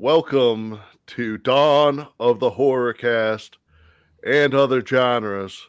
Welcome 0.00 0.80
to 1.08 1.36
Dawn 1.36 2.08
of 2.18 2.40
the 2.40 2.48
Horror 2.48 2.94
Cast 2.94 3.58
and 4.24 4.54
other 4.54 4.82
genres. 4.82 5.68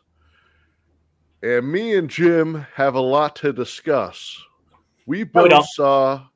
And 1.44 1.70
me 1.70 1.96
and 1.98 2.10
Jim 2.10 2.66
have 2.76 2.96
a 2.96 3.02
lot 3.02 3.36
to 3.36 3.52
discuss. 3.52 4.42
We 5.06 5.26
both 5.26 5.50
don't. 5.50 5.66
saw 5.66 6.28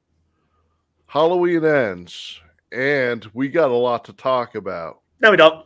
Halloween 1.07 1.63
Ends, 1.63 2.41
and 2.73 3.23
we 3.33 3.47
got 3.47 3.71
a 3.71 3.73
lot 3.73 4.03
to 4.05 4.13
talk 4.13 4.55
about. 4.55 4.99
No, 5.21 5.31
we 5.31 5.37
don't. 5.37 5.65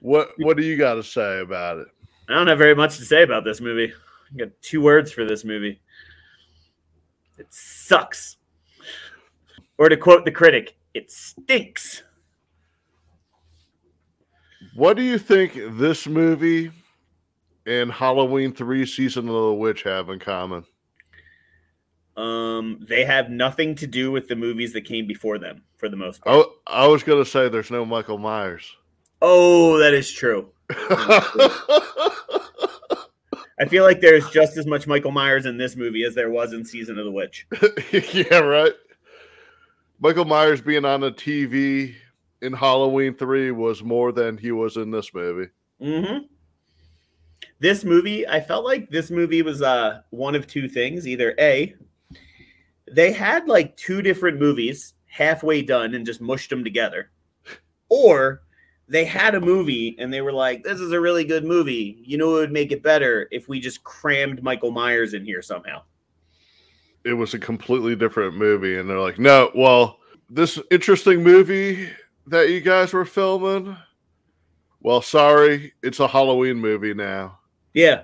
What 0.00 0.30
What 0.38 0.56
do 0.56 0.64
you 0.64 0.76
got 0.76 0.94
to 0.94 1.04
say 1.04 1.38
about 1.38 1.78
it? 1.78 1.86
I 2.28 2.34
don't 2.34 2.48
have 2.48 2.58
very 2.58 2.74
much 2.74 2.96
to 2.96 3.04
say 3.04 3.22
about 3.22 3.44
this 3.44 3.60
movie. 3.60 3.92
I 4.32 4.36
got 4.36 4.48
two 4.62 4.80
words 4.80 5.12
for 5.12 5.24
this 5.24 5.44
movie. 5.44 5.80
It 7.38 7.46
sucks. 7.50 8.36
Or 9.78 9.88
to 9.88 9.96
quote 9.96 10.24
the 10.24 10.32
critic, 10.32 10.76
it 10.94 11.10
stinks. 11.10 12.02
What 14.74 14.96
do 14.96 15.02
you 15.02 15.18
think 15.18 15.52
this 15.78 16.06
movie 16.06 16.70
and 17.66 17.92
Halloween 17.92 18.52
Three: 18.52 18.86
Season 18.86 19.28
of 19.28 19.34
the 19.34 19.54
Witch 19.54 19.82
have 19.82 20.08
in 20.08 20.18
common? 20.18 20.64
Um, 22.16 22.84
they 22.88 23.04
have 23.04 23.28
nothing 23.28 23.74
to 23.76 23.86
do 23.86 24.12
with 24.12 24.28
the 24.28 24.36
movies 24.36 24.72
that 24.72 24.84
came 24.84 25.06
before 25.06 25.38
them, 25.38 25.62
for 25.76 25.88
the 25.88 25.96
most 25.96 26.22
part. 26.22 26.36
Oh, 26.36 26.54
I 26.66 26.86
was 26.86 27.02
gonna 27.02 27.24
say 27.24 27.48
there's 27.48 27.70
no 27.70 27.84
Michael 27.84 28.18
Myers. 28.18 28.64
Oh, 29.20 29.78
that 29.78 29.94
is 29.94 30.10
true. 30.10 30.50
I 33.60 33.66
feel 33.68 33.84
like 33.84 34.00
there's 34.00 34.28
just 34.30 34.56
as 34.56 34.66
much 34.66 34.86
Michael 34.86 35.12
Myers 35.12 35.46
in 35.46 35.56
this 35.56 35.76
movie 35.76 36.04
as 36.04 36.14
there 36.14 36.30
was 36.30 36.52
in 36.52 36.64
Season 36.64 36.98
of 36.98 37.04
the 37.04 37.12
Witch. 37.12 37.46
yeah, 38.12 38.38
right. 38.38 38.72
Michael 40.04 40.26
Myers 40.26 40.60
being 40.60 40.84
on 40.84 41.00
the 41.00 41.10
TV 41.12 41.94
in 42.42 42.52
Halloween 42.52 43.14
3 43.14 43.52
was 43.52 43.82
more 43.82 44.12
than 44.12 44.36
he 44.36 44.52
was 44.52 44.76
in 44.76 44.90
this 44.90 45.14
movie. 45.14 45.50
Mm-hmm. 45.80 46.26
This 47.58 47.84
movie, 47.84 48.28
I 48.28 48.42
felt 48.42 48.66
like 48.66 48.90
this 48.90 49.10
movie 49.10 49.40
was 49.40 49.62
uh 49.62 50.02
one 50.10 50.34
of 50.34 50.46
two 50.46 50.68
things. 50.68 51.08
Either 51.08 51.34
A, 51.40 51.74
they 52.92 53.12
had 53.12 53.48
like 53.48 53.78
two 53.78 54.02
different 54.02 54.38
movies 54.38 54.92
halfway 55.06 55.62
done 55.62 55.94
and 55.94 56.04
just 56.04 56.20
mushed 56.20 56.50
them 56.50 56.64
together. 56.64 57.10
Or 57.88 58.42
they 58.86 59.06
had 59.06 59.34
a 59.34 59.40
movie 59.40 59.96
and 59.98 60.12
they 60.12 60.20
were 60.20 60.34
like, 60.34 60.64
this 60.64 60.80
is 60.80 60.92
a 60.92 61.00
really 61.00 61.24
good 61.24 61.46
movie. 61.46 62.02
You 62.04 62.18
know, 62.18 62.36
it 62.36 62.40
would 62.40 62.52
make 62.52 62.72
it 62.72 62.82
better 62.82 63.26
if 63.30 63.48
we 63.48 63.58
just 63.58 63.84
crammed 63.84 64.42
Michael 64.42 64.70
Myers 64.70 65.14
in 65.14 65.24
here 65.24 65.40
somehow. 65.40 65.80
It 67.04 67.14
was 67.14 67.34
a 67.34 67.38
completely 67.38 67.96
different 67.96 68.36
movie. 68.36 68.78
And 68.78 68.88
they're 68.88 69.00
like, 69.00 69.18
no, 69.18 69.50
well, 69.54 69.98
this 70.30 70.58
interesting 70.70 71.22
movie 71.22 71.88
that 72.26 72.50
you 72.50 72.60
guys 72.60 72.92
were 72.92 73.04
filming, 73.04 73.76
well, 74.80 75.02
sorry, 75.02 75.72
it's 75.82 76.00
a 76.00 76.08
Halloween 76.08 76.56
movie 76.56 76.94
now. 76.94 77.38
Yeah. 77.72 78.02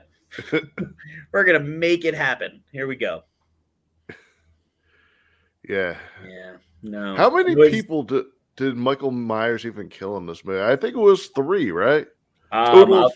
We're 1.33 1.45
gonna 1.45 1.61
make 1.61 2.05
it 2.05 2.15
happen. 2.15 2.63
Here 2.73 2.87
we 2.87 2.97
go. 2.97 3.23
Yeah. 5.69 5.97
Yeah. 6.27 6.57
No. 6.83 7.17
How 7.17 7.35
many 7.35 7.55
was, 7.55 7.71
people 7.71 8.03
did, 8.03 8.25
did 8.57 8.77
Michael 8.77 9.11
Myers 9.11 9.67
even 9.67 9.89
kill 9.89 10.17
in 10.17 10.27
this 10.27 10.45
movie? 10.45 10.63
I 10.63 10.77
think 10.77 10.95
it 10.95 11.01
was 11.01 11.29
three, 11.29 11.71
right? 11.71 12.07
um, 12.53 12.67
Total 12.67 12.95
uh, 12.95 13.07
of- 13.07 13.13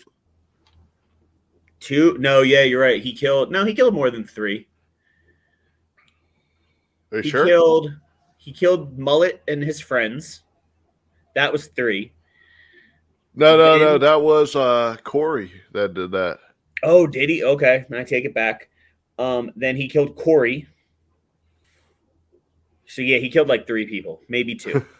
two? 1.79 2.17
No, 2.19 2.41
yeah, 2.41 2.63
you're 2.63 2.81
right. 2.81 3.01
He 3.01 3.13
killed. 3.13 3.51
No, 3.51 3.65
he 3.65 3.73
killed 3.73 3.93
more 3.93 4.11
than 4.11 4.25
three. 4.25 4.67
Are 7.15 7.19
you 7.19 7.23
he 7.23 7.29
sure? 7.29 7.45
killed 7.45 7.91
he 8.37 8.51
killed 8.51 8.97
Mullet 8.99 9.41
and 9.47 9.63
his 9.63 9.79
friends. 9.79 10.43
That 11.33 11.51
was 11.51 11.67
three. 11.67 12.11
no, 13.33 13.57
no, 13.57 13.77
no. 13.77 13.97
That 13.97 14.21
was 14.21 14.55
uh 14.55 14.97
Corey 15.03 15.51
that 15.71 15.93
did 15.93 16.11
that. 16.11 16.39
Oh, 16.83 17.07
did 17.07 17.29
he? 17.29 17.43
Okay, 17.43 17.85
I 17.91 18.03
take 18.03 18.25
it 18.25 18.33
back. 18.33 18.69
Um, 19.17 19.51
then 19.55 19.75
he 19.75 19.87
killed 19.87 20.15
Corey. 20.15 20.67
So 22.85 23.01
yeah, 23.01 23.17
he 23.17 23.29
killed 23.29 23.47
like 23.47 23.65
three 23.65 23.87
people, 23.87 24.21
maybe 24.29 24.53
two. 24.55 24.85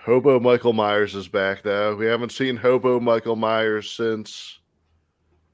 Hobo 0.00 0.38
Michael 0.38 0.72
Myers 0.72 1.14
is 1.14 1.28
back 1.28 1.62
though. 1.62 1.96
We 1.96 2.06
haven't 2.06 2.32
seen 2.32 2.56
Hobo 2.56 3.00
Michael 3.00 3.36
Myers 3.36 3.90
since 3.90 4.58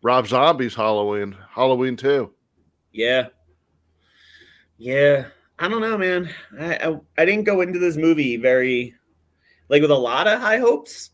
Rob 0.03 0.27
Zombie's 0.27 0.75
Halloween, 0.75 1.35
Halloween 1.51 1.97
2. 1.97 2.31
yeah, 2.93 3.29
yeah. 4.79 5.27
I 5.59 5.69
don't 5.69 5.81
know, 5.81 5.97
man. 5.97 6.29
I, 6.59 6.77
I 6.77 7.01
I 7.19 7.25
didn't 7.25 7.45
go 7.45 7.61
into 7.61 7.79
this 7.79 7.97
movie 7.97 8.37
very 8.37 8.95
like 9.69 9.83
with 9.83 9.91
a 9.91 9.97
lot 9.97 10.27
of 10.27 10.41
high 10.41 10.59
hopes, 10.59 11.11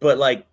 but 0.00 0.18
like 0.18 0.46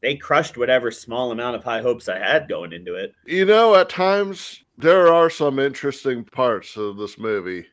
they 0.00 0.16
crushed 0.16 0.56
whatever 0.56 0.90
small 0.90 1.30
amount 1.30 1.56
of 1.56 1.64
high 1.64 1.82
hopes 1.82 2.08
I 2.08 2.18
had 2.18 2.48
going 2.48 2.72
into 2.72 2.94
it. 2.94 3.12
You 3.26 3.44
know, 3.44 3.74
at 3.74 3.90
times 3.90 4.64
there 4.78 5.12
are 5.12 5.28
some 5.28 5.58
interesting 5.58 6.24
parts 6.24 6.76
of 6.76 6.96
this 6.96 7.18
movie. 7.18 7.66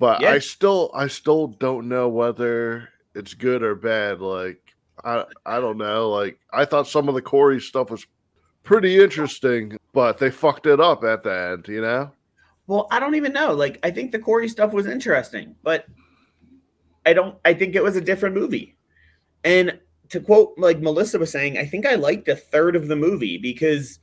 But 0.00 0.20
Yeah. 0.20 0.30
I 0.30 0.38
still 0.40 0.90
I 0.92 1.06
still 1.06 1.46
don't 1.46 1.88
know 1.88 2.08
whether 2.08 2.88
it's 3.14 3.34
good 3.34 3.62
or 3.62 3.76
bad. 3.76 4.20
Like 4.20 4.60
I 5.04 5.24
I 5.46 5.60
don't 5.60 5.78
know. 5.78 6.10
Like 6.10 6.40
I 6.52 6.64
thought 6.64 6.88
some 6.88 7.08
of 7.08 7.14
the 7.14 7.22
Corey 7.22 7.60
stuff 7.60 7.90
was 7.90 8.04
pretty 8.64 9.00
interesting, 9.02 9.78
but 9.92 10.18
they 10.18 10.30
fucked 10.30 10.66
it 10.66 10.80
up 10.80 11.04
at 11.04 11.22
the 11.22 11.52
end, 11.52 11.68
you 11.68 11.80
know? 11.80 12.10
Well, 12.66 12.88
I 12.90 12.98
don't 12.98 13.14
even 13.14 13.32
know. 13.32 13.52
Like, 13.52 13.78
I 13.82 13.90
think 13.90 14.12
the 14.12 14.18
Corey 14.18 14.48
stuff 14.48 14.72
was 14.72 14.86
interesting, 14.86 15.54
but 15.62 15.86
I 17.04 17.12
don't. 17.12 17.36
I 17.44 17.54
think 17.54 17.74
it 17.74 17.82
was 17.82 17.96
a 17.96 18.00
different 18.00 18.34
movie. 18.34 18.76
And 19.44 19.78
to 20.08 20.20
quote, 20.20 20.54
like 20.56 20.80
Melissa 20.80 21.18
was 21.18 21.30
saying, 21.30 21.58
I 21.58 21.66
think 21.66 21.86
I 21.86 21.94
liked 21.94 22.28
a 22.28 22.36
third 22.36 22.76
of 22.76 22.88
the 22.88 22.96
movie 22.96 23.38
because 23.38 23.98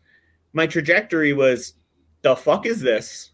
my 0.54 0.68
trajectory 0.68 1.34
was, 1.34 1.74
"The 2.22 2.36
fuck 2.36 2.66
is 2.66 2.82
this?" 2.82 3.32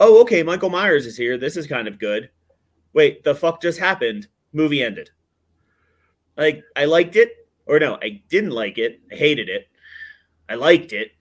Oh, 0.00 0.20
okay. 0.22 0.42
Michael 0.42 0.70
Myers 0.70 1.06
is 1.06 1.16
here. 1.16 1.38
This 1.38 1.56
is 1.56 1.66
kind 1.66 1.88
of 1.88 1.98
good. 1.98 2.30
Wait, 2.92 3.24
the 3.24 3.34
fuck 3.34 3.62
just 3.62 3.78
happened? 3.78 4.28
Movie 4.52 4.82
ended. 4.82 5.10
Like, 6.36 6.62
I 6.76 6.84
liked 6.84 7.16
it, 7.16 7.30
or 7.66 7.78
no, 7.78 7.98
I 8.02 8.22
didn't 8.28 8.50
like 8.50 8.78
it. 8.78 9.00
I 9.10 9.16
hated 9.16 9.48
it. 9.48 9.68
I 10.48 10.56
liked 10.56 10.92
it. 10.92 11.12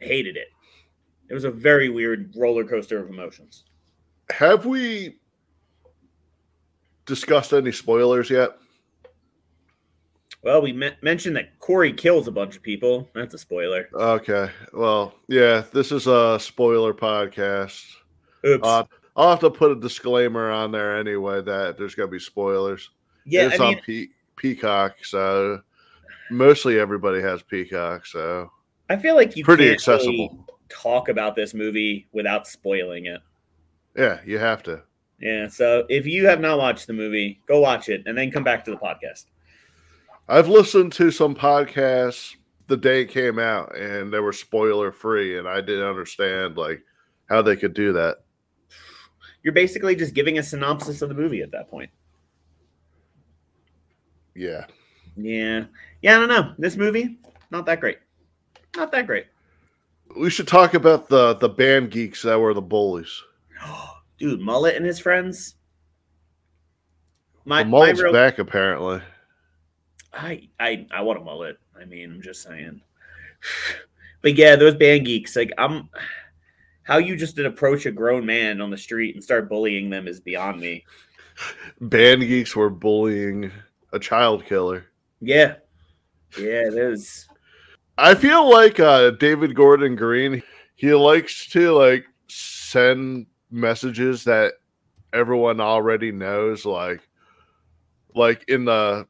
I 0.00 0.04
hated 0.04 0.36
it. 0.36 0.48
It 1.30 1.34
was 1.34 1.44
a 1.44 1.50
very 1.50 1.88
weird 1.88 2.34
roller 2.36 2.64
coaster 2.64 2.98
of 2.98 3.08
emotions. 3.08 3.64
Have 4.30 4.66
we 4.66 5.20
discussed 7.06 7.52
any 7.52 7.72
spoilers 7.72 8.28
yet? 8.30 8.50
Well, 10.42 10.62
we 10.62 10.72
me- 10.72 10.92
mentioned 11.02 11.36
that 11.36 11.58
Corey 11.58 11.92
kills 11.92 12.26
a 12.26 12.32
bunch 12.32 12.56
of 12.56 12.62
people. 12.62 13.08
That's 13.14 13.34
a 13.34 13.38
spoiler. 13.38 13.88
Okay. 13.92 14.50
Well, 14.72 15.14
yeah, 15.28 15.62
this 15.72 15.92
is 15.92 16.06
a 16.06 16.38
spoiler 16.40 16.94
podcast. 16.94 17.84
Oops. 18.46 18.66
Uh, 18.66 18.84
I'll 19.16 19.30
have 19.30 19.40
to 19.40 19.50
put 19.50 19.70
a 19.72 19.76
disclaimer 19.76 20.50
on 20.50 20.72
there 20.72 20.96
anyway 20.96 21.42
that 21.42 21.76
there's 21.76 21.94
going 21.94 22.08
to 22.08 22.12
be 22.12 22.18
spoilers. 22.20 22.90
yeah, 23.26 23.48
it's 23.48 23.60
I 23.60 23.64
on 23.66 23.74
mean, 23.74 23.82
Pe- 23.84 24.12
Peacock, 24.36 25.04
so 25.04 25.60
mostly 26.30 26.78
everybody 26.80 27.20
has 27.20 27.42
Peacock, 27.42 28.06
so 28.06 28.50
I 28.88 28.96
feel 28.96 29.14
like 29.16 29.36
you 29.36 29.44
pretty 29.44 29.70
accessible. 29.70 30.12
really 30.12 30.44
talk 30.70 31.08
about 31.08 31.36
this 31.36 31.52
movie 31.52 32.08
without 32.12 32.46
spoiling 32.46 33.06
it. 33.06 33.20
Yeah, 33.96 34.20
you 34.24 34.38
have 34.38 34.62
to. 34.64 34.82
Yeah, 35.20 35.48
so 35.48 35.84
if 35.88 36.06
you 36.06 36.26
have 36.26 36.40
not 36.40 36.58
watched 36.58 36.86
the 36.86 36.92
movie, 36.94 37.40
go 37.46 37.60
watch 37.60 37.88
it 37.88 38.02
and 38.06 38.16
then 38.16 38.30
come 38.30 38.44
back 38.44 38.64
to 38.64 38.70
the 38.70 38.76
podcast. 38.78 39.26
I've 40.28 40.48
listened 40.48 40.92
to 40.94 41.10
some 41.10 41.34
podcasts 41.34 42.36
the 42.68 42.76
day 42.76 43.02
it 43.02 43.10
came 43.10 43.38
out, 43.38 43.76
and 43.76 44.12
they 44.12 44.20
were 44.20 44.32
spoiler 44.32 44.92
free, 44.92 45.38
and 45.38 45.48
I 45.48 45.60
didn't 45.60 45.88
understand 45.88 46.56
like 46.56 46.82
how 47.28 47.42
they 47.42 47.56
could 47.56 47.74
do 47.74 47.92
that. 47.92 48.18
You're 49.42 49.52
basically 49.52 49.96
just 49.96 50.14
giving 50.14 50.38
a 50.38 50.42
synopsis 50.42 51.02
of 51.02 51.08
the 51.08 51.14
movie 51.14 51.42
at 51.42 51.50
that 51.50 51.68
point. 51.68 51.90
Yeah. 54.34 54.66
Yeah. 55.16 55.64
Yeah, 56.00 56.16
I 56.16 56.20
don't 56.20 56.28
know. 56.28 56.54
This 56.58 56.76
movie, 56.76 57.18
not 57.50 57.66
that 57.66 57.80
great. 57.80 57.98
Not 58.76 58.92
that 58.92 59.06
great. 59.06 59.26
We 60.16 60.30
should 60.30 60.48
talk 60.48 60.74
about 60.74 61.08
the 61.08 61.34
the 61.34 61.48
band 61.48 61.90
geeks 61.90 62.22
that 62.22 62.38
were 62.38 62.54
the 62.54 62.62
bullies. 62.62 63.22
Dude, 64.18 64.40
Mullet 64.40 64.76
and 64.76 64.84
his 64.84 64.98
friends. 64.98 65.54
My, 67.44 67.62
the 67.62 67.64
my 67.64 67.70
mullet's 67.70 68.02
real, 68.02 68.12
back 68.12 68.38
apparently. 68.38 69.00
I, 70.12 70.48
I 70.58 70.86
I 70.90 71.02
want 71.02 71.20
a 71.20 71.24
mullet. 71.24 71.58
I 71.80 71.84
mean, 71.84 72.12
I'm 72.12 72.22
just 72.22 72.42
saying. 72.42 72.80
But 74.22 74.34
yeah, 74.34 74.54
those 74.54 74.74
band 74.74 75.06
geeks, 75.06 75.34
like 75.34 75.50
I'm 75.56 75.88
how 76.82 76.98
you 76.98 77.16
just 77.16 77.36
did 77.36 77.46
approach 77.46 77.86
a 77.86 77.90
grown 77.92 78.26
man 78.26 78.60
on 78.60 78.68
the 78.68 78.76
street 78.76 79.14
and 79.14 79.22
start 79.22 79.48
bullying 79.48 79.88
them 79.88 80.08
is 80.08 80.20
beyond 80.20 80.60
me. 80.60 80.84
Band 81.80 82.20
geeks 82.20 82.56
were 82.56 82.68
bullying 82.68 83.50
a 83.92 83.98
child 83.98 84.44
killer. 84.44 84.84
Yeah. 85.20 85.54
Yeah, 86.36 86.66
it 86.66 86.74
is. 86.74 87.29
I 88.00 88.14
feel 88.14 88.48
like 88.48 88.80
uh, 88.80 89.10
David 89.12 89.54
Gordon 89.54 89.94
Green, 89.94 90.42
he 90.76 90.94
likes 90.94 91.48
to 91.50 91.72
like 91.72 92.06
send 92.28 93.26
messages 93.50 94.24
that 94.24 94.54
everyone 95.12 95.60
already 95.60 96.10
knows, 96.10 96.64
like 96.64 97.00
like 98.14 98.44
in 98.48 98.64
the 98.64 99.06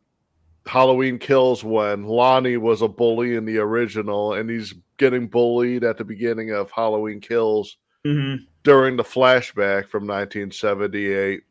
Halloween 0.67 1.19
Kills 1.19 1.63
when 1.65 2.05
Lonnie 2.05 2.57
was 2.57 2.83
a 2.83 2.89
bully 2.89 3.37
in 3.37 3.45
the 3.45 3.59
original, 3.59 4.35
and 4.35 4.51
he's 4.51 4.75
getting 4.97 5.27
bullied 5.29 5.85
at 5.85 5.97
the 5.97 6.05
beginning 6.05 6.51
of 6.51 6.71
Halloween 6.71 7.21
Kills 7.21 7.77
Mm-hmm. 8.07 8.45
during 8.65 8.97
the 8.97 9.05
flashback 9.05 9.87
from 9.89 10.07
1978. 10.07 11.43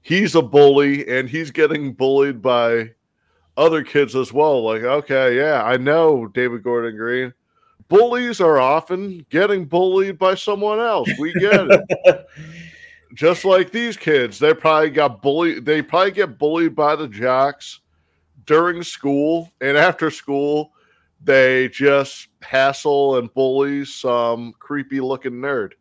He's 0.00 0.34
a 0.34 0.40
bully 0.40 1.06
and 1.06 1.28
he's 1.28 1.50
getting 1.50 1.92
bullied 1.92 2.40
by 2.40 2.92
other 3.56 3.82
kids 3.82 4.14
as 4.14 4.32
well. 4.32 4.62
Like, 4.62 4.82
okay, 4.82 5.36
yeah, 5.36 5.62
I 5.64 5.76
know 5.76 6.26
David 6.26 6.62
Gordon 6.62 6.96
Green. 6.96 7.32
Bullies 7.88 8.40
are 8.40 8.58
often 8.58 9.24
getting 9.30 9.64
bullied 9.64 10.18
by 10.18 10.34
someone 10.34 10.80
else. 10.80 11.08
We 11.18 11.32
get 11.34 11.68
it. 11.70 12.26
Just 13.14 13.44
like 13.44 13.70
these 13.70 13.96
kids, 13.96 14.38
they 14.38 14.52
probably 14.52 14.90
got 14.90 15.22
bullied. 15.22 15.64
They 15.64 15.80
probably 15.80 16.10
get 16.10 16.38
bullied 16.38 16.74
by 16.74 16.96
the 16.96 17.06
jocks 17.06 17.80
during 18.44 18.82
school 18.82 19.52
and 19.60 19.76
after 19.76 20.10
school. 20.10 20.72
They 21.22 21.68
just 21.68 22.28
hassle 22.42 23.16
and 23.16 23.32
bully 23.32 23.84
some 23.84 24.52
creepy 24.58 25.00
looking 25.00 25.32
nerd. 25.32 25.72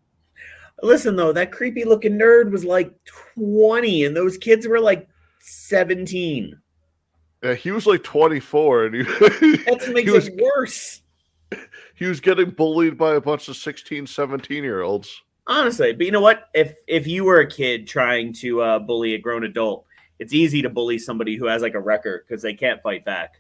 Listen 0.81 1.15
though, 1.15 1.33
that 1.33 1.51
creepy 1.51 1.83
looking 1.83 2.17
nerd 2.17 2.51
was 2.51 2.63
like 2.63 2.93
20 3.35 4.05
and 4.05 4.15
those 4.15 4.37
kids 4.37 4.67
were 4.67 4.79
like 4.79 5.07
17. 5.39 6.57
Yeah, 7.45 7.53
he 7.53 7.69
was 7.69 7.85
like 7.85 8.03
24 8.03 8.85
and 8.85 8.95
he, 8.95 9.01
That 9.03 9.91
makes 9.93 10.11
was 10.11 10.27
it 10.29 10.41
worse. 10.41 11.01
he 11.95 12.07
was 12.07 12.19
getting 12.19 12.49
bullied 12.49 12.97
by 12.97 13.13
a 13.13 13.21
bunch 13.21 13.47
of 13.49 13.55
16, 13.55 14.07
17 14.07 14.63
year 14.63 14.81
olds. 14.81 15.21
Honestly, 15.45 15.93
but 15.93 16.07
you 16.07 16.11
know 16.11 16.21
what? 16.21 16.49
If 16.55 16.75
if 16.87 17.05
you 17.05 17.23
were 17.23 17.39
a 17.41 17.47
kid 17.47 17.87
trying 17.87 18.33
to 18.41 18.61
uh, 18.61 18.79
bully 18.79 19.13
a 19.13 19.19
grown 19.19 19.43
adult, 19.43 19.85
it's 20.17 20.33
easy 20.33 20.63
to 20.63 20.71
bully 20.71 20.97
somebody 20.97 21.35
who 21.35 21.45
has 21.45 21.61
like 21.61 21.75
a 21.75 21.79
record 21.79 22.25
because 22.27 22.41
they 22.41 22.55
can't 22.55 22.81
fight 22.81 23.05
back. 23.05 23.35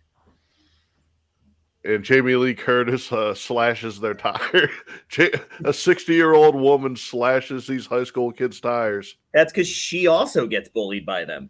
And 1.83 2.03
Jamie 2.03 2.35
Lee 2.35 2.53
Curtis 2.53 3.11
uh, 3.11 3.33
slashes 3.33 3.99
their 3.99 4.13
tire. 4.13 4.69
A 5.65 5.73
60 5.73 6.13
year 6.13 6.33
old 6.33 6.53
woman 6.53 6.95
slashes 6.95 7.65
these 7.65 7.87
high 7.87 8.03
school 8.03 8.31
kids' 8.31 8.59
tires. 8.59 9.17
That's 9.33 9.51
because 9.51 9.67
she 9.67 10.05
also 10.05 10.45
gets 10.45 10.69
bullied 10.69 11.07
by 11.07 11.25
them. 11.25 11.49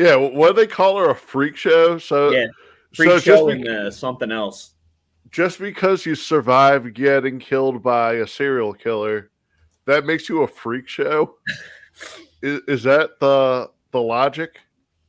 Yeah, 0.00 0.16
what 0.16 0.56
do 0.56 0.62
they 0.62 0.66
call 0.66 0.96
her? 0.96 1.10
A 1.10 1.14
freak 1.14 1.58
show? 1.58 1.98
So, 1.98 2.30
Yeah, 2.30 2.46
Freak 2.94 3.10
so 3.10 3.14
just, 3.16 3.24
show 3.26 3.46
be- 3.46 3.52
and 3.52 3.68
uh, 3.68 3.90
something 3.90 4.32
else. 4.32 4.72
just 5.30 5.58
because 5.58 6.06
you 6.06 6.14
survive 6.14 6.94
getting 6.94 7.38
killed 7.38 7.82
by 7.82 8.14
a 8.14 8.26
serial 8.26 8.72
killer, 8.72 9.30
that 9.84 10.06
makes 10.06 10.26
you 10.26 10.42
a 10.42 10.48
freak 10.48 10.88
show? 10.88 11.34
is, 12.42 12.62
is 12.66 12.82
that 12.84 13.20
the 13.20 13.70
the 13.90 14.00
logic? 14.00 14.58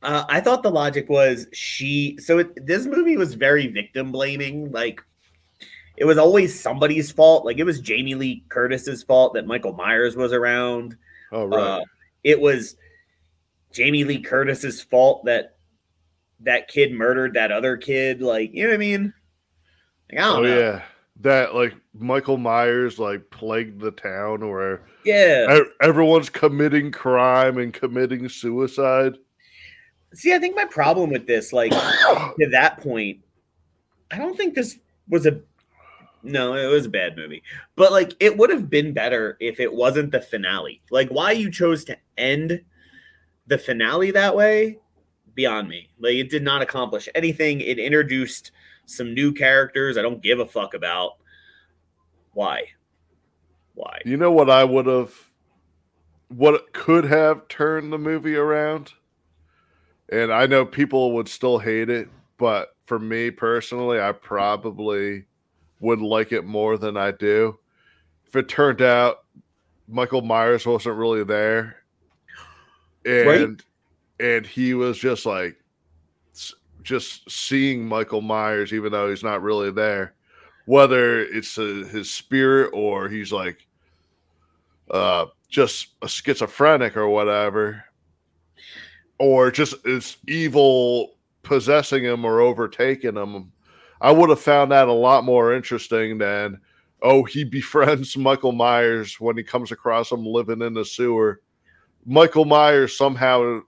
Uh, 0.02 0.24
I 0.28 0.40
thought 0.40 0.62
the 0.62 0.70
logic 0.70 1.08
was 1.08 1.46
she. 1.54 2.18
So 2.20 2.40
it, 2.40 2.66
this 2.66 2.84
movie 2.84 3.16
was 3.16 3.32
very 3.32 3.68
victim 3.68 4.12
blaming. 4.12 4.72
Like 4.72 5.00
it 5.96 6.04
was 6.04 6.18
always 6.18 6.60
somebody's 6.60 7.10
fault. 7.10 7.46
Like 7.46 7.56
it 7.58 7.64
was 7.64 7.80
Jamie 7.80 8.14
Lee 8.14 8.44
Curtis's 8.50 9.02
fault 9.02 9.32
that 9.34 9.46
Michael 9.46 9.72
Myers 9.72 10.16
was 10.16 10.34
around. 10.34 10.98
Oh, 11.30 11.46
right. 11.46 11.58
Uh, 11.58 11.80
it 12.24 12.38
was 12.38 12.76
Jamie 13.72 14.04
Lee 14.04 14.20
Curtis's 14.20 14.82
fault 14.82 15.24
that 15.24 15.56
that 16.40 16.68
kid 16.68 16.92
murdered 16.92 17.34
that 17.34 17.52
other 17.52 17.76
kid. 17.76 18.22
Like 18.22 18.52
you 18.52 18.64
know 18.64 18.70
what 18.70 18.74
I 18.74 18.78
mean? 18.78 19.14
Like, 20.10 20.20
I 20.20 20.24
don't 20.24 20.38
oh, 20.38 20.42
know. 20.42 20.58
yeah. 20.58 20.82
That, 21.20 21.54
like, 21.54 21.74
Michael 21.94 22.38
Myers, 22.38 22.98
like, 22.98 23.30
plagued 23.30 23.80
the 23.80 23.92
town 23.92 24.48
where 24.50 24.82
yeah. 25.04 25.60
everyone's 25.80 26.28
committing 26.28 26.90
crime 26.90 27.58
and 27.58 27.72
committing 27.72 28.28
suicide. 28.28 29.18
See, 30.14 30.34
I 30.34 30.38
think 30.38 30.56
my 30.56 30.64
problem 30.64 31.10
with 31.10 31.26
this, 31.26 31.52
like 31.52 31.70
to 31.72 32.48
that 32.50 32.80
point, 32.80 33.20
I 34.10 34.18
don't 34.18 34.36
think 34.36 34.54
this 34.54 34.78
was 35.08 35.26
a 35.26 35.40
no, 36.24 36.54
it 36.54 36.66
was 36.66 36.86
a 36.86 36.90
bad 36.90 37.16
movie. 37.16 37.42
But 37.76 37.92
like 37.92 38.14
it 38.20 38.36
would 38.36 38.50
have 38.50 38.70
been 38.70 38.92
better 38.92 39.36
if 39.40 39.58
it 39.58 39.72
wasn't 39.72 40.12
the 40.12 40.20
finale. 40.20 40.82
Like 40.90 41.08
why 41.08 41.32
you 41.32 41.50
chose 41.50 41.84
to 41.86 41.96
end 42.18 42.60
the 43.46 43.58
finale 43.58 44.10
that 44.12 44.34
way, 44.34 44.78
beyond 45.34 45.68
me. 45.68 45.88
Like 45.98 46.14
it 46.14 46.30
did 46.30 46.42
not 46.42 46.62
accomplish 46.62 47.08
anything. 47.14 47.60
It 47.60 47.78
introduced 47.78 48.52
some 48.86 49.14
new 49.14 49.32
characters 49.32 49.96
I 49.96 50.02
don't 50.02 50.22
give 50.22 50.40
a 50.40 50.46
fuck 50.46 50.74
about. 50.74 51.12
Why? 52.32 52.64
Why? 53.74 54.00
You 54.04 54.16
know 54.16 54.32
what 54.32 54.50
I 54.50 54.64
would 54.64 54.86
have, 54.86 55.14
what 56.28 56.72
could 56.72 57.04
have 57.04 57.48
turned 57.48 57.92
the 57.92 57.98
movie 57.98 58.36
around? 58.36 58.92
And 60.10 60.32
I 60.32 60.46
know 60.46 60.66
people 60.66 61.12
would 61.12 61.28
still 61.28 61.58
hate 61.58 61.88
it, 61.88 62.08
but 62.38 62.76
for 62.84 62.98
me 62.98 63.30
personally, 63.30 64.00
I 64.00 64.12
probably 64.12 65.24
would 65.80 66.00
like 66.00 66.32
it 66.32 66.44
more 66.44 66.76
than 66.76 66.96
I 66.96 67.12
do. 67.12 67.58
If 68.26 68.36
it 68.36 68.48
turned 68.48 68.82
out 68.82 69.24
Michael 69.88 70.22
Myers 70.22 70.66
wasn't 70.66 70.96
really 70.96 71.24
there, 71.24 71.81
and 73.04 73.62
and 74.20 74.46
he 74.46 74.74
was 74.74 74.98
just 74.98 75.26
like 75.26 75.56
just 76.82 77.30
seeing 77.30 77.86
Michael 77.86 78.20
Myers, 78.20 78.72
even 78.72 78.92
though 78.92 79.08
he's 79.08 79.22
not 79.22 79.42
really 79.42 79.70
there, 79.70 80.14
whether 80.66 81.20
it's 81.20 81.58
uh 81.58 81.88
his 81.90 82.10
spirit 82.10 82.70
or 82.72 83.08
he's 83.08 83.32
like 83.32 83.66
uh, 84.90 85.26
just 85.48 85.88
a 86.02 86.08
schizophrenic 86.08 86.96
or 86.96 87.08
whatever, 87.08 87.84
or 89.18 89.50
just 89.50 89.74
it's 89.84 90.18
evil 90.28 91.14
possessing 91.42 92.04
him 92.04 92.24
or 92.24 92.40
overtaking 92.40 93.16
him. 93.16 93.52
I 94.00 94.10
would 94.10 94.30
have 94.30 94.40
found 94.40 94.72
that 94.72 94.88
a 94.88 94.92
lot 94.92 95.24
more 95.24 95.54
interesting 95.54 96.18
than 96.18 96.60
oh 97.02 97.24
he 97.24 97.44
befriends 97.60 98.16
Michael 98.16 98.52
Myers 98.52 99.18
when 99.20 99.36
he 99.36 99.42
comes 99.42 99.72
across 99.72 100.12
him 100.12 100.26
living 100.26 100.62
in 100.62 100.74
the 100.74 100.84
sewer. 100.84 101.40
Michael 102.04 102.44
Myers 102.44 102.96
somehow 102.96 103.60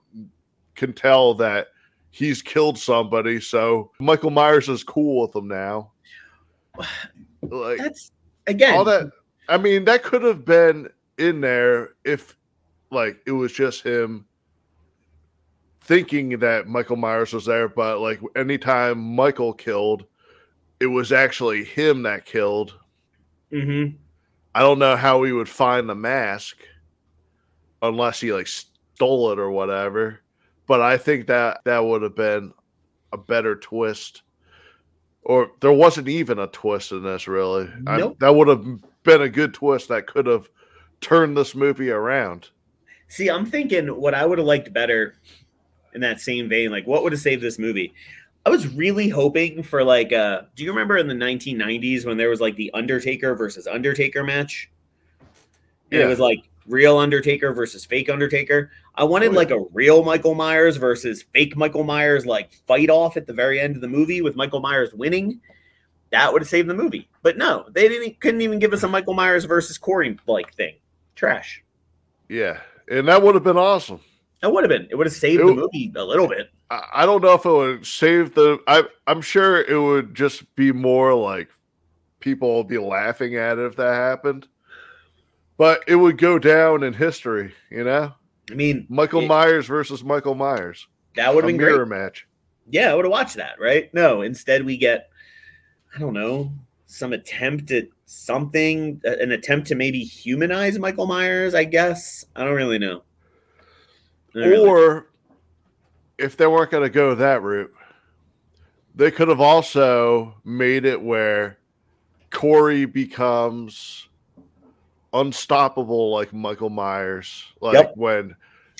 can 0.75 0.93
tell 0.93 1.33
that 1.35 1.67
he's 2.11 2.41
killed 2.41 2.77
somebody, 2.77 3.39
so 3.39 3.91
Michael 3.99 4.31
Myers 4.31 4.69
is 4.69 4.83
cool 4.83 5.21
with 5.21 5.35
him 5.35 5.47
now. 5.47 5.91
Like 7.47 7.77
That's 7.77 8.11
again 8.47 8.75
all 8.75 8.83
that 8.85 9.11
i 9.49 9.57
mean 9.57 9.85
that 9.85 10.03
could 10.03 10.23
have 10.23 10.45
been 10.45 10.89
in 11.17 11.41
there 11.41 11.89
if 12.03 12.35
like 12.91 13.21
it 13.25 13.31
was 13.31 13.51
just 13.53 13.83
him 13.83 14.25
thinking 15.81 16.39
that 16.39 16.67
michael 16.67 16.95
myers 16.95 17.33
was 17.33 17.45
there 17.45 17.67
but 17.67 17.99
like 17.99 18.19
anytime 18.35 18.99
michael 18.99 19.53
killed 19.53 20.05
it 20.79 20.87
was 20.87 21.11
actually 21.11 21.63
him 21.63 22.03
that 22.03 22.25
killed 22.25 22.73
Mhm. 23.51 23.95
i 24.55 24.59
don't 24.59 24.79
know 24.79 24.95
how 24.95 25.23
he 25.23 25.31
would 25.31 25.49
find 25.49 25.87
the 25.87 25.95
mask 25.95 26.57
unless 27.81 28.19
he 28.19 28.31
like 28.33 28.47
stole 28.47 29.31
it 29.31 29.39
or 29.39 29.51
whatever 29.51 30.21
but 30.67 30.81
i 30.81 30.97
think 30.97 31.27
that 31.27 31.59
that 31.65 31.83
would 31.83 32.01
have 32.01 32.15
been 32.15 32.53
a 33.13 33.17
better 33.17 33.55
twist 33.55 34.23
or 35.23 35.51
there 35.59 35.71
wasn't 35.71 36.07
even 36.07 36.39
a 36.39 36.47
twist 36.47 36.91
in 36.91 37.03
this 37.03 37.27
really 37.27 37.69
I- 37.87 38.13
that 38.19 38.35
would 38.35 38.47
have 38.47 38.65
been 39.03 39.21
a 39.21 39.29
good 39.29 39.53
twist 39.53 39.89
that 39.89 40.07
could 40.07 40.25
have 40.25 40.49
turned 41.01 41.37
this 41.37 41.55
movie 41.55 41.91
around 41.91 42.49
See, 43.07 43.29
I'm 43.29 43.45
thinking 43.45 43.87
what 43.87 44.13
I 44.13 44.25
would 44.25 44.39
have 44.39 44.47
liked 44.47 44.73
better 44.73 45.15
in 45.93 46.01
that 46.01 46.19
same 46.19 46.49
vein. 46.49 46.71
Like, 46.71 46.87
what 46.87 47.03
would 47.03 47.11
have 47.13 47.21
saved 47.21 47.41
this 47.41 47.59
movie? 47.59 47.93
I 48.45 48.49
was 48.49 48.67
really 48.67 49.09
hoping 49.09 49.63
for 49.63 49.83
like, 49.83 50.11
uh, 50.11 50.41
do 50.55 50.63
you 50.63 50.71
remember 50.71 50.97
in 50.97 51.07
the 51.07 51.13
1990s 51.13 52.05
when 52.05 52.17
there 52.17 52.29
was 52.29 52.41
like 52.41 52.55
the 52.55 52.71
Undertaker 52.73 53.35
versus 53.35 53.67
Undertaker 53.67 54.23
match? 54.23 54.69
And 55.91 56.01
it 56.01 56.07
was 56.07 56.19
like 56.19 56.39
real 56.67 56.97
Undertaker 56.97 57.53
versus 57.53 57.85
fake 57.85 58.09
Undertaker. 58.09 58.71
I 58.95 59.03
wanted 59.03 59.33
like 59.33 59.51
a 59.51 59.59
real 59.73 60.03
Michael 60.03 60.35
Myers 60.35 60.77
versus 60.77 61.23
fake 61.33 61.55
Michael 61.55 61.83
Myers 61.83 62.25
like 62.25 62.53
fight 62.67 62.89
off 62.89 63.17
at 63.17 63.27
the 63.27 63.33
very 63.33 63.59
end 63.59 63.75
of 63.75 63.81
the 63.81 63.87
movie 63.87 64.21
with 64.21 64.35
Michael 64.35 64.59
Myers 64.59 64.93
winning. 64.93 65.41
That 66.11 66.31
would 66.31 66.41
have 66.41 66.49
saved 66.49 66.69
the 66.69 66.73
movie. 66.73 67.09
But 67.23 67.37
no, 67.37 67.65
they 67.71 67.87
didn't 67.87 68.19
couldn't 68.19 68.41
even 68.41 68.59
give 68.59 68.73
us 68.73 68.83
a 68.83 68.87
Michael 68.87 69.13
Myers 69.13 69.45
versus 69.45 69.77
Corey 69.77 70.17
like 70.27 70.53
thing. 70.53 70.75
Trash. 71.15 71.63
Yeah, 72.29 72.59
and 72.89 73.07
that 73.07 73.21
would 73.21 73.35
have 73.35 73.43
been 73.43 73.57
awesome. 73.57 73.99
That 74.41 74.51
would 74.51 74.63
have 74.63 74.69
been. 74.69 74.87
It 74.89 74.95
would 74.95 75.07
have 75.07 75.13
saved 75.13 75.41
It 75.41 75.45
the 75.45 75.53
movie 75.53 75.91
a 75.95 76.03
little 76.03 76.27
bit. 76.27 76.49
I, 76.69 76.83
I 76.93 77.05
don't 77.05 77.21
know 77.21 77.33
if 77.33 77.45
it 77.45 77.51
would 77.51 77.85
save 77.85 78.35
the. 78.35 78.59
I 78.67 78.83
I'm 79.07 79.21
sure 79.21 79.61
it 79.61 79.79
would 79.79 80.15
just 80.15 80.55
be 80.55 80.71
more 80.71 81.13
like 81.13 81.49
people 82.19 82.57
would 82.57 82.67
be 82.67 82.77
laughing 82.77 83.35
at 83.35 83.57
it 83.57 83.65
if 83.65 83.75
that 83.75 83.93
happened, 83.93 84.47
but 85.57 85.83
it 85.87 85.95
would 85.95 86.17
go 86.17 86.39
down 86.39 86.83
in 86.83 86.93
history. 86.93 87.53
You 87.69 87.83
know, 87.83 88.13
I 88.49 88.53
mean, 88.53 88.85
Michael 88.89 89.21
it- 89.21 89.27
Myers 89.27 89.65
versus 89.67 90.03
Michael 90.03 90.35
Myers, 90.35 90.87
that 91.15 91.33
would 91.33 91.43
have 91.43 91.49
been 91.49 91.57
mirror 91.57 91.85
great. 91.85 91.99
match. 91.99 92.27
Yeah, 92.69 92.91
I 92.91 92.95
would 92.95 93.05
have 93.05 93.11
watched 93.11 93.35
that, 93.35 93.59
right? 93.59 93.93
No, 93.93 94.21
instead 94.21 94.65
we 94.65 94.75
get, 94.77 95.09
I 95.95 95.99
don't 95.99 96.13
know, 96.13 96.51
some 96.87 97.13
attempt 97.13 97.71
at 97.71 97.87
something, 98.05 98.99
an 99.03 99.31
attempt 99.31 99.67
to 99.67 99.75
maybe 99.75 100.03
humanize 100.03 100.79
Michael 100.79 101.05
Myers. 101.05 101.53
I 101.53 101.63
guess 101.63 102.25
I 102.35 102.43
don't 102.43 102.55
really 102.55 102.79
know. 102.79 103.03
Don't 104.33 104.49
really- 104.49 104.67
Or 104.67 105.07
if 106.17 106.37
they 106.37 106.47
weren't 106.47 106.71
going 106.71 106.83
to 106.83 106.89
go 106.89 107.13
that 107.15 107.41
route, 107.43 107.71
they 108.95 109.11
could 109.11 109.27
have 109.27 109.41
also 109.41 110.35
made 110.43 110.85
it 110.85 111.01
where 111.01 111.57
Corey 112.31 112.85
becomes 112.85 114.07
unstoppable 115.15 116.11
like 116.11 116.33
Michael 116.33 116.69
Myers. 116.69 117.43
Like 117.61 117.73
Yep. 117.75 117.93
when 117.95 118.35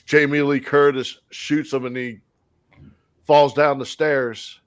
Jamie 0.05 0.41
Lee 0.41 0.59
Curtis 0.59 1.19
shoots 1.31 1.73
him 1.73 1.85
and 1.85 1.95
he 1.97 2.19
falls 3.23 3.53
down 3.53 3.79
the 3.79 3.85
stairs, 3.85 4.59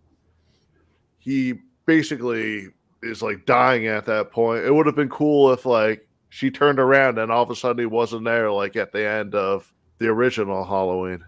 he 1.18 1.54
basically 1.86 2.68
is 3.02 3.22
like 3.22 3.46
dying 3.46 3.86
at 3.86 4.04
that 4.06 4.30
point. 4.32 4.64
It 4.64 4.74
would 4.74 4.86
have 4.86 4.96
been 4.96 5.08
cool 5.08 5.52
if 5.52 5.64
like 5.66 6.06
she 6.30 6.50
turned 6.50 6.78
around 6.78 7.18
and 7.18 7.30
all 7.30 7.42
of 7.42 7.50
a 7.50 7.56
sudden 7.56 7.78
he 7.78 7.86
wasn't 7.86 8.24
there 8.24 8.50
like 8.50 8.76
at 8.76 8.92
the 8.92 9.06
end 9.06 9.34
of 9.34 9.72
the 9.98 10.08
original 10.08 10.64
Halloween. 10.64 11.24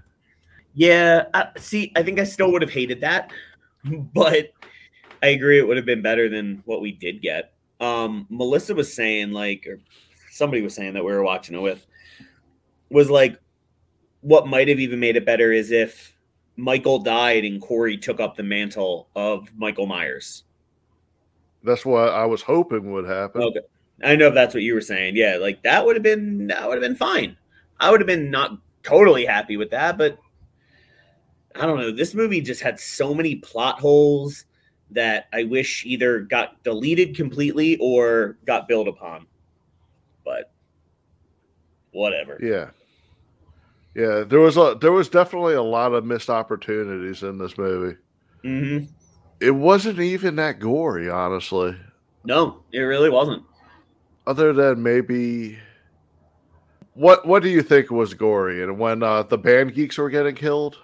yeah, 0.75 1.25
I, 1.35 1.49
see, 1.59 1.93
I 1.97 2.03
think 2.03 2.19
I 2.19 2.25
still 2.25 2.53
would 2.53 2.63
have 2.63 2.71
hated 2.71 3.01
that, 3.01 3.31
but 4.15 4.53
I 5.23 5.29
agree 5.29 5.59
it 5.59 5.67
would 5.67 5.77
have 5.77 5.87
been 5.87 6.03
better 6.03 6.29
than 6.29 6.63
what 6.67 6.81
we 6.81 6.93
did 6.93 7.21
get. 7.23 7.53
Um, 7.81 8.27
Melissa 8.31 8.75
was 8.75 8.93
saying 8.95 9.33
like, 9.33 9.67
or 9.67 9.79
somebody 10.41 10.63
was 10.63 10.75
saying 10.75 10.95
that 10.95 11.05
we 11.05 11.13
were 11.13 11.23
watching 11.23 11.55
it 11.55 11.61
with, 11.61 11.87
was 12.89 13.11
like, 13.11 13.39
what 14.23 14.49
might 14.49 14.69
have 14.69 14.81
even 14.81 14.99
made 14.99 15.17
it 15.17 15.27
better 15.27 15.53
is 15.53 15.71
if 15.71 16.17
Michael 16.57 16.99
died 16.99 17.45
and 17.45 17.61
Corey 17.61 17.97
took 17.97 18.21
up 18.21 18.37
the 18.37 18.43
mantle 18.43 19.09
of 19.15 19.49
Michael 19.55 19.87
Myers. 19.87 20.45
That's 21.63 21.85
what 21.85 22.09
I 22.09 22.25
was 22.25 22.41
hoping 22.41 22.91
would 22.93 23.07
happen. 23.07 23.43
Okay. 23.43 23.61
I 24.03 24.17
know 24.17 24.29
if 24.29 24.35
that's 24.35 24.55
what 24.55 24.63
you 24.63 24.73
were 24.73 24.81
saying. 24.81 25.15
Yeah, 25.15 25.37
like 25.39 25.63
that 25.63 25.85
would 25.85 25.95
have 25.95 26.03
been 26.03 26.47
that 26.47 26.67
would 26.67 26.75
have 26.75 26.83
been 26.83 26.97
fine. 26.97 27.37
I 27.79 27.91
would 27.91 28.01
have 28.01 28.07
been 28.07 28.31
not 28.31 28.59
totally 28.83 29.27
happy 29.27 29.59
with 29.59 29.71
that, 29.73 29.99
but 29.99 30.19
I 31.55 31.67
don't 31.67 31.79
know. 31.79 31.93
This 31.93 32.15
movie 32.15 32.41
just 32.41 32.63
had 32.63 32.81
so 32.81 33.13
many 33.13 33.37
plot 33.37 33.79
holes 33.79 34.47
that 34.91 35.29
I 35.35 35.45
wish 35.45 35.85
either 35.85 36.21
got 36.21 36.63
deleted 36.63 37.15
completely 37.15 37.77
or 37.79 38.39
got 38.47 38.69
built 38.69 38.89
upon. 38.89 39.27
But 40.25 40.53
whatever. 41.93 42.39
Yeah. 42.41 42.71
Yeah, 43.95 44.23
there 44.27 44.39
was 44.39 44.57
a 44.57 44.77
there 44.81 44.93
was 44.93 45.09
definitely 45.09 45.55
a 45.55 45.62
lot 45.62 45.93
of 45.93 46.05
missed 46.05 46.31
opportunities 46.31 47.23
in 47.23 47.39
this 47.39 47.59
movie. 47.59 47.97
hmm 48.43 48.85
It 49.41 49.50
wasn't 49.50 49.99
even 49.99 50.37
that 50.37 50.61
gory, 50.61 51.11
honestly. 51.11 51.77
No, 52.25 52.62
it 52.73 52.81
really 52.81 53.11
wasn't. 53.11 53.43
Other 54.27 54.53
than 54.53 54.83
maybe 54.83 55.59
what 56.95 57.27
what 57.27 57.43
do 57.43 57.49
you 57.49 57.62
think 57.62 57.91
was 57.91 58.15
gory? 58.15 58.62
And 58.62 58.79
when 58.79 59.03
uh, 59.03 59.25
the 59.25 59.39
band 59.39 59.75
geeks 59.75 59.99
were 59.99 60.11
getting 60.11 60.35
killed? 60.37 60.79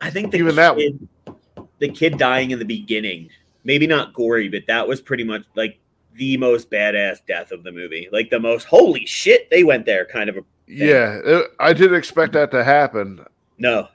I 0.00 0.10
think 0.10 0.30
the 0.30 0.38
Even 0.38 0.54
kid, 0.54 1.08
that- 1.26 1.34
the 1.78 1.88
kid 1.88 2.18
dying 2.18 2.50
in 2.50 2.58
the 2.58 2.64
beginning, 2.64 3.30
maybe 3.64 3.86
not 3.86 4.12
gory, 4.12 4.48
but 4.48 4.62
that 4.66 4.86
was 4.86 5.00
pretty 5.00 5.24
much 5.24 5.42
like 5.54 5.78
the 6.18 6.36
most 6.36 6.70
badass 6.70 7.18
death 7.26 7.50
of 7.52 7.62
the 7.64 7.72
movie. 7.72 8.08
Like 8.12 8.28
the 8.30 8.38
most 8.40 8.64
holy 8.64 9.06
shit, 9.06 9.48
they 9.50 9.64
went 9.64 9.86
there 9.86 10.04
kind 10.04 10.28
of 10.28 10.36
a 10.36 10.44
Yeah, 10.66 11.18
it, 11.24 11.46
I 11.58 11.72
didn't 11.72 11.96
expect 11.96 12.34
that 12.34 12.50
to 12.50 12.62
happen. 12.62 13.24
no. 13.56 13.88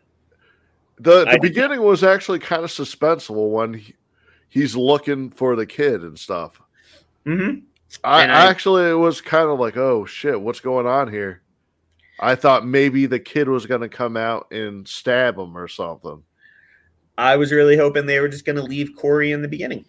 The 0.99 1.25
I- 1.27 1.33
the 1.33 1.39
beginning 1.39 1.81
was 1.81 2.03
actually 2.03 2.39
kind 2.39 2.63
of 2.63 2.69
suspenseful 2.69 3.51
when 3.51 3.73
he, 3.75 3.95
he's 4.49 4.75
looking 4.75 5.29
for 5.29 5.55
the 5.55 5.65
kid 5.65 6.01
and 6.01 6.17
stuff. 6.17 6.59
hmm 7.25 7.59
I, 8.03 8.23
I- 8.23 8.49
actually 8.49 8.89
it 8.89 8.93
was 8.95 9.21
kind 9.21 9.49
of 9.49 9.59
like, 9.59 9.77
oh 9.77 10.05
shit, 10.05 10.39
what's 10.39 10.59
going 10.59 10.87
on 10.87 11.11
here? 11.11 11.41
I 12.19 12.35
thought 12.35 12.65
maybe 12.65 13.05
the 13.05 13.19
kid 13.19 13.49
was 13.49 13.65
gonna 13.65 13.89
come 13.89 14.15
out 14.17 14.51
and 14.51 14.87
stab 14.87 15.37
him 15.37 15.57
or 15.57 15.67
something. 15.67 16.23
I 17.17 17.35
was 17.35 17.51
really 17.51 17.75
hoping 17.77 18.05
they 18.05 18.19
were 18.19 18.27
just 18.27 18.43
going 18.43 18.55
to 18.55 18.63
leave 18.63 18.95
Corey 18.97 19.33
in 19.33 19.43
the 19.43 19.47
beginning. 19.47 19.85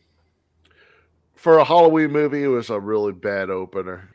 For 1.44 1.58
a 1.58 1.64
Halloween 1.64 2.10
movie, 2.10 2.42
it 2.42 2.46
was 2.48 2.70
a 2.70 2.80
really 2.80 3.12
bad 3.12 3.50
opener. 3.50 4.08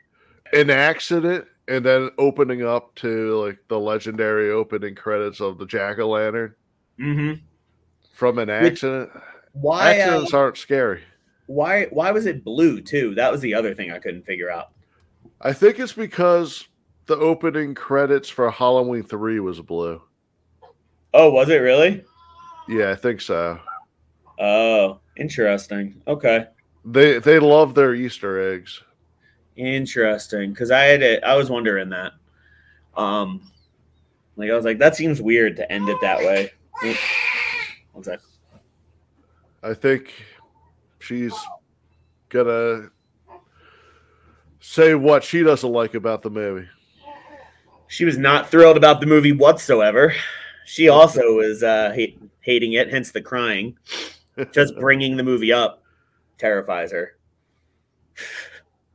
An 0.52 0.68
accident, 0.68 1.44
and 1.68 1.84
then 1.86 2.10
opening 2.18 2.64
up 2.66 2.92
to 2.96 3.40
like 3.44 3.60
the 3.68 3.78
legendary 3.78 4.50
opening 4.50 4.96
credits 4.96 5.40
of 5.40 5.56
the 5.56 5.64
Jack 5.64 6.00
o' 6.00 6.08
Lantern 6.08 6.56
Mm-hmm. 6.98 7.34
from 8.12 8.40
an 8.40 8.48
Which- 8.48 8.72
accident. 8.72 9.10
Why? 9.52 10.00
Uh, 10.00 10.02
Accidents 10.02 10.34
aren't 10.34 10.56
scary. 10.56 11.02
why? 11.46 11.84
Why 11.90 12.10
was 12.10 12.26
it 12.26 12.42
blue 12.42 12.80
too? 12.80 13.14
That 13.14 13.30
was 13.30 13.40
the 13.42 13.54
other 13.54 13.76
thing 13.76 13.92
I 13.92 14.00
couldn't 14.00 14.26
figure 14.26 14.50
out. 14.50 14.72
I 15.40 15.52
think 15.52 15.78
it's 15.78 15.92
because 15.92 16.66
the 17.06 17.16
opening 17.16 17.76
credits 17.76 18.28
for 18.28 18.50
Halloween 18.50 19.04
three 19.04 19.38
was 19.38 19.60
blue. 19.60 20.02
Oh, 21.14 21.30
was 21.30 21.48
it 21.48 21.58
really? 21.58 22.02
Yeah, 22.68 22.90
I 22.90 22.96
think 22.96 23.20
so. 23.20 23.60
Oh, 24.40 24.98
interesting. 25.16 26.02
Okay, 26.08 26.46
They 26.84 27.18
they 27.18 27.38
love 27.38 27.74
their 27.74 27.94
Easter 27.94 28.52
eggs. 28.52 28.82
interesting. 29.56 30.50
Because 30.50 30.70
I 30.70 30.84
had. 30.84 31.22
I 31.22 31.36
was 31.36 31.50
wondering 31.50 31.90
that. 31.90 32.12
Um, 32.96 33.50
like 34.36 34.50
I 34.50 34.54
was 34.54 34.64
like, 34.64 34.78
that 34.78 34.96
seems 34.96 35.20
weird 35.20 35.56
to 35.56 35.70
end 35.70 35.88
it 35.88 35.98
that 36.00 36.18
way. 36.18 36.52
One 37.92 38.04
sec. 38.04 38.20
I 39.62 39.74
think 39.74 40.12
she's 40.98 41.34
gonna 42.30 42.90
say 44.60 44.94
what 44.94 45.22
she 45.22 45.42
doesn't 45.42 45.70
like 45.70 45.94
about 45.94 46.22
the 46.22 46.30
movie. 46.30 46.68
She 47.88 48.04
was 48.04 48.16
not 48.16 48.50
thrilled 48.50 48.76
about 48.76 49.00
the 49.00 49.06
movie 49.06 49.32
whatsoever. 49.32 50.14
She 50.64 50.88
also 50.88 51.34
was 51.34 51.62
uh, 51.62 51.90
hate, 51.92 52.22
hating 52.40 52.74
it, 52.74 52.88
hence 52.88 53.10
the 53.10 53.20
crying. 53.20 53.76
Just 54.52 54.76
bringing 54.80 55.16
the 55.16 55.24
movie 55.24 55.52
up 55.52 55.79
terrifies 56.40 56.90
her. 56.90 57.16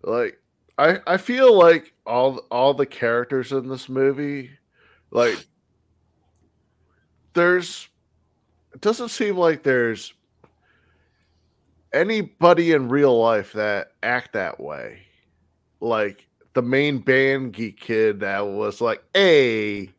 like 0.04 0.40
I 0.78 1.00
I 1.08 1.18
feel 1.18 1.58
like 1.58 1.94
all 2.06 2.40
all 2.52 2.74
the 2.74 2.86
characters 2.86 3.52
in 3.52 3.70
this 3.70 3.88
movie, 3.88 4.52
like 5.12 5.46
there's 7.34 7.88
it 8.74 8.82
doesn't 8.82 9.10
seem 9.10 9.38
like 9.38 9.64
there's 9.64 10.14
anybody 11.94 12.74
in 12.74 12.90
real 12.90 13.18
life 13.18 13.54
that 13.54 13.94
act 14.04 14.34
that 14.34 14.60
way. 14.60 15.04
Like 15.80 16.28
the 16.54 16.62
main 16.62 17.00
band 17.00 17.54
geek 17.54 17.80
kid 17.80 18.22
that 18.22 18.46
was 18.46 18.82
like, 18.82 19.04
hey, 19.14 19.92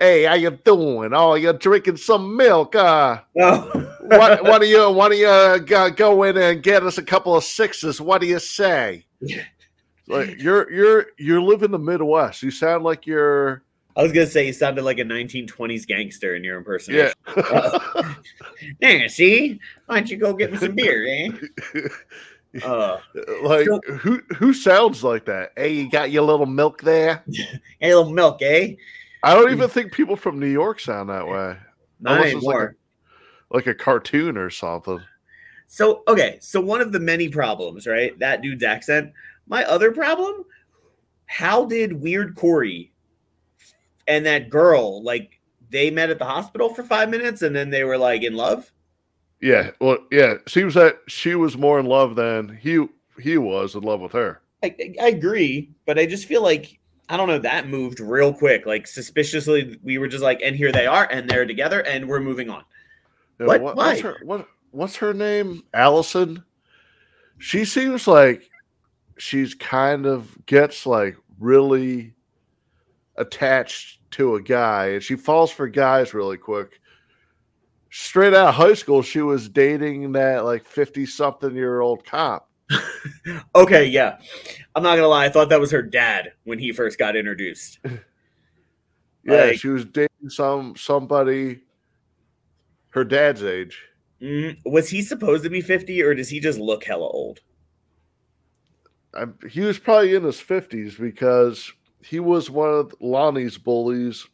hey, 0.00 0.24
how 0.24 0.34
you 0.34 0.50
doing? 0.50 1.12
Oh, 1.14 1.34
you're 1.34 1.52
drinking 1.52 1.98
some 1.98 2.36
milk, 2.36 2.74
uh 2.74 3.20
Oh, 3.40 3.83
why, 4.04 4.40
why 4.40 4.58
do 4.58 4.66
you 4.66 4.90
why 4.90 5.08
do 5.08 5.16
you 5.16 5.26
uh, 5.26 5.58
go, 5.58 6.22
in 6.24 6.36
and 6.36 6.62
get 6.62 6.82
us 6.82 6.98
a 6.98 7.02
couple 7.02 7.34
of 7.36 7.44
sixes? 7.44 8.00
What 8.00 8.20
do 8.20 8.26
you 8.26 8.38
say? 8.38 9.06
Like 10.06 10.38
you're 10.42 10.70
you're 10.70 11.06
you 11.16 11.42
live 11.42 11.62
in 11.62 11.70
the 11.70 11.78
Midwest. 11.78 12.42
You 12.42 12.50
sound 12.50 12.84
like 12.84 13.06
you're 13.06 13.62
I 13.96 14.02
was 14.02 14.12
gonna 14.12 14.26
say 14.26 14.46
you 14.46 14.52
sounded 14.52 14.82
like 14.84 14.98
a 14.98 15.02
1920s 15.02 15.86
gangster 15.86 16.34
in 16.34 16.44
your 16.44 16.54
yeah. 16.54 16.58
impersonation. 16.58 18.16
There, 18.80 19.08
see? 19.08 19.60
Why 19.86 19.96
don't 19.96 20.10
you 20.10 20.16
go 20.16 20.34
get 20.34 20.52
me 20.52 20.58
some 20.58 20.74
beer, 20.74 21.06
eh? 21.08 21.88
Uh, 22.62 22.98
like 23.42 23.66
So- 23.66 23.80
who 23.96 24.20
who 24.36 24.54
sounds 24.54 25.02
like 25.02 25.24
that? 25.24 25.50
Hey, 25.56 25.72
you 25.72 25.90
got 25.90 26.12
your 26.12 26.22
little 26.22 26.46
milk 26.46 26.82
there? 26.82 27.24
hey, 27.80 27.90
a 27.90 27.96
little 27.98 28.12
milk, 28.12 28.42
eh? 28.42 28.74
I 29.24 29.34
don't 29.34 29.50
even 29.50 29.68
think 29.68 29.90
people 29.90 30.14
from 30.14 30.38
New 30.38 30.46
York 30.46 30.78
sound 30.78 31.08
that 31.08 31.26
way. 31.26 31.56
Not 31.98 32.18
Unless 32.18 32.32
anymore. 32.32 32.76
Like 33.54 33.66
a 33.66 33.74
cartoon 33.74 34.36
or 34.36 34.50
something. 34.50 35.00
So 35.66 36.02
okay, 36.06 36.36
so 36.42 36.60
one 36.60 36.82
of 36.82 36.92
the 36.92 37.00
many 37.00 37.30
problems, 37.30 37.86
right? 37.86 38.18
That 38.18 38.42
dude's 38.42 38.62
accent. 38.62 39.12
My 39.46 39.64
other 39.64 39.92
problem 39.92 40.44
how 41.26 41.64
did 41.64 42.00
Weird 42.00 42.36
Corey 42.36 42.92
and 44.06 44.26
that 44.26 44.50
girl 44.50 45.02
like 45.02 45.40
they 45.70 45.90
met 45.90 46.10
at 46.10 46.18
the 46.18 46.24
hospital 46.24 46.72
for 46.72 46.82
five 46.82 47.10
minutes 47.10 47.42
and 47.42 47.54
then 47.54 47.70
they 47.70 47.84
were 47.84 47.98
like 47.98 48.22
in 48.22 48.34
love? 48.34 48.70
Yeah, 49.40 49.70
well, 49.80 49.98
yeah. 50.10 50.34
Seems 50.46 50.74
that 50.74 50.98
she 51.06 51.34
was 51.34 51.56
more 51.56 51.78
in 51.78 51.86
love 51.86 52.16
than 52.16 52.56
he 52.56 52.86
he 53.20 53.36
was 53.36 53.74
in 53.74 53.82
love 53.82 54.00
with 54.00 54.12
her. 54.12 54.40
I, 54.62 54.74
I 55.00 55.08
agree, 55.08 55.70
but 55.86 55.98
I 55.98 56.06
just 56.06 56.26
feel 56.26 56.42
like 56.42 56.78
I 57.08 57.16
don't 57.16 57.28
know 57.28 57.38
that 57.38 57.68
moved 57.68 58.00
real 58.00 58.32
quick. 58.32 58.64
Like 58.64 58.86
suspiciously, 58.86 59.78
we 59.82 59.98
were 59.98 60.08
just 60.08 60.22
like, 60.22 60.40
and 60.42 60.56
here 60.56 60.72
they 60.72 60.86
are, 60.86 61.06
and 61.10 61.28
they're 61.28 61.46
together, 61.46 61.80
and 61.80 62.08
we're 62.08 62.20
moving 62.20 62.48
on. 62.48 62.64
What? 63.38 63.60
what- 63.60 63.76
what's 63.76 64.00
her 64.00 64.16
what 64.22 64.48
what's 64.70 64.96
her 64.96 65.14
name? 65.14 65.62
Allyson. 65.72 66.44
She 67.38 67.64
seems 67.64 68.06
like 68.06 68.42
she's 69.18 69.54
kind 69.54 70.06
of 70.06 70.36
gets 70.46 70.86
like 70.86 71.16
really 71.38 72.14
attached 73.16 74.00
to 74.12 74.36
a 74.36 74.42
guy 74.42 74.86
and 74.90 75.02
she 75.02 75.16
falls 75.16 75.50
for 75.50 75.68
guys 75.68 76.14
really 76.14 76.36
quick. 76.36 76.80
Straight 77.90 78.34
out 78.34 78.48
of 78.48 78.54
high 78.54 78.74
school, 78.74 79.02
she 79.02 79.20
was 79.20 79.48
dating 79.48 80.12
that 80.12 80.44
like 80.44 80.64
50 80.64 81.06
something 81.06 81.54
year 81.54 81.80
old 81.80 82.04
cop. 82.04 82.48
Okay, 83.54 83.86
yeah, 83.86 84.18
I'm 84.74 84.82
not 84.82 84.96
gonna 84.96 85.08
lie. 85.08 85.26
I 85.26 85.28
thought 85.28 85.48
that 85.50 85.60
was 85.60 85.70
her 85.70 85.82
dad 85.82 86.32
when 86.44 86.58
he 86.58 86.72
first 86.72 86.98
got 86.98 87.16
introduced. 87.16 87.78
Yeah, 89.26 89.44
Like- 89.46 89.58
she 89.58 89.68
was 89.68 89.84
dating 89.86 90.28
some 90.28 90.74
somebody 90.76 91.60
her 92.94 93.04
dad's 93.04 93.42
age. 93.42 93.82
Mm, 94.22 94.56
was 94.64 94.88
he 94.88 95.02
supposed 95.02 95.42
to 95.42 95.50
be 95.50 95.60
50, 95.60 96.00
or 96.02 96.14
does 96.14 96.28
he 96.28 96.38
just 96.38 96.60
look 96.60 96.84
hella 96.84 97.08
old? 97.08 97.40
I, 99.12 99.24
he 99.50 99.60
was 99.60 99.78
probably 99.78 100.14
in 100.14 100.22
his 100.22 100.40
fifties 100.40 100.94
because 100.94 101.72
he 102.02 102.20
was 102.20 102.50
one 102.50 102.70
of 102.70 102.94
Lonnie's 103.00 103.58
bullies 103.58 104.26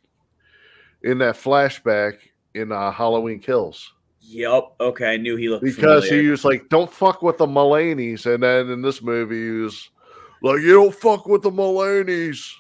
in 1.02 1.18
that 1.18 1.36
flashback 1.36 2.18
in 2.54 2.70
uh, 2.70 2.90
Halloween 2.92 3.40
Kills. 3.40 3.92
Yep. 4.20 4.64
Okay, 4.80 5.14
I 5.14 5.16
knew 5.16 5.36
he 5.36 5.48
looked 5.48 5.64
Because 5.64 6.04
familiar. 6.04 6.22
he 6.22 6.28
was 6.30 6.44
like, 6.44 6.68
"Don't 6.68 6.92
fuck 6.92 7.22
with 7.22 7.38
the 7.38 7.46
Mulaney's," 7.46 8.26
and 8.26 8.42
then 8.42 8.70
in 8.70 8.82
this 8.82 9.02
movie, 9.02 9.44
he 9.46 9.50
was 9.62 9.88
like, 10.42 10.60
"You 10.60 10.74
don't 10.74 10.94
fuck 10.94 11.26
with 11.26 11.42
the 11.42 11.50
Mulaney's." 11.50 12.54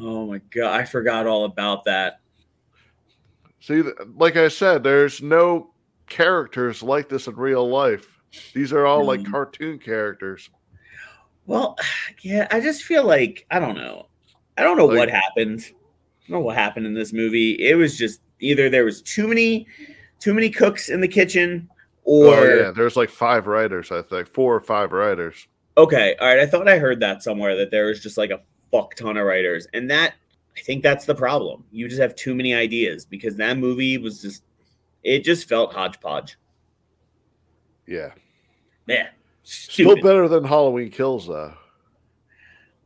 Oh 0.00 0.26
my 0.26 0.38
god, 0.50 0.80
I 0.80 0.84
forgot 0.84 1.26
all 1.26 1.44
about 1.44 1.84
that. 1.84 2.20
See, 3.66 3.82
like 4.16 4.36
I 4.36 4.46
said, 4.46 4.84
there's 4.84 5.20
no 5.20 5.70
characters 6.08 6.84
like 6.84 7.08
this 7.08 7.26
in 7.26 7.34
real 7.34 7.68
life. 7.68 8.20
These 8.54 8.72
are 8.72 8.86
all 8.86 9.04
like 9.04 9.20
Mhm. 9.20 9.30
cartoon 9.32 9.78
characters. 9.80 10.50
Well, 11.46 11.76
yeah, 12.22 12.46
I 12.52 12.60
just 12.60 12.84
feel 12.84 13.04
like 13.04 13.44
I 13.50 13.58
don't 13.58 13.74
know. 13.74 14.06
I 14.56 14.62
don't 14.62 14.76
know 14.76 14.86
Like- 14.86 14.98
what 14.98 15.10
happened. 15.10 15.64
I 15.68 16.30
don't 16.30 16.38
know 16.40 16.44
what 16.46 16.54
happened 16.56 16.86
in 16.86 16.94
this 16.94 17.12
movie. 17.12 17.52
It 17.58 17.74
was 17.74 17.98
just 17.98 18.20
either 18.38 18.70
there 18.70 18.84
was 18.84 19.02
too 19.02 19.26
many 19.26 19.66
too 20.20 20.32
many 20.32 20.48
cooks 20.48 20.88
in 20.88 21.00
the 21.00 21.08
kitchen 21.08 21.68
or 22.04 22.34
oh 22.36 22.56
yeah, 22.66 22.70
there's 22.70 22.94
like 22.96 23.10
five 23.10 23.48
writers, 23.48 23.90
I 23.90 24.00
think, 24.02 24.28
four 24.28 24.54
or 24.54 24.60
five 24.60 24.92
writers. 24.92 25.48
okay, 25.76 26.14
all 26.20 26.28
right. 26.28 26.38
I 26.38 26.46
thought 26.46 26.68
I 26.68 26.78
heard 26.78 27.00
that 27.00 27.22
somewhere 27.24 27.56
that 27.56 27.72
there 27.72 27.86
was 27.86 28.00
just 28.00 28.16
like 28.16 28.30
a 28.30 28.40
fuck 28.70 28.94
ton 28.94 29.16
of 29.16 29.26
writers. 29.26 29.66
And 29.74 29.90
that 29.90 30.14
I 30.56 30.60
think 30.62 30.82
that's 30.82 31.04
the 31.04 31.14
problem. 31.14 31.64
You 31.70 31.88
just 31.88 32.00
have 32.00 32.14
too 32.14 32.34
many 32.34 32.54
ideas 32.54 33.04
because 33.04 33.36
that 33.36 33.58
movie 33.58 33.98
was 33.98 34.22
just 34.22 34.42
it 35.02 35.22
just 35.24 35.48
felt 35.48 35.72
hodgepodge. 35.72 36.36
Yeah, 37.86 38.10
Yeah. 38.86 39.08
still 39.42 39.94
better 40.02 40.28
than 40.28 40.44
Halloween 40.44 40.90
Kills 40.90 41.26
though. 41.28 41.54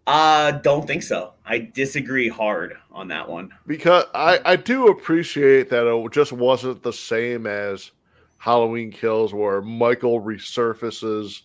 Uh 0.06 0.52
don't 0.52 0.86
think 0.86 1.02
so. 1.02 1.34
I 1.46 1.70
disagree 1.72 2.28
hard 2.28 2.74
on 2.90 3.08
that 3.08 3.28
one. 3.28 3.50
because 3.66 4.04
I, 4.14 4.40
I 4.44 4.56
do 4.56 4.88
appreciate 4.88 5.68
that 5.70 5.86
it 5.86 6.12
just 6.12 6.32
wasn't 6.32 6.82
the 6.82 6.92
same 6.92 7.46
as 7.46 7.92
Halloween 8.38 8.90
Kills, 8.90 9.32
where 9.34 9.60
Michael 9.60 10.20
resurfaces 10.20 11.42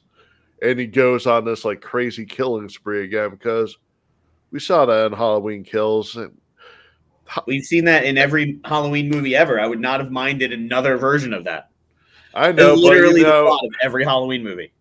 and 0.62 0.80
he 0.80 0.88
goes 0.88 1.28
on 1.28 1.44
this 1.46 1.66
like 1.66 1.82
crazy 1.82 2.26
killing 2.26 2.70
spree 2.70 3.04
again. 3.04 3.30
Because 3.30 3.78
we 4.56 4.62
saw 4.62 4.86
that 4.86 5.08
in 5.08 5.12
Halloween 5.12 5.66
Kills, 5.66 6.18
We've 7.46 7.66
seen 7.66 7.84
that 7.86 8.06
in 8.06 8.18
every 8.18 8.62
Halloween 8.64 9.10
movie 9.10 9.36
ever. 9.36 9.60
I 9.60 9.68
would 9.68 9.82
not 9.82 10.00
have 10.00 10.12
minded 10.12 10.54
another 10.54 10.96
version 10.96 11.34
of 11.34 11.44
that. 11.44 11.72
I 12.34 12.54
know, 12.54 12.76
but 12.76 12.78
literally 12.78 13.20
you 13.20 13.26
the 13.26 13.32
know, 13.32 13.48
plot 13.48 13.66
of 13.66 13.72
every 13.84 14.06
Halloween 14.06 14.46
movie. 14.46 14.72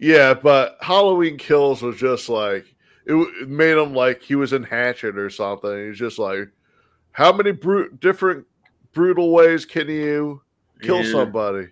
yeah, 0.00 0.34
but 0.34 0.76
Halloween 0.80 1.36
Kills 1.38 1.82
was 1.82 1.98
just 1.98 2.28
like 2.28 2.64
it, 3.06 3.14
it 3.14 3.48
made 3.48 3.76
him 3.78 3.94
like 3.94 4.22
he 4.22 4.34
was 4.34 4.52
in 4.52 4.64
Hatchet 4.64 5.16
or 5.16 5.30
something. 5.30 5.86
He's 5.86 5.98
just 5.98 6.18
like, 6.18 6.48
how 7.12 7.30
many 7.32 7.52
bru- 7.52 7.92
different 7.92 8.44
brutal 8.92 9.30
ways 9.30 9.64
can 9.64 9.86
you 9.88 10.42
kill 10.82 11.04
Yeah. 11.04 11.12
somebody? 11.12 11.68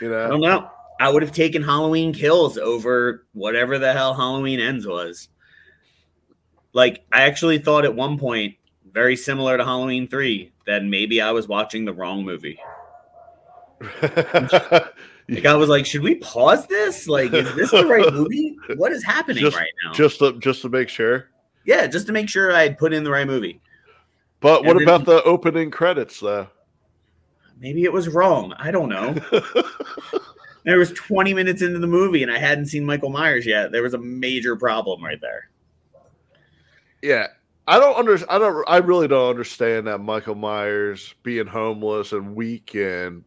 You 0.00 0.08
know, 0.10 0.24
I 0.24 0.28
don't 0.28 0.40
know. 0.40 0.70
I 1.00 1.08
would 1.08 1.22
have 1.22 1.30
taken 1.30 1.62
Halloween 1.62 2.12
Kills 2.12 2.58
over 2.58 3.26
whatever 3.32 3.78
the 3.78 3.92
hell 3.92 4.12
Halloween 4.14 4.58
Ends 4.58 4.88
was. 4.88 5.28
Like, 6.72 7.04
I 7.12 7.22
actually 7.22 7.58
thought 7.58 7.84
at 7.84 7.94
one 7.94 8.18
point, 8.18 8.56
very 8.92 9.16
similar 9.16 9.56
to 9.56 9.64
Halloween 9.64 10.08
3, 10.08 10.52
that 10.66 10.84
maybe 10.84 11.20
I 11.20 11.30
was 11.32 11.48
watching 11.48 11.84
the 11.84 11.92
wrong 11.94 12.24
movie. 12.24 12.58
Like, 15.30 15.44
I 15.44 15.56
was 15.56 15.68
like, 15.68 15.84
should 15.84 16.00
we 16.00 16.14
pause 16.14 16.66
this? 16.68 17.06
Like, 17.06 17.34
is 17.34 17.54
this 17.54 17.70
the 17.70 17.84
right 17.84 18.10
movie? 18.14 18.56
What 18.76 18.92
is 18.92 19.04
happening 19.04 19.42
Just- 19.42 19.58
right 19.58 19.68
now? 19.84 19.92
just 19.92 20.20
to, 20.20 20.38
just 20.38 20.62
to 20.62 20.70
make 20.70 20.88
sure. 20.88 21.28
yeah, 21.66 21.86
just 21.86 22.06
to 22.06 22.14
make 22.14 22.30
sure 22.30 22.50
I 22.50 22.62
had 22.62 22.78
put 22.78 22.94
in 22.94 23.04
the 23.04 23.10
right 23.10 23.26
movie. 23.26 23.60
But 24.40 24.64
what 24.64 24.72
then- 24.78 24.84
about 24.84 25.04
the 25.04 25.22
opening 25.24 25.70
credits 25.70 26.18
though? 26.20 26.46
Maybe 27.60 27.84
it 27.84 27.92
was 27.92 28.08
wrong. 28.08 28.54
I 28.58 28.70
don't 28.70 28.88
know. 28.88 29.16
There 30.64 30.78
was 30.78 30.92
20 30.92 31.32
minutes 31.34 31.62
into 31.62 31.78
the 31.78 31.86
movie 31.86 32.22
and 32.22 32.30
I 32.32 32.36
hadn't 32.38 32.66
seen 32.66 32.84
Michael 32.84 33.08
Myers 33.10 33.46
yet. 33.46 33.70
There 33.72 33.82
was 33.82 33.94
a 33.94 33.98
major 33.98 34.54
problem 34.56 35.02
right 35.02 35.20
there. 35.20 35.48
Yeah, 37.02 37.28
I 37.66 37.78
don't 37.78 37.96
under 37.96 38.18
I 38.30 38.38
don't 38.38 38.64
I 38.68 38.78
really 38.78 39.08
don't 39.08 39.30
understand 39.30 39.86
that 39.86 39.98
Michael 39.98 40.34
Myers 40.34 41.14
being 41.22 41.46
homeless 41.46 42.12
and 42.12 42.34
weak 42.34 42.74
and 42.74 43.24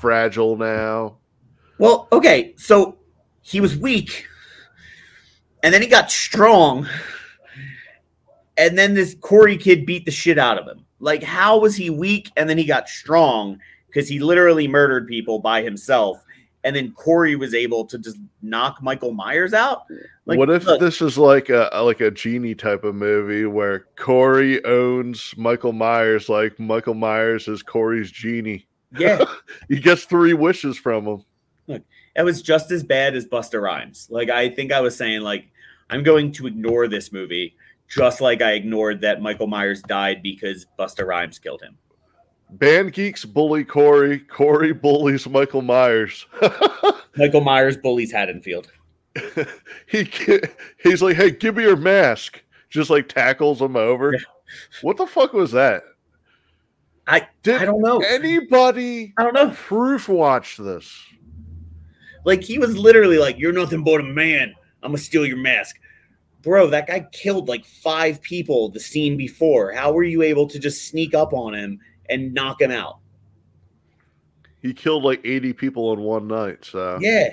fragile 0.00 0.56
now. 0.56 1.16
Well, 1.78 2.08
okay, 2.12 2.54
so 2.56 2.98
he 3.42 3.60
was 3.60 3.76
weak, 3.76 4.26
and 5.62 5.72
then 5.72 5.82
he 5.82 5.88
got 5.88 6.10
strong, 6.10 6.86
and 8.56 8.78
then 8.78 8.94
this 8.94 9.14
Corey 9.20 9.56
kid 9.56 9.86
beat 9.86 10.04
the 10.04 10.10
shit 10.10 10.38
out 10.38 10.58
of 10.58 10.66
him. 10.66 10.84
Like, 11.00 11.22
how 11.22 11.58
was 11.58 11.76
he 11.76 11.90
weak 11.90 12.30
and 12.36 12.48
then 12.48 12.56
he 12.56 12.64
got 12.64 12.88
strong? 12.88 13.58
Because 13.86 14.08
he 14.08 14.20
literally 14.20 14.66
murdered 14.66 15.06
people 15.06 15.38
by 15.38 15.62
himself, 15.62 16.23
and 16.64 16.74
then 16.74 16.92
Corey 16.92 17.36
was 17.36 17.54
able 17.54 17.84
to 17.84 17.98
just 17.98 18.16
knock 18.42 18.82
Michael 18.82 19.12
Myers 19.12 19.52
out. 19.52 19.84
Like, 20.24 20.38
what 20.38 20.48
if 20.50 20.64
look, 20.64 20.80
this 20.80 21.02
is 21.02 21.18
like 21.18 21.50
a 21.50 21.70
like 21.82 22.00
a 22.00 22.10
genie 22.10 22.54
type 22.54 22.82
of 22.84 22.94
movie 22.94 23.44
where 23.44 23.86
Corey 23.96 24.64
owns 24.64 25.34
Michael 25.36 25.74
Myers, 25.74 26.28
like 26.28 26.58
Michael 26.58 26.94
Myers 26.94 27.46
is 27.46 27.62
Corey's 27.62 28.10
genie. 28.10 28.66
yeah, 28.98 29.22
He 29.68 29.78
gets 29.78 30.04
three 30.04 30.32
wishes 30.32 30.78
from 30.78 31.06
him. 31.06 31.84
it 32.16 32.22
was 32.22 32.40
just 32.40 32.70
as 32.70 32.82
bad 32.82 33.14
as 33.14 33.26
Busta 33.26 33.60
Rhymes. 33.60 34.08
Like, 34.10 34.30
I 34.30 34.48
think 34.48 34.72
I 34.72 34.80
was 34.80 34.96
saying, 34.96 35.20
like, 35.20 35.44
I'm 35.90 36.02
going 36.02 36.32
to 36.32 36.46
ignore 36.46 36.88
this 36.88 37.12
movie, 37.12 37.56
just 37.88 38.22
like 38.22 38.40
I 38.40 38.52
ignored 38.52 39.02
that 39.02 39.20
Michael 39.20 39.46
Myers 39.46 39.82
died 39.82 40.22
because 40.22 40.66
Busta 40.78 41.06
Rhymes 41.06 41.38
killed 41.38 41.60
him. 41.60 41.76
Band 42.58 42.92
geeks 42.92 43.24
bully 43.24 43.64
Corey. 43.64 44.20
Corey 44.20 44.72
bullies 44.72 45.28
Michael 45.28 45.62
Myers. 45.62 46.26
Michael 47.16 47.40
Myers 47.40 47.76
bullies 47.76 48.12
Haddonfield. 48.12 48.70
he 49.86 50.08
he's 50.82 51.02
like, 51.02 51.16
"Hey, 51.16 51.32
give 51.32 51.56
me 51.56 51.64
your 51.64 51.76
mask." 51.76 52.42
Just 52.70 52.90
like 52.90 53.08
tackles 53.08 53.60
him 53.60 53.76
over. 53.76 54.12
Yeah. 54.12 54.20
What 54.82 54.96
the 54.96 55.06
fuck 55.06 55.32
was 55.32 55.52
that? 55.52 55.82
I 57.06 57.26
Did 57.42 57.60
I 57.60 57.64
don't 57.64 57.80
know. 57.80 57.98
anybody 57.98 59.12
I 59.16 59.24
don't 59.24 59.34
know. 59.34 59.50
proof 59.50 60.08
watch 60.08 60.56
this? 60.56 60.96
Like 62.24 62.42
he 62.42 62.58
was 62.58 62.76
literally 62.76 63.18
like, 63.18 63.38
"You're 63.38 63.52
nothing 63.52 63.82
but 63.82 64.00
a 64.00 64.04
man. 64.04 64.54
I'm 64.82 64.90
gonna 64.90 64.98
steal 64.98 65.26
your 65.26 65.38
mask." 65.38 65.76
Bro, 66.42 66.70
that 66.70 66.86
guy 66.86 67.06
killed 67.10 67.48
like 67.48 67.64
five 67.64 68.20
people 68.22 68.68
the 68.68 68.80
scene 68.80 69.16
before. 69.16 69.72
How 69.72 69.92
were 69.92 70.04
you 70.04 70.22
able 70.22 70.46
to 70.48 70.58
just 70.58 70.88
sneak 70.88 71.14
up 71.14 71.32
on 71.32 71.54
him 71.54 71.80
and 72.08 72.32
knock 72.34 72.60
him 72.60 72.70
out? 72.70 72.98
He 74.62 74.72
killed 74.72 75.04
like 75.04 75.20
eighty 75.24 75.52
people 75.52 75.92
in 75.92 76.00
one 76.00 76.26
night. 76.26 76.64
So 76.64 76.98
Yeah. 77.00 77.30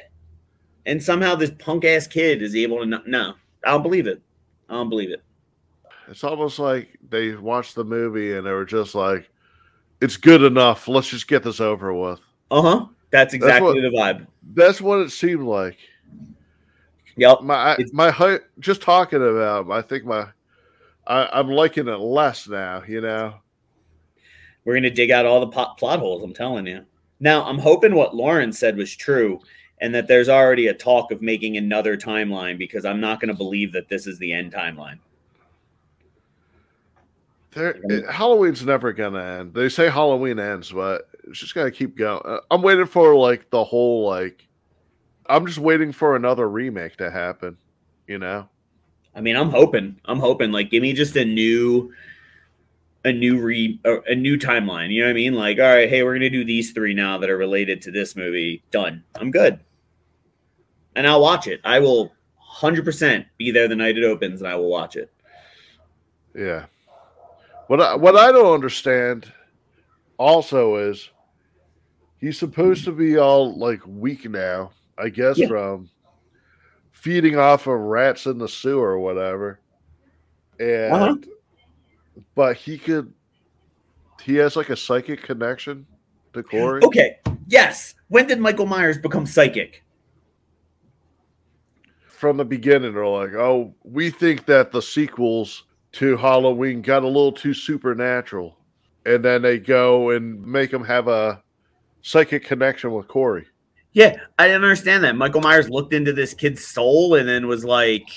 And 0.86 1.02
somehow 1.02 1.36
this 1.36 1.52
punk 1.60 1.86
ass 1.86 2.08
kid 2.08 2.42
is 2.42 2.56
able 2.56 2.80
to 2.80 2.86
no, 2.86 3.02
no. 3.06 3.34
I 3.64 3.72
don't 3.72 3.84
believe 3.84 4.08
it. 4.08 4.22
I 4.70 4.74
don't 4.74 4.90
believe 4.90 5.12
it. 5.12 5.22
it's 6.08 6.24
almost 6.24 6.60
like 6.60 6.98
they 7.10 7.36
watched 7.36 7.76
the 7.76 7.84
movie 7.84 8.36
and 8.36 8.46
they 8.46 8.52
were 8.52 8.66
just 8.66 8.96
like, 8.96 9.30
"It's 10.02 10.18
good 10.18 10.42
enough. 10.44 10.88
Let's 10.88 11.08
just 11.10 11.28
get 11.28 11.44
this 11.44 11.60
over 11.62 11.94
with." 11.94 12.20
Uh 12.50 12.62
huh. 12.62 12.86
That's 13.12 13.34
exactly 13.34 13.82
what- 13.82 13.82
the 13.82 13.90
vibe. 13.98 14.28
That's 14.54 14.82
what 14.82 15.00
it 15.00 15.12
seemed 15.12 15.44
like. 15.44 15.78
Yep. 17.18 17.42
my 17.44 17.74
It's- 17.74 17.94
my 17.94 18.40
just 18.60 18.82
talking 18.82 19.22
about 19.22 19.66
him, 19.66 19.72
I 19.72 19.82
think 19.82 20.06
my 20.06 20.28
I, 21.08 21.28
I'm 21.32 21.50
liking 21.50 21.88
it 21.88 21.98
less 22.00 22.48
now, 22.48 22.84
you 22.88 23.02
know. 23.02 23.36
We're 24.66 24.76
gonna 24.76 24.90
dig 24.90 25.12
out 25.12 25.26
all 25.26 25.40
the 25.40 25.48
pot, 25.48 25.78
plot 25.78 26.00
holes. 26.00 26.24
I'm 26.24 26.34
telling 26.34 26.68
you. 26.68 26.86
Now, 27.20 27.44
I'm 27.46 27.58
hoping 27.60 27.96
what 27.96 28.16
Lauren 28.16 28.52
said 28.52 28.78
was 28.78 28.96
true, 28.96 29.40
and 29.80 29.94
that 29.96 30.08
there's 30.08 30.30
already 30.30 30.68
a 30.68 30.74
talk 30.74 31.12
of 31.12 31.22
making 31.22 31.58
another 31.58 31.98
timeline 31.98 32.58
because 32.58 32.86
I'm 32.86 33.00
not 33.00 33.20
gonna 33.20 33.34
believe 33.34 33.74
that 33.74 33.90
this 33.90 34.08
is 34.08 34.20
the 34.20 34.34
end 34.34 34.54
timeline. 34.54 35.00
There, 37.52 37.80
it- 37.90 38.10
Halloween's 38.10 38.66
never 38.66 38.94
gonna 38.94 39.40
end. 39.40 39.54
They 39.54 39.70
say 39.70 39.90
Halloween 39.90 40.40
ends, 40.40 40.72
but 40.72 41.10
it's 41.28 41.40
just 41.40 41.54
gotta 41.56 41.72
keep 41.72 41.96
going. 41.98 42.22
Uh, 42.24 42.40
I'm 42.50 42.62
waiting 42.62 42.86
for 42.86 43.16
like 43.16 43.50
the 43.50 43.64
whole 43.64 44.08
like. 44.08 44.48
I'm 45.28 45.46
just 45.46 45.60
waiting 45.60 45.92
for 45.92 46.16
another 46.16 46.50
remake 46.50 46.98
to 46.98 47.12
happen. 47.12 47.58
You 48.08 48.20
know. 48.20 48.48
I 49.16 49.22
mean, 49.22 49.36
I'm 49.36 49.50
hoping. 49.50 50.00
I'm 50.06 50.20
hoping. 50.20 50.52
Like, 50.52 50.70
give 50.72 50.82
me 50.82 50.94
just 50.94 51.16
a 51.18 51.26
new, 51.26 51.92
a 53.04 53.12
new 53.12 53.40
re, 53.40 53.80
a, 53.84 54.16
new 54.16 54.38
timeline. 54.38 54.92
You 54.92 55.02
know 55.02 55.08
what 55.08 55.12
I 55.12 55.16
mean? 55.16 55.34
Like, 55.34 55.58
all 55.60 55.66
right, 55.66 55.90
hey, 55.90 56.04
we're 56.04 56.14
gonna 56.14 56.30
do 56.30 56.44
these 56.46 56.72
three 56.72 56.94
now 56.94 57.18
that 57.18 57.30
are 57.30 57.38
related 57.38 57.82
to 57.84 57.92
this 57.92 58.16
movie. 58.16 58.64
Done. 58.72 59.04
I'm 59.16 59.32
good. 59.32 59.60
And 60.96 61.08
I'll 61.08 61.22
watch 61.22 61.48
it. 61.48 61.62
I 61.64 61.80
will 61.80 62.12
100% 62.60 63.26
be 63.38 63.50
there 63.52 63.68
the 63.68 63.76
night 63.76 63.98
it 63.98 64.04
opens, 64.04 64.42
and 64.42 64.48
I 64.50 64.56
will 64.56 64.70
watch 64.70 64.96
it. 64.96 65.12
Yeah. 66.36 66.66
What 67.68 67.82
I, 67.82 67.96
what 67.96 68.16
I 68.18 68.32
don't 68.32 68.54
understand 68.54 69.32
also 70.18 70.76
is 70.76 71.10
he's 72.18 72.38
supposed 72.38 72.84
to 72.86 72.92
be 72.92 73.18
all 73.18 73.58
like 73.58 73.80
weak 73.88 74.30
now, 74.30 74.72
I 74.98 75.10
guess, 75.10 75.38
Yeah. 75.38 75.48
from 75.48 75.90
feeding 76.92 77.38
off 77.38 77.66
of 77.68 77.80
rats 77.80 78.26
in 78.28 78.38
the 78.38 78.48
sewer 78.48 78.92
or 78.92 79.00
whatever. 79.00 79.60
And 80.60 80.94
Uh-huh. 80.94 81.16
But 82.36 82.56
he 82.56 82.78
could 82.78 83.14
he 84.22 84.36
has 84.36 84.56
like 84.56 84.70
a 84.70 84.76
psychic 84.76 85.24
connection 85.24 85.86
to 86.34 86.44
Corey. 86.44 86.82
Okay. 86.84 87.20
Yes. 87.48 87.96
When 88.08 88.28
did 88.28 88.40
Michael 88.40 88.66
Myers 88.66 88.98
become 88.98 89.26
psychic? 89.26 89.84
From 92.06 92.38
the 92.38 92.46
beginning, 92.46 92.94
they're 92.94 93.08
like, 93.08 93.34
Oh, 93.34 93.74
we 93.84 94.10
think 94.10 94.46
that 94.46 94.72
the 94.72 94.82
sequels 94.82 95.64
to 95.94 96.16
Halloween 96.18 96.82
got 96.82 97.04
a 97.04 97.08
little 97.08 97.32
too 97.32 97.54
supernatural. 97.54 98.58
And 99.06 99.26
then 99.26 99.42
they 99.42 99.58
go 99.58 100.12
and 100.12 100.46
make 100.46 100.72
him 100.72 100.84
have 100.84 101.08
a 101.08 101.42
psychic 102.02 102.46
connection 102.46 102.92
with 102.94 103.08
Corey. 103.08 103.48
Yeah, 103.94 104.16
I 104.40 104.48
didn't 104.48 104.64
understand 104.64 105.04
that. 105.04 105.18
Michael 105.18 105.42
Myers 105.42 105.70
looked 105.70 105.94
into 105.94 106.14
this 106.14 106.34
kid's 106.34 106.66
soul 106.66 107.16
and 107.16 107.28
then 107.28 107.48
was 107.48 107.66
like, 107.66 108.08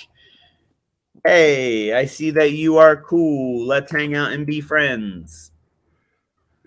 "Hey, 1.25 1.93
I 1.93 2.05
see 2.07 2.31
that 2.31 2.53
you 2.53 2.77
are 2.77 2.97
cool. 2.97 3.67
Let's 3.67 3.91
hang 3.91 4.15
out 4.15 4.33
and 4.33 4.47
be 4.47 4.61
friends." 4.61 5.53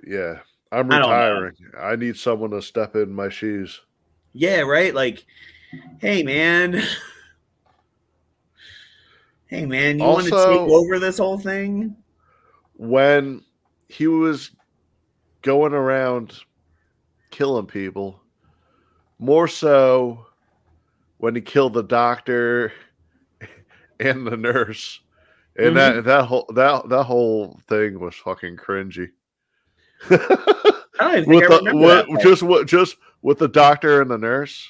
Yeah. 0.05 0.39
I'm 0.71 0.91
I 0.91 0.97
retiring. 0.97 1.55
I 1.79 1.95
need 1.95 2.17
someone 2.17 2.51
to 2.51 2.61
step 2.61 2.95
in 2.95 3.13
my 3.13 3.29
shoes. 3.29 3.81
Yeah, 4.33 4.61
right. 4.61 4.93
Like, 4.93 5.25
hey, 5.99 6.23
man. 6.23 6.81
Hey, 9.49 9.65
man, 9.65 9.97
you 9.97 10.03
want 10.03 10.25
to 10.25 10.29
take 10.31 10.39
over 10.39 10.99
this 10.99 11.19
whole 11.19 11.37
thing? 11.39 11.95
When 12.73 13.45
he 13.87 14.05
was 14.05 14.51
going 15.41 15.71
around 15.71 16.37
killing 17.31 17.65
people, 17.65 18.19
more 19.19 19.47
so 19.47 20.25
when 21.19 21.33
he 21.33 21.39
killed 21.39 21.75
the 21.75 21.81
doctor 21.81 22.73
and 23.99 24.27
the 24.27 24.37
nurse. 24.37 25.01
And 25.57 25.75
that 25.75 25.95
mm-hmm. 25.95 26.07
that 26.07 26.25
whole 26.25 26.45
that 26.53 26.87
that 26.89 27.03
whole 27.03 27.59
thing 27.67 27.99
was 27.99 28.15
fucking 28.15 28.57
cringy. 28.57 29.09
I 30.09 30.17
don't 30.99 31.17
even 31.17 31.25
think 31.25 31.27
with 31.27 31.49
the, 31.49 31.57
remember 31.57 31.79
with, 31.79 31.89
that 31.89 32.07
part. 32.07 32.21
just 32.21 32.43
what 32.43 32.67
just 32.67 32.97
with 33.21 33.39
the 33.39 33.47
doctor 33.47 34.01
and 34.01 34.11
the 34.11 34.17
nurse. 34.17 34.67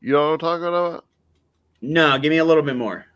You 0.00 0.12
know 0.12 0.28
what 0.28 0.32
I'm 0.34 0.38
talking 0.38 0.66
about? 0.66 1.04
No, 1.82 2.18
give 2.18 2.30
me 2.30 2.38
a 2.38 2.44
little 2.44 2.62
bit 2.62 2.76
more. 2.76 3.06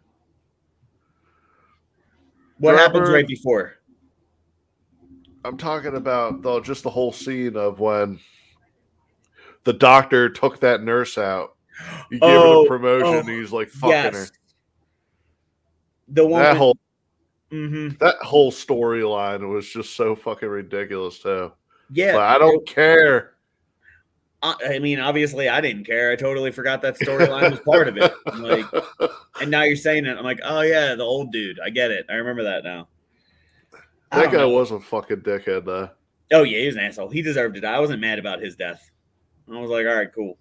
What 2.59 2.77
happens 2.77 3.09
right 3.09 3.27
before? 3.27 3.75
I'm 5.45 5.57
talking 5.57 5.95
about 5.95 6.43
though 6.43 6.61
just 6.61 6.83
the 6.83 6.91
whole 6.91 7.13
scene 7.13 7.57
of 7.57 7.79
when 7.79 8.19
the 9.65 9.73
doctor 9.73 10.29
took 10.29 10.61
that 10.61 10.83
nurse 10.83 11.19
out. 11.19 11.57
He 12.11 12.19
gave 12.19 12.31
her 12.31 12.37
Oh, 12.37 12.63
the 12.63 12.69
promotion. 12.69 13.07
oh, 13.07 13.19
and 13.21 13.29
he's 13.29 13.53
like 13.53 13.69
fucking 13.69 14.15
her. 14.15 14.27
The 16.15 16.27
one 16.27 16.43
That 16.43 16.51
with- 16.53 16.59
whole 16.59 16.79
Mhm. 17.53 17.99
that 17.99 18.17
whole 18.17 18.51
storyline 18.51 19.49
was 19.53 19.69
just 19.69 19.95
so 19.95 20.17
fucking 20.17 20.49
ridiculous 20.49 21.19
too. 21.21 21.53
Yeah, 21.91 22.13
But 22.15 22.23
I 22.23 22.39
don't 22.39 22.67
care. 22.67 23.35
I 24.43 24.55
I 24.75 24.79
mean, 24.79 24.99
obviously, 25.01 25.49
I 25.49 25.61
didn't 25.61 25.85
care. 25.85 26.11
I 26.11 26.17
totally 26.17 26.51
forgot 26.51 26.83
that 26.83 26.99
storyline 26.99 27.51
was 27.51 27.61
part 27.61 27.89
of 27.89 27.97
it. 27.97 28.13
I'm 28.27 28.43
like, 28.43 28.65
and 29.41 29.51
now 29.51 29.63
you're 29.63 29.77
saying 29.77 30.07
it. 30.07 30.17
I'm 30.17 30.25
like, 30.25 30.41
oh 30.45 30.63
yeah, 30.63 30.95
the 30.95 31.05
old 31.05 31.33
dude. 31.33 31.61
I 31.61 31.71
get 31.71 31.91
it. 31.91 32.07
I 32.09 32.15
remember 32.15 32.43
that 32.45 32.65
now. 32.65 32.89
That 34.13 34.31
guy 34.31 34.39
know. 34.39 34.51
was 34.51 34.71
a 34.71 34.81
fucking 34.81 35.19
dickhead 35.23 35.65
though. 35.65 35.91
Oh 36.33 36.43
yeah, 36.43 36.59
he 36.61 36.67
was 36.67 36.77
an 36.77 36.83
asshole. 36.83 37.11
He 37.11 37.23
deserved 37.23 37.55
to 37.57 37.61
die. 37.61 37.75
I 37.75 37.81
wasn't 37.81 38.01
mad 38.01 38.19
about 38.19 38.41
his 38.41 38.57
death. 38.57 38.91
I 39.53 39.59
was 39.61 39.71
like, 39.71 39.87
all 39.87 39.95
right, 39.95 40.13
cool. 40.13 40.39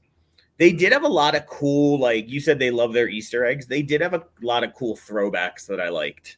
They 0.63 0.71
did 0.71 0.93
have 0.93 1.03
a 1.03 1.09
lot 1.09 1.35
of 1.35 1.45
cool, 1.45 1.99
like 1.99 2.29
you 2.29 2.39
said, 2.39 2.57
they 2.57 2.71
love 2.71 2.93
their 2.93 3.09
Easter 3.09 3.43
eggs. 3.43 3.67
They 3.67 3.81
did 3.81 3.99
have 3.99 4.13
a 4.13 4.23
lot 4.41 4.63
of 4.63 4.73
cool 4.73 4.95
throwbacks 4.95 5.67
that 5.67 5.81
I 5.81 5.89
liked. 5.89 6.37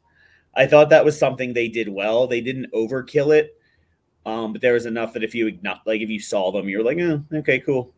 I 0.56 0.66
thought 0.66 0.90
that 0.90 1.06
was 1.06 1.16
something 1.16 1.54
they 1.54 1.68
did 1.68 1.88
well. 1.88 2.26
They 2.26 2.42
didn't 2.42 2.74
overkill 2.74 3.38
it, 3.38 3.56
um, 4.26 4.52
but 4.52 4.64
there 4.64 4.74
was 4.74 4.88
enough 4.88 5.14
that 5.14 5.24
if 5.24 5.36
you 5.36 5.46
igno- 5.46 5.78
like, 5.86 6.02
if 6.02 6.10
you 6.10 6.20
saw 6.20 6.52
them, 6.52 6.68
you're 6.68 6.84
like, 6.84 6.98
oh, 6.98 7.24
okay, 7.36 7.60
cool. 7.60 7.94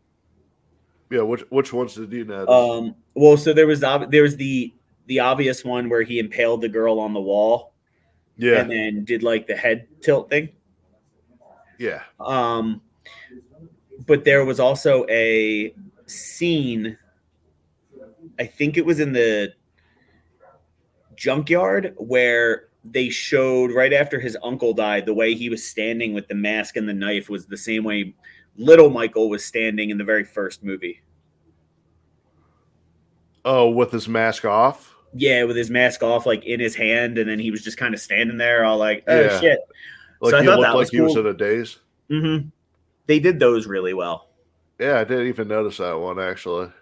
Yeah, 1.10 1.22
which 1.22 1.44
which 1.48 1.72
ones 1.72 1.94
did 1.94 2.12
you 2.12 2.26
notice? 2.26 2.54
Um, 2.54 2.94
well, 3.14 3.38
so 3.38 3.54
there 3.54 3.66
was 3.66 3.82
ob- 3.82 4.10
there 4.10 4.22
was 4.22 4.36
the 4.36 4.74
the 5.06 5.20
obvious 5.20 5.64
one 5.64 5.88
where 5.88 6.02
he 6.02 6.18
impaled 6.18 6.60
the 6.60 6.68
girl 6.68 7.00
on 7.00 7.14
the 7.14 7.22
wall 7.22 7.72
yeah, 8.36 8.60
and 8.60 8.70
then 8.70 9.04
did 9.06 9.22
like 9.22 9.46
the 9.46 9.56
head 9.56 9.88
tilt 10.02 10.28
thing. 10.28 10.50
yeah. 11.78 12.02
Um, 12.20 12.82
but 14.06 14.24
there 14.24 14.44
was 14.44 14.60
also 14.60 15.06
a 15.08 15.72
scene. 16.08 16.96
I 18.38 18.46
think 18.46 18.76
it 18.76 18.84
was 18.86 19.00
in 19.00 19.12
the 19.12 19.52
junkyard 21.16 21.94
where 21.96 22.68
they 22.84 23.08
showed 23.08 23.72
right 23.72 23.92
after 23.92 24.20
his 24.20 24.36
uncle 24.42 24.72
died 24.72 25.04
the 25.04 25.14
way 25.14 25.34
he 25.34 25.48
was 25.48 25.66
standing 25.66 26.14
with 26.14 26.28
the 26.28 26.34
mask 26.34 26.76
and 26.76 26.88
the 26.88 26.94
knife 26.94 27.28
was 27.28 27.46
the 27.46 27.56
same 27.56 27.84
way 27.84 28.14
little 28.56 28.90
Michael 28.90 29.28
was 29.28 29.44
standing 29.44 29.90
in 29.90 29.98
the 29.98 30.04
very 30.04 30.24
first 30.24 30.62
movie. 30.62 31.00
Oh, 33.44 33.70
with 33.70 33.92
his 33.92 34.08
mask 34.08 34.44
off. 34.44 34.94
Yeah, 35.14 35.44
with 35.44 35.56
his 35.56 35.70
mask 35.70 36.02
off, 36.02 36.26
like 36.26 36.44
in 36.44 36.60
his 36.60 36.74
hand, 36.74 37.16
and 37.16 37.28
then 37.28 37.38
he 37.38 37.50
was 37.50 37.62
just 37.62 37.78
kind 37.78 37.94
of 37.94 38.00
standing 38.00 38.36
there, 38.36 38.64
all 38.64 38.76
like, 38.76 39.04
"Oh 39.06 39.20
Yeah. 39.20 39.40
shit." 39.40 39.58
Like 40.20 40.30
So 40.32 40.36
I 40.36 40.40
he 40.40 40.46
thought 40.46 40.58
looked 40.58 40.68
that 40.68 40.74
like 40.74 40.78
was 40.80 40.90
he 40.90 41.00
was 41.00 41.16
in 41.16 41.26
a 41.26 41.32
daze. 41.32 41.78
Mm-hmm. 42.10 42.48
They 43.06 43.18
did 43.20 43.40
those 43.40 43.66
really 43.66 43.94
well, 43.94 44.27
Yeah, 44.78 44.98
I 44.98 45.04
didn't 45.04 45.28
even 45.28 45.48
notice 45.48 45.78
that 45.78 45.98
one 45.98 46.18
actually. 46.20 46.72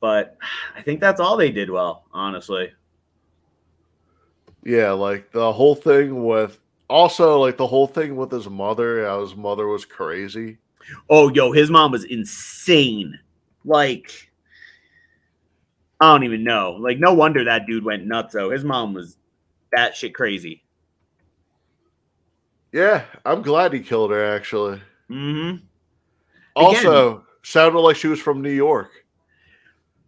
but 0.00 0.36
I 0.76 0.82
think 0.82 1.00
that's 1.00 1.20
all 1.20 1.36
they 1.36 1.50
did 1.50 1.70
well, 1.70 2.04
honestly. 2.12 2.72
Yeah, 4.64 4.92
like 4.92 5.30
the 5.32 5.52
whole 5.52 5.74
thing 5.74 6.24
with 6.24 6.58
also 6.88 7.40
like 7.40 7.56
the 7.56 7.66
whole 7.66 7.86
thing 7.86 8.16
with 8.16 8.30
his 8.30 8.48
mother, 8.48 9.04
how 9.06 9.20
his 9.22 9.34
mother 9.36 9.66
was 9.66 9.84
crazy. 9.84 10.58
Oh, 11.10 11.28
yo, 11.28 11.52
his 11.52 11.70
mom 11.70 11.92
was 11.92 12.04
insane. 12.04 13.18
Like, 13.64 14.30
I 16.00 16.06
don't 16.12 16.24
even 16.24 16.44
know. 16.44 16.72
Like, 16.72 16.98
no 16.98 17.12
wonder 17.14 17.44
that 17.44 17.66
dude 17.66 17.84
went 17.84 18.06
nuts. 18.06 18.34
Though 18.34 18.50
his 18.50 18.64
mom 18.64 18.94
was 18.94 19.16
batshit 19.76 20.14
crazy. 20.14 20.62
Yeah, 22.72 23.04
I'm 23.26 23.42
glad 23.42 23.72
he 23.74 23.80
killed 23.80 24.10
her 24.10 24.24
actually. 24.24 24.80
hmm 25.08 25.67
Also, 26.58 27.24
sounded 27.42 27.78
like 27.80 27.96
she 27.96 28.08
was 28.08 28.20
from 28.20 28.42
New 28.42 28.50
York. 28.50 28.90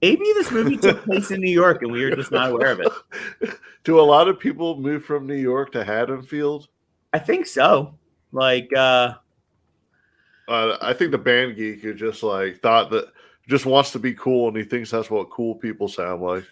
Maybe 0.03 0.25
this 0.35 0.51
movie 0.51 0.77
took 0.77 1.05
place 1.05 1.31
in 1.31 1.41
New 1.41 1.51
York 1.51 1.83
and 1.83 1.93
we 1.93 2.03
were 2.05 2.17
just 2.17 2.33
not 2.33 2.53
aware 2.53 2.73
of 2.73 2.81
it. 2.81 3.51
Do 3.85 4.01
a 4.01 4.03
lot 4.03 4.29
of 4.29 4.39
people 4.39 4.79
move 4.79 5.05
from 5.05 5.27
New 5.27 5.35
York 5.35 5.73
to 5.73 5.85
Haddonfield? 5.85 6.69
I 7.13 7.19
think 7.19 7.47
so. 7.47 7.95
Like, 8.33 8.71
uh, 8.75 9.15
Uh, 10.49 10.79
I 10.81 10.95
think 10.95 11.11
the 11.11 11.19
band 11.19 11.57
geek 11.57 11.81
who 11.81 11.95
just 11.95 12.23
like 12.23 12.61
thought 12.61 12.91
that 12.91 13.13
just 13.49 13.67
wants 13.67 13.93
to 13.93 13.99
be 13.99 14.15
cool 14.15 14.49
and 14.49 14.57
he 14.57 14.65
thinks 14.65 14.91
that's 14.91 15.11
what 15.11 15.31
cool 15.31 15.55
people 15.55 15.89
sound 15.89 16.23
like. 16.23 16.45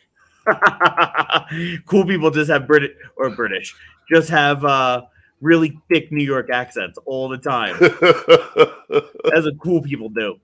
cool 1.87 2.05
people 2.05 2.31
just 2.31 2.51
have 2.51 2.67
British 2.67 2.97
or 3.17 3.31
British, 3.31 3.75
just 4.11 4.29
have 4.29 4.65
uh, 4.65 5.03
really 5.41 5.81
thick 5.89 6.11
New 6.13 6.25
York 6.25 6.51
accents 6.51 6.99
all 7.05 7.29
the 7.29 7.39
time. 7.39 7.77
That's 7.81 9.45
what 9.47 9.59
cool 9.63 9.83
people 9.83 10.09
do. 10.09 10.39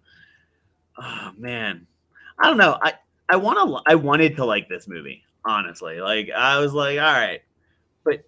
Oh 0.98 1.32
man, 1.36 1.86
I 2.38 2.48
don't 2.48 2.58
know. 2.58 2.78
I 2.80 2.94
I 3.28 3.36
want 3.36 3.58
to. 3.86 3.90
I 3.90 3.96
wanted 3.96 4.36
to 4.36 4.44
like 4.44 4.68
this 4.68 4.86
movie. 4.88 5.22
Honestly, 5.44 6.00
like 6.00 6.30
I 6.34 6.58
was 6.60 6.72
like, 6.72 6.98
all 6.98 7.04
right, 7.04 7.42
but 8.04 8.14
it 8.14 8.24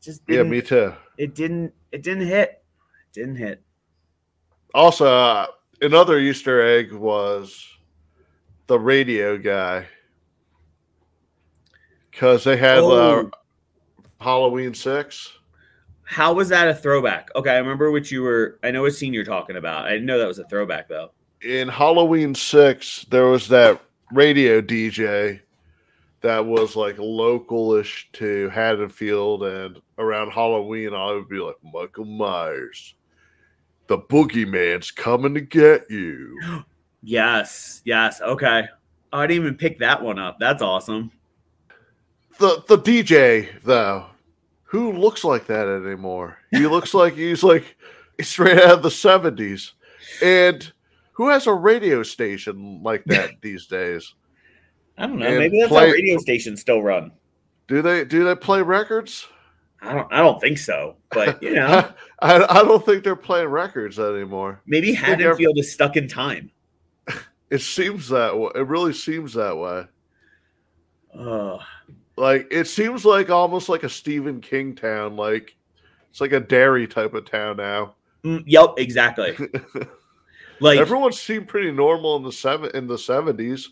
just 0.00 0.22
Yeah, 0.26 0.38
didn't, 0.38 0.50
me 0.50 0.62
too. 0.62 0.92
it 1.18 1.34
didn't. 1.34 1.72
It 1.92 2.02
didn't 2.02 2.26
hit. 2.26 2.62
It 3.10 3.12
didn't 3.20 3.36
hit. 3.36 3.62
Also, 4.74 5.06
uh, 5.06 5.46
another 5.82 6.18
Easter 6.18 6.62
egg 6.66 6.92
was 6.92 7.68
the 8.68 8.78
radio 8.78 9.36
guy 9.36 9.86
because 12.10 12.44
they 12.44 12.56
had 12.56 12.78
uh, 12.78 12.82
Oh. 12.84 13.30
Halloween 14.20 14.72
six. 14.74 15.32
How 16.12 16.34
was 16.34 16.50
that 16.50 16.68
a 16.68 16.74
throwback? 16.74 17.30
Okay, 17.34 17.50
I 17.50 17.56
remember 17.56 17.90
what 17.90 18.10
you 18.10 18.20
were. 18.22 18.58
I 18.62 18.70
know 18.70 18.82
what 18.82 18.94
scene 18.94 19.14
you're 19.14 19.24
talking 19.24 19.56
about. 19.56 19.86
I 19.86 19.92
didn't 19.92 20.04
know 20.04 20.18
that 20.18 20.28
was 20.28 20.38
a 20.38 20.44
throwback 20.44 20.86
though. 20.86 21.10
in 21.42 21.68
Halloween 21.68 22.34
six, 22.34 23.06
there 23.10 23.26
was 23.26 23.48
that 23.48 23.80
radio 24.12 24.60
DJ 24.60 25.40
that 26.20 26.44
was 26.44 26.76
like 26.76 26.96
localish 26.98 28.04
to 28.12 28.50
Haddonfield, 28.50 29.42
and 29.44 29.80
around 29.98 30.30
Halloween, 30.32 30.92
I 30.92 31.12
would 31.12 31.28
be 31.30 31.38
like 31.38 31.56
Michael 31.64 32.04
Myers, 32.04 32.94
the 33.86 33.96
boogeyman's 33.98 34.90
coming 34.90 35.32
to 35.34 35.40
get 35.40 35.90
you. 35.90 36.38
Yes, 37.04 37.82
yes. 37.84 38.20
Okay. 38.20 38.68
Oh, 39.12 39.18
I 39.18 39.26
didn't 39.26 39.42
even 39.42 39.56
pick 39.56 39.80
that 39.80 40.00
one 40.00 40.20
up. 40.20 40.38
That's 40.38 40.62
awesome. 40.62 41.10
The 42.38 42.62
the 42.68 42.78
DJ 42.78 43.48
though, 43.64 44.06
who 44.72 44.90
looks 44.92 45.22
like 45.22 45.46
that 45.48 45.68
anymore? 45.68 46.38
He 46.50 46.66
looks 46.66 46.94
like 46.94 47.12
he's 47.14 47.42
like 47.42 47.76
straight 48.22 48.56
out 48.58 48.70
of 48.78 48.82
the 48.82 48.90
seventies, 48.90 49.74
and 50.22 50.72
who 51.12 51.28
has 51.28 51.46
a 51.46 51.52
radio 51.52 52.02
station 52.02 52.82
like 52.82 53.04
that 53.04 53.32
these 53.42 53.66
days? 53.66 54.14
I 54.96 55.06
don't 55.06 55.18
know. 55.18 55.26
And 55.26 55.38
Maybe 55.38 55.60
that's 55.60 55.68
play- 55.68 55.88
how 55.88 55.92
radio 55.92 56.16
stations 56.18 56.62
still 56.62 56.82
run. 56.82 57.12
Do 57.68 57.82
they 57.82 58.06
do 58.06 58.24
they 58.24 58.34
play 58.34 58.62
records? 58.62 59.26
I 59.82 59.92
don't. 59.92 60.10
I 60.10 60.18
don't 60.20 60.40
think 60.40 60.56
so. 60.56 60.96
But 61.10 61.42
you 61.42 61.54
know, 61.54 61.92
I, 62.20 62.42
I 62.42 62.62
don't 62.64 62.84
think 62.86 63.04
they're 63.04 63.14
playing 63.14 63.48
records 63.48 63.98
anymore. 63.98 64.62
maybe 64.64 64.94
Haddonfield 64.94 65.58
is 65.58 65.70
stuck 65.72 65.96
in 65.96 66.08
time. 66.08 66.50
It 67.50 67.60
seems 67.60 68.08
that 68.08 68.38
way. 68.38 68.50
It 68.54 68.66
really 68.66 68.94
seems 68.94 69.34
that 69.34 69.54
way. 69.58 69.84
Oh, 71.14 71.58
Like 72.22 72.46
it 72.52 72.68
seems 72.68 73.04
like 73.04 73.30
almost 73.30 73.68
like 73.68 73.82
a 73.82 73.88
Stephen 73.88 74.40
King 74.40 74.76
town. 74.76 75.16
Like 75.16 75.56
it's 76.08 76.20
like 76.20 76.30
a 76.30 76.38
Derry 76.38 76.86
type 76.86 77.14
of 77.14 77.28
town 77.28 77.56
now. 77.56 77.96
mm, 78.24 78.44
yep, 78.46 78.74
exactly. 78.78 79.36
Like 80.60 80.78
Everyone 80.78 81.10
seemed 81.10 81.48
pretty 81.48 81.72
normal 81.72 82.14
in 82.14 82.22
the 82.22 82.30
seven 82.30 82.70
in 82.74 82.86
the 82.86 82.96
seventies. 82.96 83.70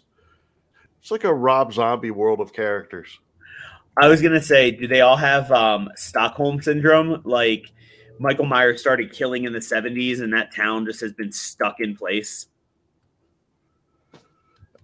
It's 1.01 1.13
like 1.13 1.23
a 1.23 1.33
Rob 1.33 1.73
Zombie 1.73 2.11
world 2.11 2.41
of 2.41 2.53
characters. 2.53 3.21
I 3.97 4.09
was 4.09 4.21
gonna 4.21 4.43
say, 4.43 4.73
do 4.73 4.89
they 4.89 5.01
all 5.01 5.17
have 5.17 5.53
um, 5.53 5.89
Stockholm 5.95 6.61
syndrome? 6.61 7.23
Like 7.25 7.71
Michael 8.19 8.47
Myers 8.47 8.81
started 8.81 9.13
killing 9.13 9.45
in 9.45 9.53
the 9.53 9.61
'70s, 9.61 10.21
and 10.21 10.33
that 10.33 10.53
town 10.53 10.85
just 10.85 11.01
has 11.03 11.13
been 11.13 11.31
stuck 11.31 11.77
in 11.79 11.95
place. 11.95 12.47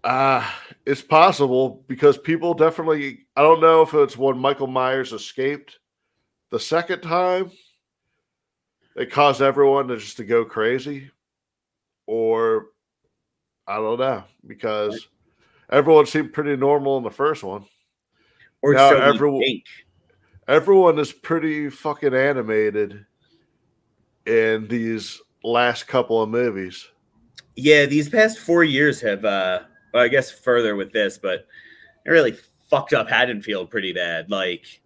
Uh 0.05 0.49
it's 0.85 1.03
possible 1.03 1.85
because 1.89 2.17
people 2.17 2.55
definitely 2.55 3.27
I 3.35 3.43
don't 3.43 3.61
know 3.61 3.83
if 3.83 3.93
it's 3.95 4.17
when 4.17 4.39
Michael 4.39 4.69
Myers 4.69 5.13
escaped 5.13 5.79
the 6.51 6.61
second 6.61 7.01
time 7.01 7.51
it 8.95 9.11
caused 9.11 9.43
everyone 9.43 9.89
to 9.89 9.97
just 9.97 10.17
to 10.19 10.25
go 10.25 10.45
crazy 10.45 11.11
or 12.07 12.67
I 13.67 13.77
don't 13.77 13.99
know 13.99 14.25
because 14.47 15.09
everyone 15.71 16.07
seemed 16.07 16.33
pretty 16.33 16.57
normal 16.57 16.99
in 16.99 17.05
the 17.05 17.11
first 17.11 17.43
one. 17.43 17.65
Or 18.63 18.75
Now 18.75 18.91
so 18.91 19.01
everyone-. 19.01 19.43
Everyone 20.49 20.99
is 20.99 21.13
pretty 21.13 21.69
fucking 21.69 22.15
animated 22.15 23.05
in 24.27 24.69
these 24.69 25.21
last 25.43 25.89
couple 25.89 26.23
of 26.23 26.29
movies. 26.29 26.87
Yeah, 27.57 27.87
these 27.87 28.09
past 28.09 28.39
four 28.39 28.63
years 28.63 29.01
have, 29.01 29.25
uh, 29.25 29.63
well, 29.97 30.05
I 30.05 30.09
guess 30.09 30.31
further 30.31 30.77
with 30.77 30.93
this, 30.93 31.17
but 31.17 31.47
it 32.05 32.11
really 32.11 32.37
fucked 32.69 32.93
up 32.93 33.09
Haddonfield 33.09 33.71
pretty 33.71 33.95
bad. 33.95 34.31
Like 34.31 34.83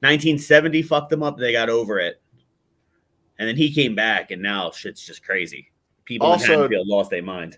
1970 0.00 0.82
fucked 0.82 1.08
them 1.08 1.22
up. 1.22 1.38
They 1.38 1.50
got 1.52 1.70
over 1.70 1.98
it. 1.98 2.20
And 3.38 3.48
then 3.48 3.56
he 3.56 3.72
came 3.72 3.94
back, 3.94 4.30
and 4.32 4.42
now 4.42 4.70
shit's 4.70 5.04
just 5.04 5.24
crazy. 5.24 5.72
People 6.04 6.26
Also- 6.26 6.44
in 6.44 6.50
Haddonfield 6.50 6.86
lost 6.86 7.08
their 7.10 7.22
mind. 7.22 7.56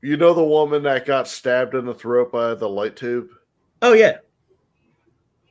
You 0.00 0.16
know 0.16 0.32
the 0.32 0.42
woman 0.42 0.82
that 0.84 1.04
got 1.04 1.28
stabbed 1.28 1.74
in 1.74 1.84
the 1.84 1.92
throat 1.94 2.32
by 2.32 2.54
the 2.54 2.68
light 2.68 2.96
tube? 2.96 3.28
Oh, 3.82 3.92
yeah. 3.92 4.16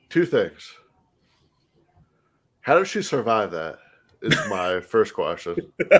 Two 0.09 0.25
things. 0.25 0.73
How 2.61 2.77
did 2.79 2.87
she 2.87 3.03
survive 3.03 3.51
that? 3.51 3.77
Is 4.23 4.35
my 4.49 4.79
first 4.81 5.13
question. 5.13 5.57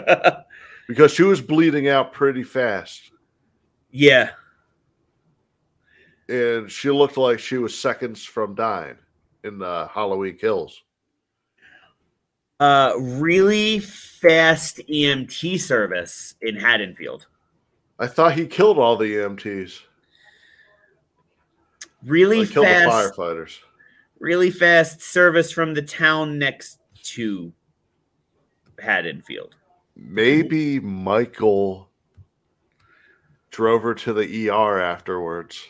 Because 0.88 1.14
she 1.14 1.24
was 1.24 1.40
bleeding 1.40 1.88
out 1.88 2.12
pretty 2.12 2.44
fast. 2.44 3.12
Yeah. 3.92 4.32
And 6.30 6.72
she 6.72 6.90
looked 6.90 7.18
like 7.18 7.40
she 7.40 7.58
was 7.58 7.78
seconds 7.78 8.24
from 8.24 8.56
dying 8.56 8.98
in 9.44 9.60
the 9.60 9.90
Halloween 9.94 10.38
kills. 10.38 10.82
Uh, 12.60 12.94
really 12.98 13.80
fast 13.80 14.78
EMT 14.88 15.60
service 15.60 16.36
in 16.42 16.56
Haddonfield. 16.56 17.26
I 18.00 18.08
thought 18.08 18.34
he 18.34 18.48
killed 18.48 18.78
all 18.78 18.96
the 18.98 19.06
EMTs. 19.06 19.80
Really 22.04 22.46
the 22.46 22.64
fast, 22.64 23.16
firefighters. 23.16 23.58
really 24.20 24.50
fast 24.50 25.02
service 25.02 25.52
from 25.52 25.74
the 25.74 25.82
town 25.82 26.40
next 26.40 26.80
to 27.04 27.52
Haddonfield. 28.80 29.56
Maybe 29.96 30.80
Michael 30.80 31.91
drove 33.52 33.84
her 33.84 33.94
to 33.94 34.14
the 34.14 34.50
ER 34.50 34.80
afterwards. 34.82 35.64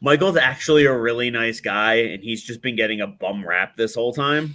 Michael's 0.00 0.36
actually 0.36 0.84
a 0.84 0.96
really 0.96 1.30
nice 1.30 1.60
guy, 1.60 1.94
and 1.94 2.22
he's 2.22 2.42
just 2.42 2.60
been 2.60 2.76
getting 2.76 3.00
a 3.00 3.06
bum 3.06 3.46
rap 3.46 3.76
this 3.76 3.94
whole 3.94 4.12
time. 4.12 4.54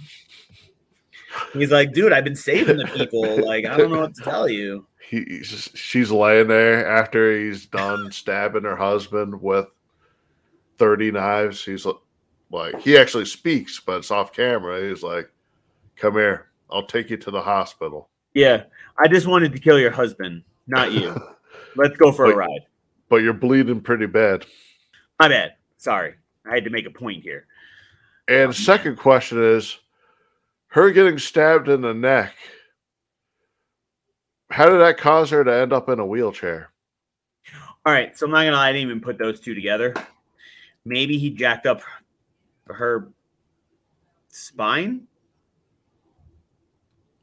He's 1.52 1.70
like, 1.70 1.92
dude, 1.92 2.12
I've 2.12 2.24
been 2.24 2.36
saving 2.36 2.76
the 2.76 2.86
people. 2.86 3.44
Like, 3.44 3.64
I 3.66 3.76
don't 3.76 3.90
know 3.90 4.00
what 4.00 4.14
to 4.16 4.22
tell 4.22 4.48
you. 4.48 4.86
He's- 5.10 5.70
she's 5.74 6.12
laying 6.12 6.46
there 6.46 6.86
after 6.86 7.36
he's 7.36 7.66
done 7.66 8.12
stabbing 8.12 8.62
her 8.62 8.76
husband 8.76 9.40
with 9.42 9.66
30 10.78 11.10
knives. 11.10 11.64
He's 11.64 11.84
like, 12.50 12.80
he 12.80 12.96
actually 12.96 13.24
speaks, 13.24 13.80
but 13.80 13.98
it's 13.98 14.12
off 14.12 14.32
camera. 14.32 14.88
He's 14.88 15.02
like, 15.02 15.28
come 15.96 16.14
here. 16.14 16.46
I'll 16.70 16.86
take 16.86 17.10
you 17.10 17.16
to 17.16 17.30
the 17.32 17.40
hospital. 17.40 18.08
Yeah, 18.34 18.64
I 18.98 19.08
just 19.08 19.26
wanted 19.26 19.52
to 19.52 19.58
kill 19.58 19.80
your 19.80 19.90
husband, 19.90 20.44
not 20.68 20.92
you. 20.92 21.16
Let's 21.76 21.96
go 21.96 22.12
for 22.12 22.30
a 22.30 22.34
ride. 22.34 22.66
But 23.08 23.16
you're 23.16 23.32
bleeding 23.32 23.80
pretty 23.80 24.06
bad. 24.06 24.46
My 25.18 25.28
bad. 25.28 25.54
Sorry. 25.76 26.14
I 26.48 26.54
had 26.54 26.64
to 26.64 26.70
make 26.70 26.86
a 26.86 26.90
point 26.90 27.22
here. 27.22 27.46
And 28.28 28.50
oh, 28.50 28.52
second 28.52 28.96
question 28.96 29.42
is 29.42 29.78
her 30.68 30.90
getting 30.90 31.18
stabbed 31.18 31.68
in 31.68 31.80
the 31.80 31.94
neck. 31.94 32.34
How 34.50 34.68
did 34.68 34.80
that 34.80 34.98
cause 34.98 35.30
her 35.30 35.44
to 35.44 35.52
end 35.52 35.72
up 35.72 35.88
in 35.88 35.98
a 35.98 36.06
wheelchair? 36.06 36.70
All 37.86 37.92
right, 37.92 38.16
so 38.16 38.26
I'm 38.26 38.32
not 38.32 38.44
gonna 38.44 38.56
lie, 38.56 38.68
I 38.68 38.72
didn't 38.72 38.88
even 38.88 39.00
put 39.00 39.18
those 39.18 39.40
two 39.40 39.54
together. 39.54 39.94
Maybe 40.84 41.18
he 41.18 41.30
jacked 41.30 41.66
up 41.66 41.80
her 42.66 43.08
spine. 44.28 45.06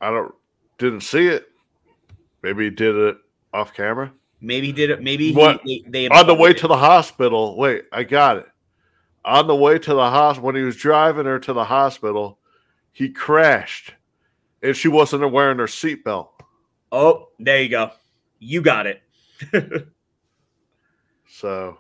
I 0.02 0.10
don't 0.10 0.34
didn't 0.78 1.02
see 1.02 1.28
it. 1.28 1.48
Maybe 2.44 2.66
he 2.66 2.70
did 2.70 2.96
it 2.96 3.18
off 3.54 3.74
camera. 3.74 4.12
Maybe 4.40 4.68
he 4.68 4.74
did 4.74 4.90
it. 4.92 5.02
Maybe 5.02 5.34
he, 5.34 5.84
they, 5.86 5.90
they 5.90 6.10
on 6.10 6.28
the 6.28 6.36
way 6.36 6.52
imploded 6.52 6.58
to 6.58 6.68
the 6.68 6.78
hospital. 6.78 7.58
Wait, 7.58 7.86
I 7.92 8.04
got 8.04 8.38
it. 8.38 8.48
On 9.26 9.48
the 9.48 9.56
way 9.56 9.80
to 9.80 9.94
the 9.94 10.10
hospital, 10.10 10.46
when 10.46 10.56
he 10.56 10.62
was 10.62 10.76
driving 10.76 11.26
her 11.26 11.40
to 11.40 11.54
the 11.54 11.66
hospital, 11.66 12.40
he 12.92 13.10
crashed, 13.10 13.94
and 14.62 14.76
she 14.76 14.88
wasn't 14.88 15.32
wearing 15.32 15.58
her 15.58 15.66
seatbelt. 15.66 16.30
Oh, 16.92 17.30
there 17.40 17.62
you 17.62 17.70
go. 17.70 17.92
You 18.40 18.62
got 18.62 18.88
it. 18.88 19.02
So 21.38 21.78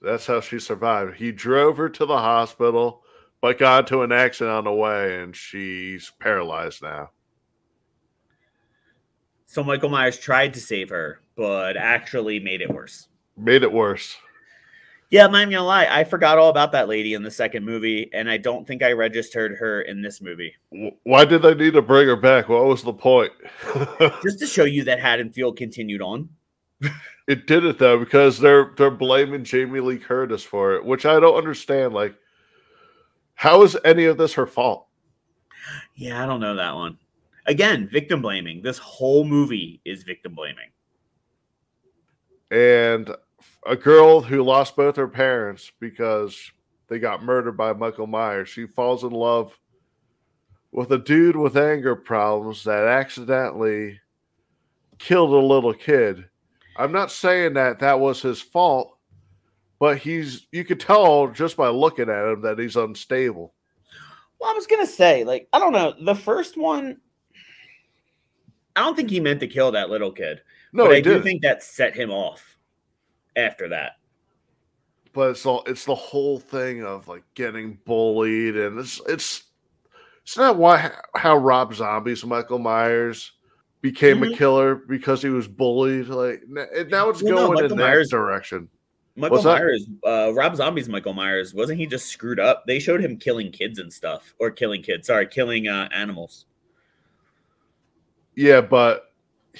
that's 0.00 0.26
how 0.26 0.40
she 0.40 0.58
survived. 0.58 1.16
He 1.16 1.32
drove 1.32 1.76
her 1.76 1.90
to 1.90 2.06
the 2.06 2.16
hospital, 2.16 3.02
but 3.42 3.58
got 3.58 3.80
into 3.80 4.02
an 4.02 4.10
accident 4.10 4.56
on 4.56 4.64
the 4.64 4.72
way, 4.72 5.20
and 5.20 5.36
she's 5.36 6.10
paralyzed 6.18 6.82
now. 6.82 7.10
So 9.44 9.62
Michael 9.62 9.90
Myers 9.90 10.18
tried 10.18 10.54
to 10.54 10.60
save 10.60 10.88
her, 10.88 11.20
but 11.38 11.76
actually 11.76 12.40
made 12.40 12.60
it 12.60 12.68
worse. 12.68 13.06
Made 13.36 13.62
it 13.62 13.72
worse. 13.72 14.16
Yeah, 15.08 15.24
I'm 15.24 15.32
not 15.32 15.44
gonna 15.44 15.62
lie. 15.62 15.86
I 15.88 16.04
forgot 16.04 16.36
all 16.36 16.50
about 16.50 16.72
that 16.72 16.88
lady 16.88 17.14
in 17.14 17.22
the 17.22 17.30
second 17.30 17.64
movie, 17.64 18.10
and 18.12 18.28
I 18.28 18.36
don't 18.36 18.66
think 18.66 18.82
I 18.82 18.92
registered 18.92 19.56
her 19.56 19.82
in 19.82 20.02
this 20.02 20.20
movie. 20.20 20.52
Why 21.04 21.24
did 21.24 21.40
they 21.40 21.54
need 21.54 21.74
to 21.74 21.80
bring 21.80 22.08
her 22.08 22.16
back? 22.16 22.48
What 22.48 22.66
was 22.66 22.82
the 22.82 22.92
point? 22.92 23.32
Just 24.22 24.40
to 24.40 24.46
show 24.46 24.64
you 24.64 24.84
that 24.84 24.98
Haddonfield 24.98 25.56
continued 25.56 26.02
on. 26.02 26.28
it 27.28 27.46
did 27.46 27.64
it 27.64 27.78
though 27.78 27.98
because 27.98 28.38
they're 28.38 28.72
they're 28.76 28.90
blaming 28.90 29.44
Jamie 29.44 29.80
Lee 29.80 29.96
Curtis 29.96 30.42
for 30.42 30.74
it, 30.74 30.84
which 30.84 31.06
I 31.06 31.20
don't 31.20 31.38
understand. 31.38 31.94
Like, 31.94 32.16
how 33.34 33.62
is 33.62 33.78
any 33.84 34.06
of 34.06 34.18
this 34.18 34.34
her 34.34 34.46
fault? 34.46 34.88
Yeah, 35.94 36.22
I 36.22 36.26
don't 36.26 36.40
know 36.40 36.56
that 36.56 36.74
one. 36.74 36.98
Again, 37.46 37.88
victim 37.90 38.20
blaming. 38.20 38.60
This 38.60 38.78
whole 38.78 39.24
movie 39.24 39.80
is 39.84 40.02
victim 40.02 40.34
blaming. 40.34 40.68
And 42.50 43.10
a 43.66 43.76
girl 43.76 44.20
who 44.20 44.42
lost 44.42 44.76
both 44.76 44.96
her 44.96 45.08
parents 45.08 45.70
because 45.80 46.52
they 46.88 46.98
got 46.98 47.22
murdered 47.22 47.56
by 47.56 47.72
Michael 47.72 48.06
Myers, 48.06 48.48
she 48.48 48.66
falls 48.66 49.04
in 49.04 49.10
love 49.10 49.58
with 50.72 50.90
a 50.92 50.98
dude 50.98 51.36
with 51.36 51.56
anger 51.56 51.96
problems 51.96 52.64
that 52.64 52.84
accidentally 52.84 54.00
killed 54.98 55.30
a 55.30 55.46
little 55.46 55.74
kid. 55.74 56.24
I'm 56.76 56.92
not 56.92 57.10
saying 57.10 57.54
that 57.54 57.80
that 57.80 58.00
was 58.00 58.22
his 58.22 58.40
fault, 58.40 58.96
but 59.78 59.98
he's 59.98 60.46
you 60.52 60.64
could 60.64 60.80
tell 60.80 61.28
just 61.28 61.56
by 61.56 61.68
looking 61.68 62.08
at 62.08 62.28
him 62.28 62.42
that 62.42 62.58
he's 62.58 62.76
unstable. 62.76 63.54
Well, 64.40 64.50
I 64.50 64.54
was 64.54 64.66
gonna 64.66 64.86
say, 64.86 65.24
like, 65.24 65.48
I 65.52 65.58
don't 65.58 65.72
know. 65.72 65.94
The 66.00 66.14
first 66.14 66.56
one, 66.56 67.00
I 68.76 68.82
don't 68.82 68.94
think 68.94 69.10
he 69.10 69.20
meant 69.20 69.40
to 69.40 69.48
kill 69.48 69.72
that 69.72 69.90
little 69.90 70.12
kid. 70.12 70.40
No, 70.78 70.86
but 70.86 70.94
I 70.96 71.00
do 71.00 71.14
did. 71.14 71.22
think 71.24 71.42
that 71.42 71.62
set 71.62 71.94
him 71.94 72.10
off 72.10 72.56
after 73.36 73.68
that. 73.68 73.92
but 75.12 75.30
it's 75.30 75.44
all 75.46 75.62
it's 75.66 75.84
the 75.84 75.94
whole 75.94 76.38
thing 76.38 76.84
of 76.84 77.06
like 77.08 77.22
getting 77.34 77.78
bullied 77.84 78.56
and 78.56 78.78
it's 78.78 79.00
it's 79.08 79.44
it's 80.22 80.36
not 80.36 80.56
why 80.56 80.90
how 81.16 81.36
Rob 81.36 81.74
Zombie's 81.74 82.24
Michael 82.24 82.58
Myers 82.58 83.32
became 83.80 84.18
Mhm. 84.20 84.32
a 84.32 84.36
killer 84.36 84.74
because 84.76 85.22
he 85.22 85.28
was 85.30 85.48
bullied 85.48 86.06
like 86.08 86.42
now 86.48 87.08
it's 87.08 87.22
Well, 87.22 87.34
going 87.36 87.54
Michael 87.54 87.72
in 87.72 87.78
that 87.78 87.84
Myers- 87.84 88.10
direction 88.10 88.68
Michael? 89.16 89.42
Myers, 89.42 89.86
uh, 90.06 90.32
Rob 90.34 90.54
Zombie's 90.54 90.88
Michael 90.88 91.12
Myers, 91.14 91.52
wasn't 91.52 91.80
he 91.80 91.86
just 91.86 92.06
screwed 92.06 92.38
up? 92.38 92.64
They 92.66 92.78
showed 92.78 93.00
him 93.00 93.16
killing 93.16 93.50
kids 93.50 93.80
and 93.80 93.92
stuff, 93.92 94.32
or 94.38 94.50
killing 94.52 94.80
kids. 94.82 95.08
Sorry, 95.08 95.26
killing 95.26 95.66
uh, 95.66 95.88
animals. 95.92 96.46
yeah 98.36 98.60
but 98.60 99.07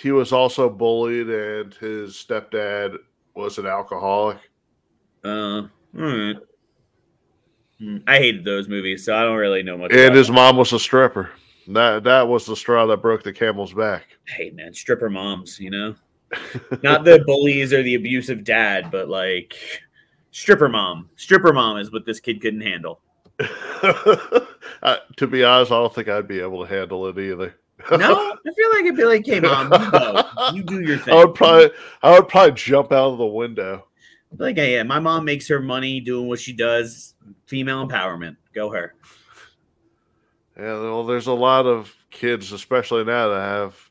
he 0.01 0.11
was 0.13 0.33
also 0.33 0.69
bullied 0.71 1.29
and 1.29 1.75
his 1.75 2.15
stepdad 2.15 2.97
was 3.35 3.59
an 3.59 3.67
alcoholic 3.67 4.39
Uh, 5.25 5.29
all 5.63 5.69
right. 5.95 6.37
Hmm, 7.79 7.99
I 8.07 8.17
hated 8.19 8.45
those 8.45 8.69
movies, 8.69 9.05
so 9.05 9.15
I 9.17 9.23
don't 9.23 9.37
really 9.37 9.63
know 9.63 9.79
much. 9.79 9.93
and 9.93 10.15
his 10.15 10.27
them. 10.27 10.37
mom 10.37 10.57
was 10.57 10.73
a 10.73 10.79
stripper 10.79 11.31
that 11.69 12.03
that 12.05 12.27
was 12.27 12.47
the 12.47 12.57
straw 12.57 12.87
that 12.87 13.03
broke 13.03 13.23
the 13.23 13.33
camel's 13.33 13.73
back 13.75 14.05
hey 14.27 14.51
man, 14.51 14.73
stripper 14.75 15.09
moms, 15.11 15.59
you 15.61 15.71
know, 15.71 15.95
not 16.83 17.05
the 17.05 17.23
bullies 17.27 17.73
or 17.73 17.83
the 17.83 17.95
abusive 17.95 18.45
dad, 18.45 18.91
but 18.91 19.09
like 19.09 19.55
stripper 20.31 20.69
mom. 20.69 21.09
Stripper 21.17 21.53
mom 21.53 21.79
is 21.79 21.91
what 21.93 22.05
this 22.05 22.21
kid 22.21 22.41
couldn't 22.41 22.61
handle. 22.63 23.01
Uh, 24.81 24.97
to 25.17 25.27
be 25.27 25.43
honest, 25.43 25.73
I 25.73 25.77
don't 25.77 25.93
think 25.93 26.09
I'd 26.09 26.29
be 26.29 26.41
able 26.41 26.65
to 26.65 26.73
handle 26.73 27.07
it 27.09 27.19
either. 27.19 27.55
No, 27.91 28.15
I 28.47 28.53
feel 28.53 28.71
like 28.71 28.85
it'd 28.85 28.97
be 28.97 29.05
like, 29.05 29.25
hey 29.25 29.41
mom, 29.41 29.73
you 29.73 29.91
go, 29.91 30.23
you 30.53 30.63
do 30.63 30.81
your 30.81 30.99
thing. 30.99 31.15
I 31.15 31.25
would 31.25 31.35
probably, 31.35 31.71
I 32.03 32.13
would 32.13 32.29
probably 32.29 32.53
jump 32.55 32.93
out 32.93 33.13
of 33.13 33.19
the 33.19 33.27
window. 33.27 33.87
like, 34.37 34.57
hey, 34.57 34.75
yeah, 34.75 34.83
my 34.83 34.99
mom 34.99 35.25
makes 35.25 35.49
her 35.49 35.61
money 35.61 36.01
doing 36.01 36.29
what 36.29 36.41
she 36.41 36.53
does. 36.53 37.15
Female 37.47 37.87
empowerment, 37.87 38.37
go 38.55 38.71
her. 38.71 38.95
Yeah, 40.59 40.75
well, 40.81 41.07
there's 41.07 41.29
a 41.29 41.33
lot 41.33 41.67
of 41.67 41.95
kids, 42.11 42.53
especially 42.53 43.05
now, 43.05 43.29
that 43.29 43.41
have 43.41 43.91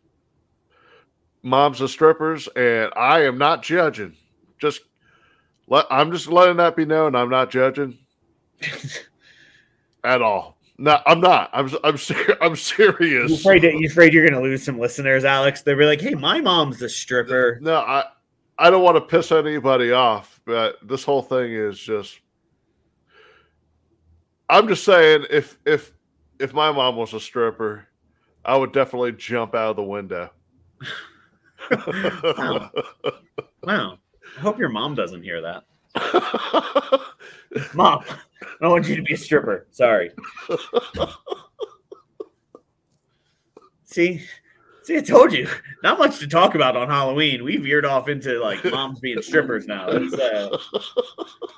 moms 1.41 1.81
as 1.81 1.91
strippers, 1.91 2.47
and 2.55 2.91
I 2.95 3.23
am 3.23 3.37
not 3.37 3.63
judging. 3.63 4.15
Just 4.59 4.81
let, 5.67 5.85
I'm 5.89 6.11
just 6.11 6.27
letting 6.27 6.57
that 6.57 6.75
be 6.75 6.85
known. 6.85 7.15
I'm 7.15 7.29
not 7.29 7.49
judging 7.49 7.97
at 10.03 10.21
all. 10.21 10.56
No, 10.77 10.99
I'm 11.05 11.19
not. 11.21 11.49
I'm 11.53 11.69
I'm 11.83 11.97
ser- 11.97 12.37
I'm 12.41 12.55
serious. 12.55 13.29
You 13.31 13.35
afraid 13.35 13.63
you 13.63 13.87
afraid 13.87 14.13
you're 14.13 14.27
gonna 14.27 14.41
lose 14.41 14.63
some 14.63 14.79
listeners, 14.79 15.25
Alex? 15.25 15.61
They'll 15.61 15.77
be 15.77 15.85
like, 15.85 16.01
"Hey, 16.01 16.13
my 16.13 16.39
mom's 16.39 16.81
a 16.81 16.89
stripper." 16.89 17.59
No, 17.61 17.77
I 17.77 18.05
I 18.59 18.69
don't 18.69 18.83
want 18.83 18.95
to 18.95 19.01
piss 19.01 19.31
anybody 19.31 19.91
off, 19.91 20.39
but 20.45 20.77
this 20.87 21.03
whole 21.03 21.21
thing 21.21 21.53
is 21.53 21.79
just. 21.79 22.19
I'm 24.49 24.67
just 24.67 24.83
saying, 24.83 25.25
if 25.29 25.57
if 25.65 25.93
if 26.39 26.53
my 26.53 26.71
mom 26.71 26.95
was 26.95 27.13
a 27.13 27.19
stripper, 27.19 27.87
I 28.45 28.55
would 28.55 28.71
definitely 28.71 29.13
jump 29.13 29.55
out 29.55 29.71
of 29.71 29.75
the 29.75 29.83
window. 29.83 30.29
Wow. 31.69 32.71
Wow. 33.63 33.97
I 34.37 34.39
hope 34.39 34.57
your 34.57 34.69
mom 34.69 34.95
doesn't 34.95 35.23
hear 35.23 35.41
that. 35.41 35.63
Mom, 37.73 38.03
I 38.41 38.47
don't 38.61 38.71
want 38.71 38.87
you 38.87 38.95
to 38.95 39.01
be 39.01 39.13
a 39.13 39.17
stripper. 39.17 39.67
Sorry. 39.71 40.11
See, 43.87 44.21
see, 44.83 44.97
I 44.97 45.01
told 45.01 45.31
you. 45.31 45.47
Not 45.81 45.97
much 45.97 46.19
to 46.19 46.27
talk 46.27 46.55
about 46.55 46.75
on 46.75 46.89
Halloween. 46.89 47.43
We 47.43 47.55
veered 47.55 47.85
off 47.85 48.09
into 48.09 48.39
like 48.39 48.63
moms 48.65 48.99
being 48.99 49.21
strippers 49.21 49.65
now. 49.65 49.87
It's 49.89 50.13
uh, 50.13 50.57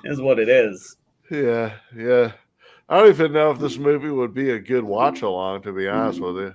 is 0.04 0.20
what 0.20 0.38
it 0.38 0.48
is. 0.48 0.96
yeah, 1.30 1.72
yeah. 1.94 2.32
I 2.88 2.98
don't 2.98 3.08
even 3.08 3.32
know 3.32 3.50
if 3.50 3.58
this 3.58 3.78
movie 3.78 4.10
would 4.10 4.32
be 4.32 4.50
a 4.50 4.58
good 4.58 4.84
watch 4.84 5.22
along. 5.22 5.62
To 5.62 5.72
be 5.72 5.88
honest 5.88 6.20
with 6.20 6.36
you, 6.36 6.54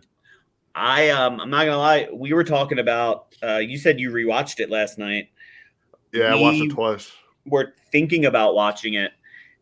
I 0.73 1.09
um, 1.09 1.41
I'm 1.41 1.49
not 1.49 1.65
gonna 1.65 1.77
lie. 1.77 2.07
We 2.13 2.31
were 2.33 2.45
talking 2.45 2.79
about. 2.79 3.35
Uh, 3.43 3.57
you 3.57 3.77
said 3.77 3.99
you 3.99 4.11
rewatched 4.11 4.61
it 4.61 4.69
last 4.69 4.97
night. 4.97 5.29
yeah, 6.13 6.33
I 6.33 6.35
watched 6.35 6.63
it 6.63 6.71
twice. 6.71 7.11
We're 7.45 7.73
thinking 7.91 8.25
about 8.25 8.55
watching 8.55 8.93
it 8.93 9.11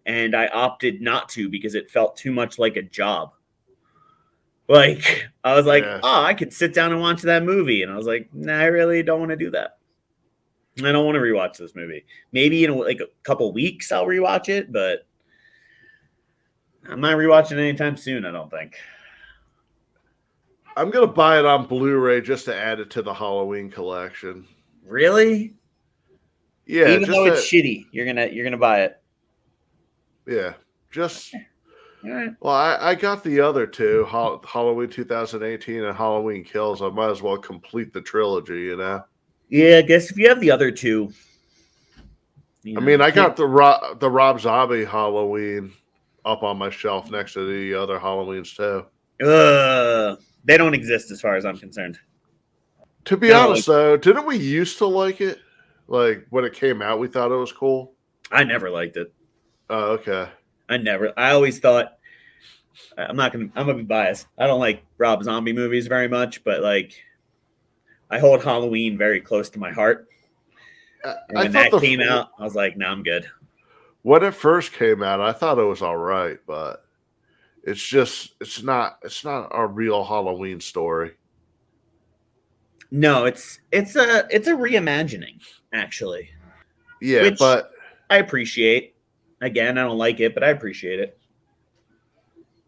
and 0.06 0.36
I 0.36 0.48
opted 0.48 1.02
not 1.02 1.30
to 1.30 1.50
because 1.50 1.76
it 1.76 1.90
felt 1.92 2.18
too 2.18 2.32
much 2.32 2.60
like 2.60 2.76
a 2.76 2.82
job. 2.82 3.34
Like 4.70 5.28
I 5.44 5.56
was 5.56 5.66
like, 5.66 5.84
Yeah. 5.84 6.00
oh, 6.04 6.24
I 6.24 6.34
could 6.34 6.54
sit 6.54 6.74
down 6.74 6.92
and 6.94 7.02
watch 7.02 7.22
that 7.24 7.44
movie, 7.44 7.84
and 7.84 7.92
I 7.92 7.96
was 7.98 8.08
like, 8.08 8.30
nah, 8.34 8.60
I 8.60 8.66
really 8.66 9.04
don't 9.04 9.20
want 9.20 9.32
to 9.32 9.36
do 9.38 9.52
that. 9.52 9.78
I 10.84 10.92
don't 10.92 11.06
want 11.06 11.16
to 11.16 11.22
rewatch 11.22 11.58
this 11.58 11.76
movie. 11.76 12.06
Maybe 12.32 12.64
in 12.64 12.76
like 12.78 13.00
a 13.02 13.08
couple 13.24 13.52
weeks 13.52 13.92
I'll 13.92 14.06
rewatch 14.08 14.50
it, 14.50 14.72
but 14.72 15.06
I'm 16.90 17.00
not 17.02 17.18
rewatching 17.18 17.52
it 17.54 17.60
anytime 17.60 17.96
soon. 17.98 18.26
I 18.26 18.32
don't 18.32 18.50
think. 18.50 18.76
I'm 20.76 20.90
gonna 20.90 21.08
buy 21.08 21.38
it 21.40 21.46
on 21.46 21.68
Blu-ray 21.68 22.22
just 22.22 22.46
to 22.46 22.56
add 22.56 22.80
it 22.80 22.90
to 22.92 23.02
the 23.04 23.14
Halloween 23.14 23.70
collection. 23.70 24.48
Really, 24.86 25.54
Yeah, 26.66 26.88
even 26.90 27.10
though 27.12 27.26
it's 27.26 27.48
to- 27.48 27.56
shitty, 27.56 27.86
you're 27.92 28.06
gonna 28.06 28.28
you're 28.28 28.44
gonna 28.46 28.58
buy 28.58 28.84
it. 28.84 29.00
Yeah, 30.28 30.54
just 30.92 31.34
All 32.06 32.12
right. 32.12 32.32
Well, 32.42 32.54
I, 32.54 32.78
I 32.82 32.96
got 32.96 33.24
the 33.24 33.40
other 33.40 33.66
two, 33.66 34.04
Hall- 34.06 34.44
Halloween 34.46 34.90
2018 34.90 35.84
and 35.86 35.96
Halloween 35.96 36.44
Kills. 36.44 36.82
I 36.82 36.90
might 36.90 37.10
as 37.12 37.22
well 37.22 37.38
complete 37.38 37.94
the 37.94 38.02
trilogy, 38.02 38.62
you 38.64 38.76
know. 38.76 39.02
Yeah, 39.48 39.78
I 39.78 39.82
guess 39.84 40.12
if 40.12 40.18
you 40.18 40.28
have 40.28 40.42
the 40.42 40.52
other 40.52 40.70
two. 40.70 41.14
you 42.64 42.78
I 42.78 42.82
mean, 42.82 43.00
I 43.00 43.10
got 43.10 43.38
the 43.38 43.46
Rob, 43.48 44.02
the 44.02 44.10
Rob 44.10 44.42
Zombie 44.42 44.84
Halloween 44.84 45.72
up 46.26 46.44
on 46.44 46.58
my 46.58 46.70
shelf 46.70 47.10
next 47.10 47.34
to 47.34 47.46
the 47.48 47.74
other 47.80 47.98
Halloweens 48.00 48.54
too. 48.56 48.86
Ugh, 49.26 50.20
they 50.44 50.58
don't 50.58 50.74
exist 50.74 51.10
as 51.12 51.22
far 51.22 51.36
as 51.36 51.46
I'm 51.46 51.58
concerned. 51.58 52.00
To 53.06 53.16
be 53.16 53.30
No, 53.30 53.52
honest, 53.52 53.68
though, 53.68 53.96
didn't 53.96 54.26
we 54.26 54.38
used 54.38 54.78
to 54.80 54.86
like 54.88 55.22
it? 55.22 55.40
Like 55.88 56.26
when 56.32 56.44
it 56.44 56.54
came 56.54 56.82
out, 56.82 57.00
we 57.00 57.08
thought 57.08 57.32
it 57.32 57.36
was 57.36 57.52
cool. 57.54 57.94
I 58.32 58.44
never 58.44 58.70
liked 58.70 58.98
it. 58.98 59.14
Oh, 59.70 59.92
okay. 59.94 60.30
I 60.70 60.78
never. 60.78 61.14
I 61.18 61.32
always 61.32 61.60
thought. 61.60 61.98
I'm 62.98 63.16
not 63.16 63.32
gonna. 63.32 63.50
I'm 63.56 63.66
gonna 63.66 63.78
be 63.80 63.84
biased. 63.84 64.28
I 64.38 64.48
don't 64.48 64.60
like 64.60 64.84
Rob 64.98 65.24
Zombie 65.24 65.54
movies 65.54 65.88
very 65.88 66.08
much, 66.08 66.44
but 66.44 66.62
like, 66.62 66.94
I 68.10 68.20
hold 68.20 68.44
Halloween 68.44 68.98
very 68.98 69.22
close 69.22 69.50
to 69.52 69.60
my 69.60 69.72
heart. 69.72 70.08
Uh, 71.04 71.10
I, 71.10 71.14
And 71.30 71.38
when 71.38 71.52
that 71.54 71.72
the- 71.72 71.80
came 71.80 72.02
out, 72.02 72.30
I 72.40 72.44
was 72.44 72.56
like, 72.56 72.78
"No, 72.78 72.88
I'm 72.88 73.04
good." 73.04 73.30
when 74.04 74.22
it 74.24 74.34
first 74.34 74.74
came 74.74 75.02
out, 75.02 75.22
I 75.22 75.32
thought 75.32 75.58
it 75.60 75.64
was 75.64 75.82
all 75.82 75.96
right, 75.98 76.38
but 76.46 76.86
it's 77.64 77.82
just 77.82 78.34
it's 78.42 78.62
not 78.64 78.98
it's 79.04 79.24
not 79.24 79.50
a 79.52 79.66
real 79.66 80.04
Halloween 80.04 80.60
story. 80.60 81.12
No, 82.92 83.26
it's 83.26 83.60
it's 83.72 83.96
a 83.96 84.28
it's 84.30 84.48
a 84.48 84.54
reimagining. 84.54 85.42
Actually, 85.74 86.30
Yeah, 87.02 87.32
but 87.40 87.72
I 88.10 88.18
appreciate. 88.18 88.96
Again, 89.44 89.78
I 89.78 89.84
don't 89.84 89.98
like 89.98 90.22
it, 90.22 90.34
but 90.34 90.44
I 90.44 90.50
appreciate 90.50 91.00
it. 91.00 91.18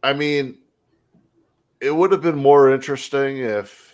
I 0.04 0.12
mean, 0.14 0.58
it 1.80 1.90
would 1.96 2.12
have 2.12 2.22
been 2.22 2.36
more 2.38 2.70
interesting 2.72 3.38
if 3.38 3.94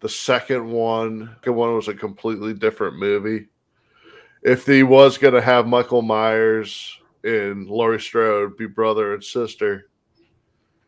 the 0.00 0.08
second 0.08 0.70
one, 0.70 1.34
the 1.42 1.52
one 1.52 1.74
was 1.74 1.88
a 1.88 1.94
completely 1.94 2.52
different 2.52 2.98
movie. 2.98 3.48
If 4.42 4.66
he 4.66 4.82
was 4.82 5.16
going 5.16 5.32
to 5.32 5.40
have 5.40 5.66
Michael 5.66 6.02
Myers 6.02 6.98
and 7.24 7.66
Laurie 7.66 7.98
Strode 8.00 8.58
be 8.58 8.66
brother 8.66 9.14
and 9.14 9.24
sister, 9.24 9.88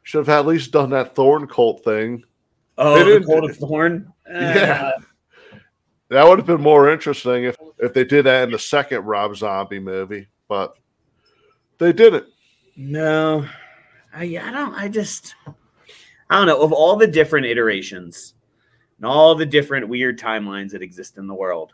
should 0.03 0.19
have 0.19 0.29
at 0.29 0.47
least 0.47 0.71
done 0.71 0.91
that 0.91 1.15
Thorn 1.15 1.47
cult 1.47 1.83
thing. 1.83 2.23
Oh, 2.77 2.99
the 2.99 3.05
didn't- 3.05 3.51
of 3.51 3.57
Thorn. 3.57 4.13
Yeah. 4.31 4.93
Uh, 4.95 5.57
That 6.09 6.29
would 6.29 6.39
have 6.39 6.47
been 6.47 6.61
more 6.61 6.91
interesting 6.91 7.45
if 7.45 7.57
if 7.79 7.95
they 7.95 8.05
did 8.05 8.27
that 8.27 8.45
in 8.45 8.51
the 8.51 8.59
second 8.59 9.05
Rob 9.05 9.35
Zombie 9.37 9.81
movie, 9.81 10.29
but 10.47 10.75
they 11.79 11.93
didn't. 11.93 12.27
No, 12.77 13.47
I 14.15 14.25
I 14.25 14.51
don't. 14.51 14.75
I 14.75 14.89
just 14.89 15.35
I 16.31 16.37
don't 16.37 16.47
know. 16.47 16.61
Of 16.61 16.73
all 16.73 16.97
the 16.97 17.07
different 17.07 17.47
iterations 17.47 18.35
and 18.99 19.07
all 19.07 19.35
the 19.35 19.47
different 19.47 19.89
weird 19.89 20.19
timelines 20.19 20.71
that 20.71 20.83
exist 20.83 21.19
in 21.19 21.27
the 21.27 21.35
world, 21.35 21.73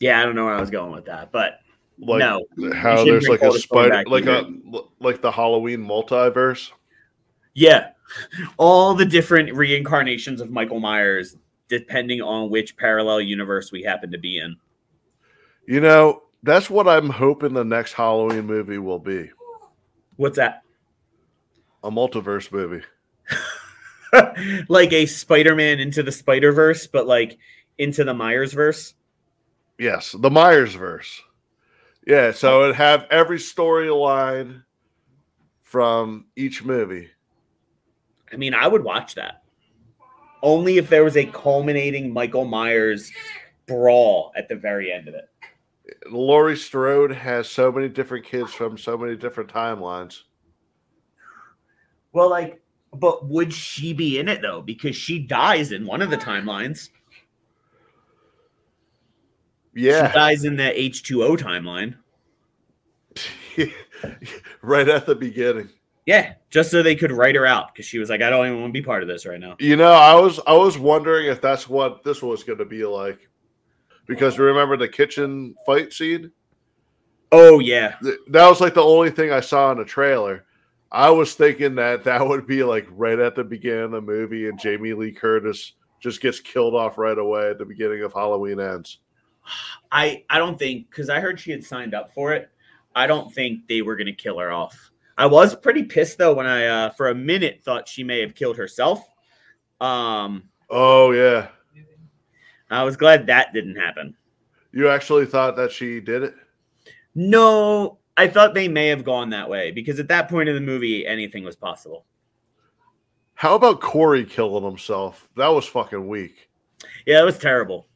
yeah, 0.00 0.20
I 0.20 0.24
don't 0.24 0.34
know 0.34 0.44
where 0.44 0.54
I 0.54 0.60
was 0.60 0.70
going 0.70 0.92
with 0.92 1.06
that, 1.06 1.32
but 1.32 1.60
Like 1.98 2.18
no, 2.18 2.44
how 2.74 3.04
there's 3.04 3.28
like 3.28 3.42
a 3.42 3.58
spider, 3.58 4.02
like 4.06 4.24
either. 4.26 4.48
a 4.72 4.78
like 5.00 5.20
the 5.20 5.30
Halloween 5.30 5.78
multiverse. 5.80 6.70
Yeah. 7.54 7.90
All 8.58 8.94
the 8.94 9.06
different 9.06 9.52
reincarnations 9.54 10.40
of 10.40 10.50
Michael 10.50 10.80
Myers, 10.80 11.36
depending 11.68 12.20
on 12.20 12.50
which 12.50 12.76
parallel 12.76 13.20
universe 13.20 13.72
we 13.72 13.82
happen 13.82 14.10
to 14.10 14.18
be 14.18 14.38
in. 14.38 14.56
You 15.66 15.80
know, 15.80 16.23
that's 16.44 16.70
what 16.70 16.86
I'm 16.86 17.10
hoping 17.10 17.54
the 17.54 17.64
next 17.64 17.94
Halloween 17.94 18.46
movie 18.46 18.78
will 18.78 18.98
be 18.98 19.30
What's 20.16 20.36
that? 20.36 20.62
a 21.82 21.90
multiverse 21.90 22.50
movie. 22.50 22.82
like 24.68 24.92
a 24.92 25.06
Spider 25.06 25.54
Man 25.54 25.80
into 25.80 26.02
the 26.02 26.12
Spider 26.12 26.52
Verse, 26.52 26.86
but 26.86 27.06
like 27.06 27.38
into 27.78 28.04
the 28.04 28.14
Myers 28.14 28.52
verse. 28.52 28.94
Yes, 29.78 30.14
the 30.18 30.30
Myers 30.30 30.74
verse. 30.74 31.20
Yeah, 32.06 32.32
so 32.32 32.64
it'd 32.64 32.76
have 32.76 33.06
every 33.10 33.38
storyline 33.38 34.62
from 35.62 36.26
each 36.36 36.64
movie. 36.64 37.10
I 38.32 38.36
mean, 38.36 38.54
I 38.54 38.68
would 38.68 38.84
watch 38.84 39.14
that. 39.16 39.42
Only 40.42 40.78
if 40.78 40.88
there 40.88 41.04
was 41.04 41.16
a 41.16 41.26
culminating 41.26 42.12
Michael 42.12 42.44
Myers 42.44 43.10
brawl 43.66 44.32
at 44.36 44.48
the 44.48 44.56
very 44.56 44.92
end 44.92 45.08
of 45.08 45.14
it. 45.14 45.28
Laurie 46.10 46.56
Strode 46.56 47.12
has 47.12 47.48
so 47.48 47.72
many 47.72 47.88
different 47.88 48.24
kids 48.24 48.52
from 48.52 48.76
so 48.78 48.96
many 48.96 49.16
different 49.16 49.50
timelines. 49.50 50.22
Well, 52.12 52.30
like, 52.30 52.62
but 52.92 53.26
would 53.26 53.52
she 53.52 53.92
be 53.92 54.18
in 54.18 54.28
it 54.28 54.42
though? 54.42 54.62
Because 54.62 54.96
she 54.96 55.18
dies 55.18 55.72
in 55.72 55.86
one 55.86 56.02
of 56.02 56.10
the 56.10 56.16
timelines. 56.16 56.90
Yeah, 59.74 60.08
She 60.08 60.14
dies 60.14 60.44
in 60.44 60.56
the 60.56 60.70
H2O 60.70 61.36
timeline. 61.36 61.96
right 64.62 64.88
at 64.88 65.06
the 65.06 65.14
beginning. 65.14 65.68
Yeah, 66.06 66.34
just 66.50 66.70
so 66.70 66.82
they 66.82 66.96
could 66.96 67.12
write 67.12 67.34
her 67.34 67.46
out 67.46 67.72
because 67.72 67.86
she 67.86 67.98
was 67.98 68.10
like, 68.10 68.20
I 68.20 68.28
don't 68.28 68.46
even 68.46 68.60
want 68.60 68.74
to 68.74 68.78
be 68.78 68.84
part 68.84 69.02
of 69.02 69.08
this 69.08 69.24
right 69.24 69.40
now. 69.40 69.56
You 69.58 69.76
know, 69.76 69.92
I 69.92 70.14
was 70.14 70.38
I 70.46 70.52
was 70.52 70.78
wondering 70.78 71.26
if 71.28 71.40
that's 71.40 71.68
what 71.68 72.04
this 72.04 72.22
was 72.22 72.44
going 72.44 72.58
to 72.58 72.64
be 72.64 72.84
like, 72.84 73.28
because 74.06 74.38
remember 74.38 74.76
the 74.76 74.88
kitchen 74.88 75.54
fight 75.66 75.92
scene? 75.92 76.32
Oh 77.32 77.58
yeah, 77.58 77.96
That 78.28 78.48
was 78.48 78.60
like 78.60 78.74
the 78.74 78.82
only 78.82 79.10
thing 79.10 79.32
I 79.32 79.40
saw 79.40 79.72
in 79.72 79.78
the 79.78 79.84
trailer. 79.84 80.44
I 80.92 81.10
was 81.10 81.34
thinking 81.34 81.74
that 81.74 82.04
that 82.04 82.26
would 82.26 82.46
be 82.46 82.62
like 82.62 82.86
right 82.90 83.18
at 83.18 83.34
the 83.34 83.42
beginning 83.42 83.84
of 83.84 83.90
the 83.90 84.00
movie, 84.00 84.48
and 84.48 84.60
Jamie 84.60 84.92
Lee 84.92 85.10
Curtis 85.10 85.72
just 86.00 86.20
gets 86.20 86.38
killed 86.38 86.74
off 86.74 86.98
right 86.98 87.18
away 87.18 87.50
at 87.50 87.58
the 87.58 87.64
beginning 87.64 88.02
of 88.02 88.12
Halloween 88.12 88.60
ends. 88.60 88.98
I 89.90 90.24
I 90.30 90.38
don't 90.38 90.58
think 90.58 90.88
because 90.90 91.10
I 91.10 91.20
heard 91.20 91.40
she 91.40 91.50
had 91.50 91.64
signed 91.64 91.94
up 91.94 92.14
for 92.14 92.32
it. 92.32 92.50
I 92.94 93.06
don't 93.06 93.32
think 93.32 93.66
they 93.66 93.82
were 93.82 93.96
gonna 93.96 94.12
kill 94.12 94.38
her 94.38 94.52
off. 94.52 94.92
I 95.18 95.26
was 95.26 95.56
pretty 95.56 95.84
pissed 95.84 96.18
though 96.18 96.34
when 96.34 96.46
I 96.46 96.66
uh, 96.66 96.90
for 96.90 97.08
a 97.08 97.14
minute 97.14 97.62
thought 97.64 97.88
she 97.88 98.04
may 98.04 98.20
have 98.20 98.34
killed 98.34 98.56
herself. 98.56 99.04
Um, 99.80 100.44
Oh 100.70 101.10
yeah, 101.10 101.48
I 102.70 102.82
was 102.82 102.96
glad 102.96 103.26
that 103.26 103.52
didn't 103.52 103.76
happen. 103.76 104.16
you 104.72 104.88
actually 104.88 105.26
thought 105.26 105.56
that 105.56 105.70
she 105.72 106.00
did 106.00 106.22
it? 106.24 106.34
No, 107.14 107.98
I 108.16 108.26
thought 108.28 108.54
they 108.54 108.68
may 108.68 108.88
have 108.88 109.04
gone 109.04 109.30
that 109.30 109.48
way 109.48 109.70
because 109.70 110.00
at 110.00 110.08
that 110.08 110.28
point 110.28 110.48
in 110.48 110.54
the 110.54 110.60
movie, 110.60 111.06
anything 111.06 111.44
was 111.44 111.56
possible. 111.56 112.04
How 113.34 113.54
about 113.54 113.80
Corey 113.80 114.24
killing 114.24 114.64
himself? 114.64 115.28
That 115.36 115.48
was 115.48 115.66
fucking 115.66 116.06
weak. 116.06 116.48
Yeah, 117.06 117.20
it 117.20 117.24
was 117.24 117.38
terrible. 117.38 117.86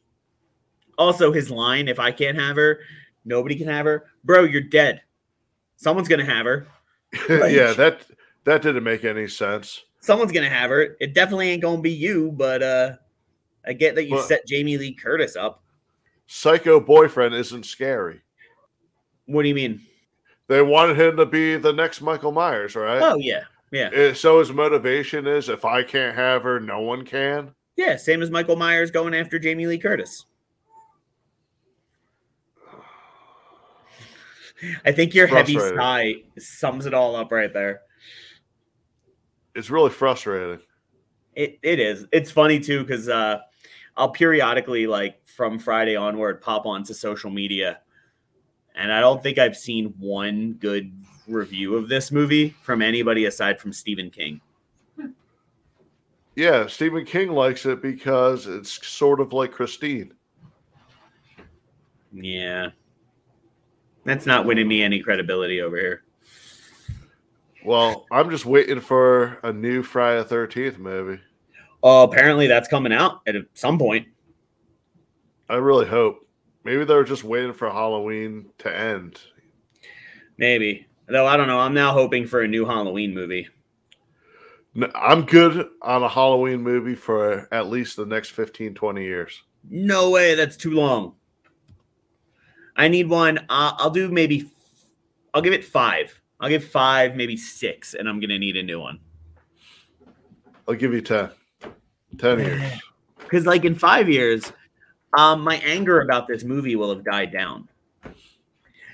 Also, 0.99 1.33
his 1.33 1.51
line, 1.51 1.89
if 1.89 1.99
I 2.01 2.11
can't 2.11 2.37
have 2.39 2.57
her, 2.57 2.81
nobody 3.25 3.55
can 3.57 3.69
have 3.69 3.87
her. 3.87 4.07
Bro, 4.25 4.45
you're 4.45 4.61
dead. 4.63 5.01
Someone's 5.77 6.09
gonna 6.09 6.25
have 6.25 6.45
her. 6.47 6.67
Like- 7.29 7.53
yeah, 7.53 7.73
that 7.73 8.03
that 8.45 8.63
didn't 8.63 8.85
make 8.85 9.05
any 9.05 9.29
sense. 9.29 9.85
Someone's 10.01 10.33
gonna 10.33 10.51
have 10.51 10.71
her. 10.71 10.97
It 11.01 11.15
definitely 11.15 11.51
ain't 11.51 11.63
gonna 11.63 11.81
be 11.81 11.93
you, 11.93 12.33
but 12.33 12.63
uh 12.63 12.93
I 13.67 13.73
get 13.73 13.95
that 13.97 14.05
you 14.05 14.15
Well- 14.15 14.23
set 14.23 14.47
Jamie 14.47 14.79
Lee 14.79 14.95
Curtis 14.95 15.37
up. 15.37 15.63
Psycho 16.27 16.79
boyfriend 16.81 17.35
isn't 17.35 17.65
scary. 17.65 18.23
What 19.27 19.43
do 19.43 19.49
you 19.49 19.55
mean? 19.55 19.81
They 20.47 20.63
wanted 20.63 20.99
him 20.99 21.17
to 21.19 21.27
be 21.27 21.57
the 21.57 21.73
next 21.73 22.01
Michael 22.01 22.33
Myers, 22.33 22.75
right? 22.77 23.01
Oh 23.03 23.17
yeah. 23.17 23.45
Yeah. 23.71 23.91
Eh, 23.93 24.15
So 24.15 24.39
his 24.39 24.51
motivation 24.53 25.27
is 25.27 25.49
if 25.49 25.65
I 25.65 25.83
can't 25.83 26.15
have 26.17 26.43
her, 26.43 26.59
no 26.61 26.81
one 26.81 27.05
can. 27.05 27.55
Yeah, 27.77 27.97
same 27.97 28.23
as 28.23 28.31
Michael 28.31 28.57
Myers 28.57 28.91
going 28.91 29.15
after 29.15 29.39
Jamie 29.39 29.67
Lee 29.67 29.79
Curtis. 29.79 30.25
I 34.85 34.93
think 34.93 35.15
your 35.15 35.27
heavy 35.29 35.55
sigh 35.59 36.17
sums 36.39 36.87
it 36.87 36.95
all 36.95 37.15
up 37.15 37.31
right 37.31 37.53
there. 37.53 37.83
It's 39.55 39.71
really 39.71 39.91
frustrating. 39.91 40.61
It 41.35 41.59
it 41.63 41.79
is. 41.79 42.07
It's 42.11 42.31
funny 42.31 42.59
too 42.59 42.83
because 42.83 43.09
uh, 43.09 43.39
I'll 43.99 44.11
periodically 44.11 44.87
like 44.87 45.27
from 45.27 45.59
Friday 45.59 45.97
onward 45.97 46.41
pop 46.41 46.67
onto 46.67 46.95
social 46.95 47.31
media, 47.31 47.81
and 48.77 48.93
I 48.93 49.01
don't 49.01 49.21
think 49.21 49.39
I've 49.39 49.57
seen 49.57 49.93
one 49.99 50.53
good 50.55 50.93
review 51.27 51.75
of 51.75 51.89
this 51.89 52.13
movie 52.13 52.51
from 52.63 52.81
anybody 52.81 53.25
aside 53.25 53.61
from 53.61 53.73
Stephen 53.73 54.09
King. 54.09 54.41
Yeah, 56.37 56.69
Stephen 56.69 57.05
King 57.05 57.33
likes 57.33 57.67
it 57.67 57.83
because 57.83 58.47
it's 58.47 58.87
sort 58.87 59.21
of 59.21 59.33
like 59.33 59.51
Christine. 59.51 60.15
Yeah, 62.13 62.69
that's 64.05 64.27
not 64.27 64.47
winning 64.47 64.69
me 64.69 64.81
any 64.81 65.01
credibility 65.01 65.61
over 65.61 65.77
here. 65.77 66.05
Well, 67.65 68.07
I'm 68.13 68.31
just 68.31 68.47
waiting 68.47 68.81
for 68.81 69.41
a 69.43 69.53
new 69.53 69.83
Friday 69.83 70.23
the 70.23 70.33
13th 70.33 70.79
movie. 70.79 71.21
Oh, 71.83 72.03
apparently 72.03 72.47
that's 72.47 72.69
coming 72.69 72.93
out 72.93 73.21
at 73.27 73.37
some 73.55 73.79
point. 73.79 74.09
I 75.49 75.55
really 75.57 75.87
hope. 75.87 76.27
Maybe 76.65 76.85
they're 76.85 77.05
just 77.05 77.25
waiting 77.25 77.53
for 77.53 77.71
Halloween 77.71 78.51
to 78.59 78.77
end. 78.77 79.21
Maybe. 80.37 80.87
Though 81.07 81.27
I 81.27 81.37
don't 81.37 81.47
know. 81.47 81.59
I'm 81.59 81.75
now 81.75 81.93
hoping 81.93 82.27
for 82.27 82.43
a 82.43 82.49
new 82.49 82.65
Halloween 82.67 83.15
movie. 83.15 83.49
I'm 84.95 85.25
good 85.25 85.69
on 85.83 86.03
a 86.03 86.09
Halloween 86.09 86.61
movie 86.61 86.95
for 86.95 87.49
at 87.53 87.69
least 87.69 87.97
the 87.97 88.07
next 88.07 88.31
15, 88.31 88.75
20 88.75 89.03
years. 89.03 89.43
No 89.69 90.11
way. 90.11 90.35
That's 90.35 90.57
too 90.57 90.73
long. 90.73 91.15
I 92.77 92.89
need 92.89 93.09
one. 93.09 93.39
Uh, 93.39 93.73
I'll 93.79 93.91
do 93.91 94.09
maybe. 94.11 94.51
I'll 95.35 95.43
give 95.43 95.53
it 95.53 95.65
five. 95.65 96.21
I'll 96.41 96.49
give 96.49 96.65
five, 96.65 97.17
maybe 97.17 97.37
six, 97.37 97.95
and 97.95 98.09
I'm 98.09 98.21
gonna 98.21 98.39
need 98.39 98.57
a 98.57 98.63
new 98.63 98.79
one. 98.79 99.01
I'll 100.69 100.75
give 100.75 100.93
you 100.93 101.01
10. 101.01 101.31
10 102.17 102.39
years. 102.39 102.73
Because 103.19 103.45
like 103.47 103.65
in 103.65 103.75
five 103.75 104.09
years, 104.09 104.53
um, 105.17 105.43
my 105.43 105.57
anger 105.59 106.01
about 106.01 106.27
this 106.29 106.45
movie 106.45 106.77
will 106.77 106.95
have 106.95 107.05
died 107.05 107.33
down, 107.33 107.69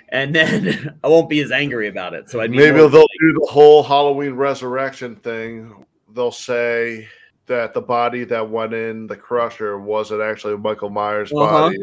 and 0.08 0.34
then 0.34 0.98
I 1.04 1.08
won't 1.08 1.28
be 1.28 1.40
as 1.40 1.52
angry 1.52 1.88
about 1.88 2.14
it. 2.14 2.28
So 2.30 2.40
I'd 2.40 2.50
be 2.50 2.56
Maybe 2.58 2.76
they'll 2.78 2.88
like- 2.88 3.08
do 3.20 3.32
the 3.40 3.46
whole 3.50 3.82
Halloween 3.82 4.32
resurrection 4.34 5.16
thing. 5.16 5.84
They'll 6.14 6.30
say 6.32 7.08
that 7.46 7.74
the 7.74 7.80
body 7.80 8.24
that 8.24 8.48
went 8.48 8.72
in 8.74 9.06
the 9.06 9.16
crusher 9.16 9.78
wasn't 9.78 10.22
actually 10.22 10.56
Michael 10.56 10.90
Myers' 10.90 11.32
Uh-huh. 11.32 11.46
body. 11.68 11.78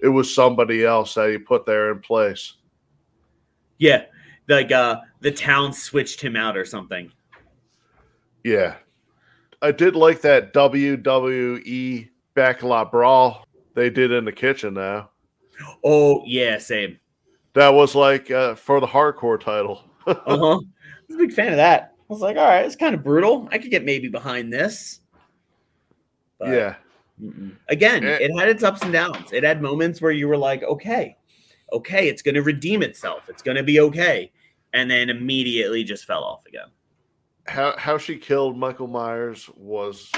It 0.00 0.08
was 0.08 0.32
somebody 0.34 0.84
else 0.84 1.14
that 1.14 1.30
he 1.30 1.38
put 1.38 1.64
there 1.66 1.90
in 1.90 2.00
place. 2.00 2.54
yeah, 3.78 4.04
like 4.48 4.70
uh, 4.70 5.00
the 5.20 5.32
town 5.32 5.72
switched 5.72 6.20
him 6.20 6.36
out 6.36 6.56
or 6.56 6.64
something. 6.64 7.10
Yeah. 8.44 8.76
I 9.62 9.72
did 9.72 9.96
like 9.96 10.20
that 10.22 10.52
WWE 10.52 12.08
backlot 12.36 12.90
brawl 12.90 13.44
they 13.74 13.90
did 13.90 14.12
in 14.12 14.24
the 14.24 14.32
kitchen 14.32 14.74
now. 14.74 15.10
Oh 15.84 16.22
yeah, 16.26 16.58
same. 16.58 16.98
That 17.54 17.70
was 17.70 17.94
like 17.94 18.30
uh, 18.30 18.54
for 18.54 18.80
the 18.80 18.86
hardcore 18.86 19.40
title. 19.40 19.82
Uh 20.06 20.14
huh. 20.24 20.34
I 20.36 21.08
was 21.08 21.16
a 21.16 21.18
big 21.18 21.32
fan 21.32 21.48
of 21.48 21.56
that. 21.56 21.94
I 21.98 22.12
was 22.12 22.20
like, 22.20 22.36
all 22.36 22.44
right, 22.44 22.64
it's 22.64 22.76
kind 22.76 22.94
of 22.94 23.02
brutal. 23.02 23.48
I 23.50 23.58
could 23.58 23.72
get 23.72 23.84
maybe 23.84 24.06
behind 24.06 24.52
this. 24.52 25.00
But, 26.38 26.48
yeah. 26.50 26.74
mm-mm. 27.20 27.56
Again, 27.68 28.04
Eh. 28.04 28.18
it 28.20 28.38
had 28.38 28.48
its 28.48 28.62
ups 28.62 28.82
and 28.82 28.92
downs. 28.92 29.32
It 29.32 29.42
had 29.42 29.60
moments 29.60 30.00
where 30.00 30.12
you 30.12 30.28
were 30.28 30.36
like, 30.36 30.62
okay, 30.62 31.16
okay, 31.72 32.08
it's 32.08 32.22
going 32.22 32.36
to 32.36 32.42
redeem 32.42 32.82
itself. 32.82 33.28
It's 33.28 33.42
going 33.42 33.56
to 33.56 33.64
be 33.64 33.80
okay. 33.80 34.30
And 34.72 34.88
then 34.88 35.10
immediately 35.10 35.82
just 35.82 36.04
fell 36.04 36.22
off 36.22 36.46
again. 36.46 36.68
How 37.48 37.76
how 37.76 37.98
she 37.98 38.16
killed 38.16 38.58
Michael 38.58 38.86
Myers 38.88 39.48
was 39.56 40.10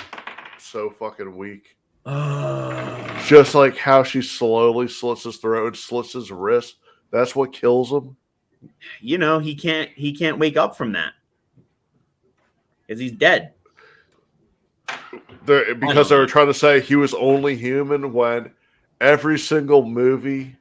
so 0.59 0.91
fucking 0.91 1.37
weak. 1.37 1.77
Uh, 2.07 3.23
Just 3.25 3.55
like 3.55 3.77
how 3.77 4.03
she 4.03 4.23
slowly 4.23 4.89
slits 4.89 5.25
his 5.25 5.37
throat 5.37 5.67
and 5.67 5.77
slits 5.77 6.15
his 6.15 6.31
wrist. 6.31 6.77
That's 7.11 7.37
what 7.37 7.53
kills 7.53 7.93
him. 7.93 8.17
you 9.01 9.19
know, 9.19 9.39
he 9.39 9.55
can't 9.55 9.91
he 9.95 10.15
can't 10.15 10.39
wake 10.39 10.57
up 10.57 10.77
from 10.77 10.93
that. 10.93 11.13
Because 12.87 13.01
he's 13.01 13.13
dead. 13.13 13.53
They're, 15.45 15.75
because 15.75 16.09
they 16.09 16.17
were 16.17 16.27
trying 16.27 16.47
to 16.47 16.55
say 16.55 16.81
he 16.81 16.97
was 16.97 17.13
only 17.15 17.57
human 17.57 18.13
when 18.13 18.53
every 19.01 19.39
single 19.39 19.85
movie, 19.85 20.57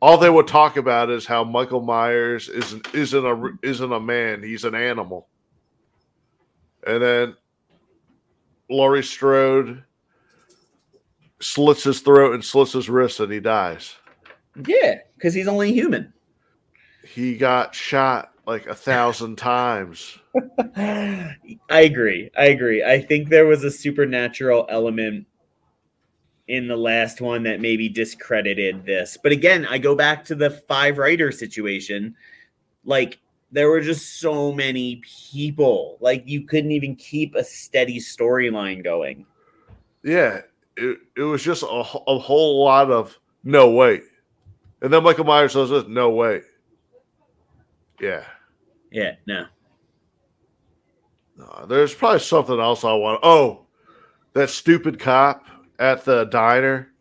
all 0.00 0.18
they 0.18 0.30
would 0.30 0.46
talk 0.48 0.76
about 0.76 1.10
is 1.10 1.26
how 1.26 1.44
Michael 1.44 1.80
Myers 1.82 2.48
isn't 2.48 2.94
isn't 2.94 3.24
a 3.24 3.52
isn't 3.62 3.92
a 3.92 4.00
man, 4.00 4.42
he's 4.42 4.64
an 4.64 4.74
animal. 4.74 5.28
And 6.86 7.02
then 7.02 7.36
Laurie 8.68 9.02
Strode 9.02 9.84
slits 11.40 11.84
his 11.84 12.00
throat 12.00 12.34
and 12.34 12.44
slits 12.44 12.72
his 12.72 12.88
wrist 12.88 13.20
and 13.20 13.32
he 13.32 13.40
dies. 13.40 13.96
Yeah, 14.66 14.98
because 15.14 15.34
he's 15.34 15.48
only 15.48 15.72
human. 15.72 16.12
He 17.04 17.36
got 17.36 17.74
shot 17.74 18.32
like 18.46 18.66
a 18.66 18.74
thousand 18.74 19.36
times. 19.38 20.18
I 20.76 21.36
agree. 21.70 22.30
I 22.36 22.46
agree. 22.46 22.82
I 22.82 23.00
think 23.00 23.28
there 23.28 23.46
was 23.46 23.64
a 23.64 23.70
supernatural 23.70 24.66
element 24.68 25.26
in 26.48 26.68
the 26.68 26.76
last 26.76 27.20
one 27.20 27.44
that 27.44 27.60
maybe 27.60 27.88
discredited 27.88 28.84
this. 28.84 29.16
But 29.22 29.32
again, 29.32 29.66
I 29.66 29.78
go 29.78 29.94
back 29.94 30.24
to 30.26 30.34
the 30.34 30.50
five 30.50 30.98
writer 30.98 31.32
situation. 31.32 32.14
Like 32.84 33.20
there 33.52 33.68
were 33.68 33.80
just 33.80 34.18
so 34.18 34.50
many 34.50 35.02
people. 35.30 35.98
Like 36.00 36.24
you 36.26 36.42
couldn't 36.42 36.72
even 36.72 36.96
keep 36.96 37.34
a 37.34 37.44
steady 37.44 38.00
storyline 38.00 38.82
going. 38.82 39.26
Yeah, 40.02 40.40
it, 40.76 40.98
it 41.16 41.22
was 41.22 41.42
just 41.42 41.62
a, 41.62 41.66
a 41.66 42.18
whole 42.18 42.64
lot 42.64 42.90
of 42.90 43.18
no 43.44 43.70
wait. 43.70 44.02
And 44.80 44.92
then 44.92 45.04
Michael 45.04 45.24
Myers 45.24 45.52
says 45.52 45.70
this, 45.70 45.84
no 45.86 46.10
wait. 46.10 46.42
Yeah. 48.00 48.24
Yeah, 48.90 49.12
no. 49.26 49.46
No, 51.36 51.66
there's 51.66 51.94
probably 51.94 52.18
something 52.18 52.58
else 52.58 52.84
I 52.84 52.92
want. 52.94 53.20
Oh, 53.22 53.66
that 54.32 54.50
stupid 54.50 54.98
cop 54.98 55.46
at 55.78 56.04
the 56.04 56.24
diner. 56.24 56.92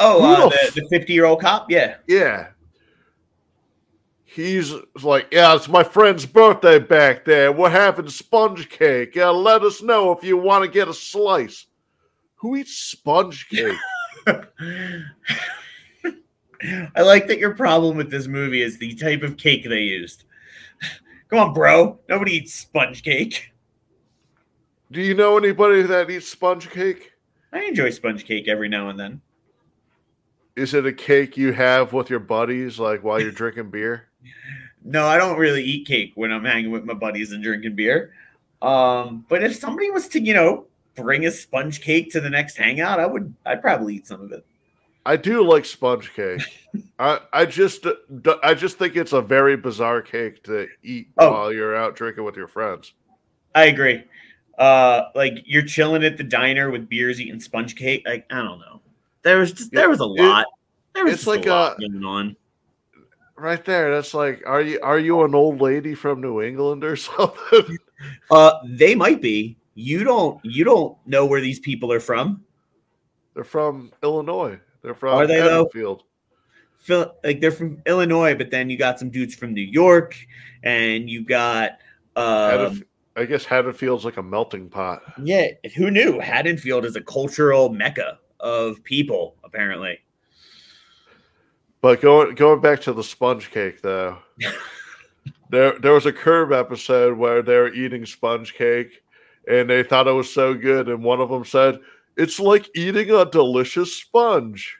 Oh, 0.00 0.24
uh, 0.24 0.48
the 0.48 0.80
the 0.80 0.88
50 0.88 1.12
year 1.12 1.24
old 1.24 1.40
cop? 1.40 1.70
Yeah. 1.70 1.96
Yeah. 2.06 2.48
He's 4.30 4.74
like, 5.02 5.28
yeah, 5.32 5.56
it's 5.56 5.68
my 5.68 5.82
friend's 5.82 6.26
birthday 6.26 6.78
back 6.78 7.24
there. 7.24 7.50
We're 7.50 7.70
having 7.70 8.10
sponge 8.10 8.68
cake? 8.68 9.14
Yeah, 9.14 9.30
let 9.30 9.62
us 9.62 9.80
know 9.80 10.12
if 10.12 10.22
you 10.22 10.36
want 10.36 10.64
to 10.64 10.70
get 10.70 10.86
a 10.86 10.92
slice. 10.92 11.66
Who 12.36 12.54
eats 12.54 12.74
sponge 12.74 13.48
cake? 13.48 13.78
I 14.26 14.42
like 17.00 17.26
that 17.28 17.38
your 17.38 17.54
problem 17.54 17.96
with 17.96 18.10
this 18.10 18.26
movie 18.26 18.60
is 18.60 18.78
the 18.78 18.94
type 18.96 19.22
of 19.22 19.38
cake 19.38 19.66
they 19.66 19.80
used. 19.80 20.24
Come 21.30 21.38
on, 21.38 21.54
bro. 21.54 21.98
Nobody 22.06 22.32
eats 22.32 22.52
sponge 22.52 23.02
cake. 23.02 23.54
Do 24.92 25.00
you 25.00 25.14
know 25.14 25.38
anybody 25.38 25.80
that 25.82 26.10
eats 26.10 26.28
sponge 26.28 26.68
cake? 26.68 27.12
I 27.50 27.62
enjoy 27.62 27.88
sponge 27.90 28.26
cake 28.26 28.46
every 28.46 28.68
now 28.68 28.90
and 28.90 29.00
then. 29.00 29.22
Is 30.54 30.74
it 30.74 30.84
a 30.84 30.92
cake 30.92 31.38
you 31.38 31.52
have 31.52 31.94
with 31.94 32.10
your 32.10 32.20
buddies, 32.20 32.78
like 32.78 33.02
while 33.02 33.18
you're 33.18 33.30
drinking 33.30 33.70
beer? 33.70 34.07
No, 34.84 35.06
I 35.06 35.18
don't 35.18 35.38
really 35.38 35.62
eat 35.62 35.86
cake 35.86 36.12
when 36.14 36.32
I'm 36.32 36.44
hanging 36.44 36.70
with 36.70 36.84
my 36.84 36.94
buddies 36.94 37.32
and 37.32 37.42
drinking 37.42 37.74
beer. 37.74 38.12
Um, 38.62 39.24
but 39.28 39.42
if 39.42 39.56
somebody 39.56 39.90
was 39.90 40.08
to, 40.08 40.20
you 40.20 40.34
know, 40.34 40.66
bring 40.94 41.26
a 41.26 41.30
sponge 41.30 41.80
cake 41.80 42.10
to 42.12 42.20
the 42.20 42.30
next 42.30 42.56
hangout, 42.56 42.98
I 43.00 43.06
would 43.06 43.34
I'd 43.46 43.60
probably 43.62 43.96
eat 43.96 44.06
some 44.06 44.20
of 44.20 44.32
it. 44.32 44.44
I 45.06 45.16
do 45.16 45.42
like 45.42 45.64
sponge 45.64 46.12
cake. 46.14 46.42
I 46.98 47.20
I 47.32 47.44
just 47.46 47.86
I 48.42 48.54
just 48.54 48.78
think 48.78 48.96
it's 48.96 49.12
a 49.12 49.20
very 49.22 49.56
bizarre 49.56 50.02
cake 50.02 50.42
to 50.44 50.66
eat 50.82 51.08
Oh. 51.18 51.30
while 51.32 51.52
you're 51.52 51.76
out 51.76 51.94
drinking 51.96 52.24
with 52.24 52.36
your 52.36 52.48
friends. 52.48 52.92
I 53.54 53.64
agree. 53.66 54.04
Uh 54.58 55.04
like 55.14 55.34
you're 55.44 55.62
chilling 55.64 56.02
at 56.04 56.16
the 56.16 56.24
diner 56.24 56.70
with 56.70 56.88
beers 56.88 57.20
eating 57.20 57.40
sponge 57.40 57.76
cake. 57.76 58.02
Like, 58.06 58.26
I 58.30 58.36
don't 58.42 58.58
know. 58.58 58.80
There 59.22 59.38
was 59.38 59.52
just 59.52 59.70
there 59.72 59.88
was 59.88 60.00
a 60.00 60.04
It- 60.04 60.22
lot. 60.22 60.46
There 60.94 61.04
was 61.04 61.14
it's 61.14 61.26
like 61.26 61.46
a 61.46 61.50
lot 61.50 61.76
a- 61.78 61.88
going 61.88 62.04
on. 62.04 62.36
Right 63.38 63.64
there, 63.64 63.94
that's 63.94 64.14
like, 64.14 64.42
are 64.46 64.60
you 64.60 64.80
are 64.82 64.98
you 64.98 65.22
an 65.22 65.34
old 65.34 65.60
lady 65.60 65.94
from 65.94 66.20
New 66.20 66.42
England 66.42 66.82
or 66.82 66.96
something? 66.96 67.78
Uh, 68.30 68.52
they 68.66 68.94
might 68.94 69.22
be. 69.22 69.56
You 69.74 70.02
don't. 70.02 70.44
You 70.44 70.64
don't 70.64 70.98
know 71.06 71.24
where 71.24 71.40
these 71.40 71.60
people 71.60 71.92
are 71.92 72.00
from. 72.00 72.44
They're 73.34 73.44
from 73.44 73.92
Illinois. 74.02 74.58
They're 74.82 74.94
from 74.94 75.14
Are 75.14 75.26
they? 75.26 75.38
Haddonfield. 75.40 76.02
Like 76.88 77.40
they're 77.40 77.52
from 77.52 77.82
Illinois, 77.86 78.34
but 78.34 78.50
then 78.50 78.70
you 78.70 78.76
got 78.76 78.98
some 78.98 79.10
dudes 79.10 79.34
from 79.34 79.54
New 79.54 79.62
York, 79.62 80.16
and 80.64 81.08
you 81.08 81.24
got. 81.24 81.72
Um, 82.16 82.82
I 83.14 83.24
guess 83.24 83.44
Haddonfield's 83.44 84.04
like 84.04 84.16
a 84.16 84.22
melting 84.22 84.68
pot. 84.68 85.02
yeah, 85.22 85.48
who 85.76 85.90
knew? 85.90 86.18
Haddonfield 86.18 86.84
is 86.84 86.96
a 86.96 87.00
cultural 87.00 87.68
mecca 87.68 88.18
of 88.40 88.82
people, 88.84 89.36
apparently. 89.44 89.98
But 91.88 92.02
going 92.02 92.34
going 92.34 92.60
back 92.60 92.82
to 92.82 92.92
the 92.92 93.02
sponge 93.02 93.50
cake 93.50 93.80
though, 93.80 94.18
there 95.48 95.78
there 95.78 95.94
was 95.94 96.04
a 96.04 96.12
curb 96.12 96.52
episode 96.52 97.16
where 97.16 97.40
they 97.40 97.56
were 97.56 97.72
eating 97.72 98.04
sponge 98.04 98.52
cake, 98.52 99.00
and 99.50 99.70
they 99.70 99.82
thought 99.82 100.06
it 100.06 100.12
was 100.12 100.30
so 100.30 100.52
good, 100.52 100.90
and 100.90 101.02
one 101.02 101.18
of 101.18 101.30
them 101.30 101.46
said, 101.46 101.78
"It's 102.14 102.38
like 102.38 102.68
eating 102.76 103.10
a 103.10 103.24
delicious 103.24 103.96
sponge." 103.96 104.76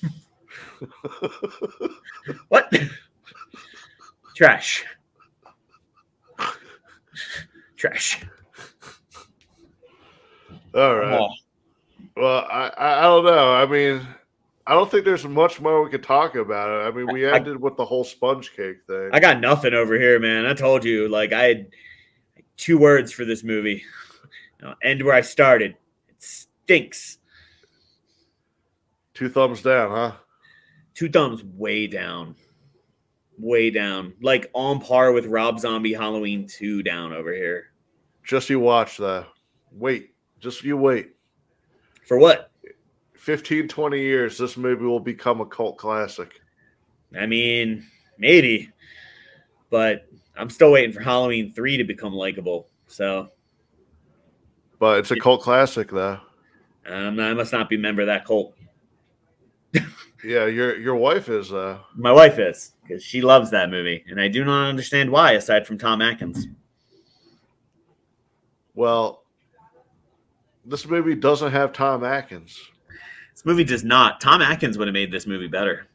What? 2.48 2.72
Trash. 4.36 4.84
Trash. 7.76 8.24
All 10.76 10.94
right. 10.94 11.18
Oh, 11.20 11.28
Well, 12.16 12.46
I, 12.48 12.68
I 12.78 12.98
I 13.00 13.02
don't 13.02 13.24
know. 13.24 13.52
I 13.52 13.66
mean, 13.66 14.06
I 14.70 14.74
don't 14.74 14.88
think 14.88 15.04
there's 15.04 15.26
much 15.26 15.60
more 15.60 15.82
we 15.82 15.90
could 15.90 16.04
talk 16.04 16.36
about 16.36 16.70
it. 16.70 16.86
I 16.86 16.96
mean, 16.96 17.12
we 17.12 17.28
I- 17.28 17.34
ended 17.34 17.60
with 17.60 17.76
the 17.76 17.84
whole 17.84 18.04
sponge 18.04 18.52
cake 18.54 18.76
thing. 18.86 19.10
I 19.12 19.18
got 19.18 19.40
nothing 19.40 19.74
over 19.74 19.98
here, 19.98 20.20
man. 20.20 20.46
I 20.46 20.54
told 20.54 20.84
you, 20.84 21.08
like 21.08 21.32
I 21.32 21.42
had 21.42 21.66
two 22.56 22.78
words 22.78 23.10
for 23.12 23.24
this 23.26 23.42
movie. 23.42 23.82
Know, 24.62 24.74
end 24.82 25.02
where 25.02 25.14
I 25.14 25.22
started. 25.22 25.74
It 26.10 26.22
stinks. 26.22 27.16
Two 29.14 29.30
thumbs 29.30 29.62
down, 29.62 29.90
huh? 29.90 30.12
Two 30.92 31.08
thumbs 31.08 31.42
way 31.42 31.86
down. 31.86 32.34
Way 33.38 33.70
down. 33.70 34.12
Like 34.20 34.50
on 34.52 34.78
par 34.80 35.12
with 35.12 35.24
Rob 35.24 35.60
Zombie 35.60 35.94
Halloween 35.94 36.46
2 36.46 36.82
down 36.82 37.14
over 37.14 37.32
here. 37.32 37.68
Just 38.22 38.50
you 38.50 38.60
watch 38.60 38.98
though. 38.98 39.24
Wait, 39.72 40.10
just 40.40 40.62
you 40.62 40.76
wait. 40.76 41.12
For 42.06 42.18
what? 42.18 42.49
15, 43.20 43.68
20 43.68 44.00
years, 44.00 44.38
this 44.38 44.56
movie 44.56 44.84
will 44.86 44.98
become 44.98 45.42
a 45.42 45.46
cult 45.46 45.76
classic. 45.76 46.40
I 47.18 47.26
mean, 47.26 47.86
maybe. 48.18 48.70
But 49.68 50.06
I'm 50.36 50.48
still 50.48 50.72
waiting 50.72 50.92
for 50.92 51.02
Halloween 51.02 51.52
3 51.52 51.76
to 51.76 51.84
become 51.84 52.14
likable. 52.14 52.68
So 52.86 53.30
But 54.78 55.00
it's 55.00 55.10
a 55.10 55.20
cult 55.20 55.42
classic 55.42 55.90
though. 55.90 56.18
um, 56.86 57.20
I 57.20 57.34
must 57.34 57.52
not 57.52 57.68
be 57.68 57.76
a 57.76 57.78
member 57.78 58.00
of 58.02 58.06
that 58.08 58.24
cult. 58.24 58.54
Yeah, 60.22 60.44
your 60.44 60.76
your 60.76 60.96
wife 60.96 61.30
is 61.30 61.50
uh 61.50 61.78
My 61.96 62.12
wife 62.12 62.38
is, 62.38 62.74
because 62.82 63.02
she 63.02 63.22
loves 63.22 63.50
that 63.52 63.70
movie. 63.70 64.04
And 64.06 64.20
I 64.20 64.28
do 64.28 64.44
not 64.44 64.68
understand 64.68 65.10
why, 65.10 65.32
aside 65.32 65.66
from 65.66 65.78
Tom 65.78 66.02
Atkins. 66.02 66.46
well 68.74 69.22
this 70.66 70.86
movie 70.86 71.14
doesn't 71.14 71.52
have 71.52 71.72
Tom 71.72 72.04
Atkins. 72.04 72.69
This 73.40 73.46
movie 73.46 73.64
does 73.64 73.84
not. 73.84 74.20
Tom 74.20 74.42
Atkins 74.42 74.76
would 74.76 74.86
have 74.86 74.92
made 74.92 75.10
this 75.10 75.26
movie 75.26 75.48
better. 75.48 75.86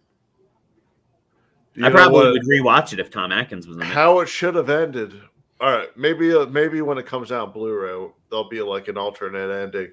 You 1.76 1.86
I 1.86 1.92
probably 1.92 2.32
would 2.32 2.42
rewatch 2.42 2.92
it 2.92 3.00
if 3.00 3.12
Tom 3.12 3.32
Atkins 3.32 3.68
was 3.68 3.78
in 3.78 3.84
it. 3.84 3.86
how 3.86 4.20
it 4.22 4.28
should 4.28 4.56
have 4.56 4.72
ended. 4.72 5.22
All 5.62 5.70
right, 5.72 5.96
maybe 5.96 6.34
uh, 6.34 6.48
maybe 6.48 6.82
when 6.82 6.98
it 6.98 7.06
comes 7.06 7.32
out 7.32 7.50
on 7.50 7.54
Blu-ray, 7.54 8.10
there'll 8.32 8.50
be 8.50 8.64
like 8.64 8.88
an 8.88 8.98
alternate 8.98 9.52
ending, 9.62 9.92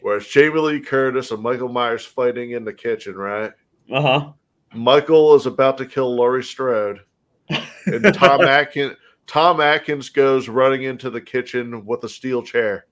where 0.00 0.16
it's 0.16 0.26
Jamie 0.26 0.58
Lee 0.58 0.80
Curtis 0.80 1.30
and 1.30 1.40
Michael 1.40 1.68
Myers 1.68 2.04
fighting 2.04 2.50
in 2.50 2.64
the 2.64 2.72
kitchen. 2.72 3.14
Right, 3.14 3.52
Uh 3.88 4.02
huh. 4.02 4.32
Michael 4.74 5.36
is 5.36 5.46
about 5.46 5.78
to 5.78 5.86
kill 5.86 6.16
Laurie 6.16 6.42
Strode, 6.42 6.98
and 7.48 8.12
Tom 8.12 8.40
Atkins 8.48 8.96
Tom 9.28 9.60
Atkins 9.60 10.08
goes 10.08 10.48
running 10.48 10.82
into 10.82 11.10
the 11.10 11.20
kitchen 11.20 11.86
with 11.86 12.02
a 12.02 12.08
steel 12.08 12.42
chair. 12.42 12.86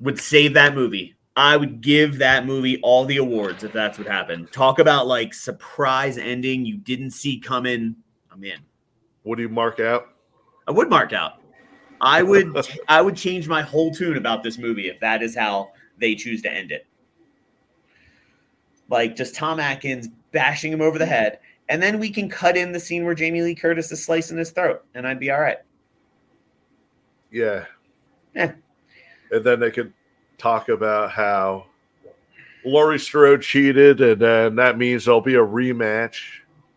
Would 0.00 0.18
save 0.18 0.54
that 0.54 0.74
movie. 0.74 1.15
I 1.36 1.56
would 1.56 1.82
give 1.82 2.16
that 2.18 2.46
movie 2.46 2.80
all 2.80 3.04
the 3.04 3.18
awards 3.18 3.62
if 3.62 3.72
that's 3.72 3.98
what 3.98 4.06
happened. 4.06 4.50
Talk 4.52 4.78
about 4.78 5.06
like 5.06 5.34
surprise 5.34 6.16
ending 6.16 6.64
you 6.64 6.78
didn't 6.78 7.10
see 7.10 7.38
coming. 7.38 7.94
I'm 8.32 8.42
in. 8.42 8.58
What 9.22 9.36
do 9.36 9.42
you 9.42 9.50
mark 9.50 9.78
out? 9.78 10.08
I 10.66 10.70
would 10.70 10.88
mark 10.88 11.12
out. 11.12 11.42
I 12.00 12.22
would 12.22 12.56
I 12.88 13.02
would 13.02 13.16
change 13.16 13.48
my 13.48 13.60
whole 13.60 13.90
tune 13.90 14.16
about 14.16 14.42
this 14.42 14.56
movie 14.56 14.88
if 14.88 14.98
that 15.00 15.22
is 15.22 15.36
how 15.36 15.72
they 15.98 16.14
choose 16.14 16.40
to 16.42 16.52
end 16.52 16.72
it. 16.72 16.86
Like 18.88 19.14
just 19.14 19.34
Tom 19.34 19.60
Atkins 19.60 20.08
bashing 20.32 20.72
him 20.72 20.80
over 20.80 20.98
the 20.98 21.06
head, 21.06 21.40
and 21.68 21.82
then 21.82 21.98
we 21.98 22.08
can 22.08 22.30
cut 22.30 22.56
in 22.56 22.72
the 22.72 22.80
scene 22.80 23.04
where 23.04 23.14
Jamie 23.14 23.42
Lee 23.42 23.54
Curtis 23.54 23.92
is 23.92 24.02
slicing 24.02 24.38
his 24.38 24.52
throat, 24.52 24.84
and 24.94 25.06
I'd 25.06 25.20
be 25.20 25.30
all 25.30 25.40
right. 25.40 25.58
Yeah. 27.30 27.64
Yeah. 28.34 28.52
And 29.32 29.44
then 29.44 29.60
they 29.60 29.70
could 29.70 29.92
talk 30.38 30.68
about 30.68 31.10
how 31.10 31.66
Laurie 32.64 32.98
Strode 32.98 33.42
cheated, 33.42 34.00
and 34.00 34.20
then 34.20 34.56
that 34.56 34.76
means 34.78 35.04
there'll 35.04 35.20
be 35.20 35.34
a 35.34 35.38
rematch 35.38 36.20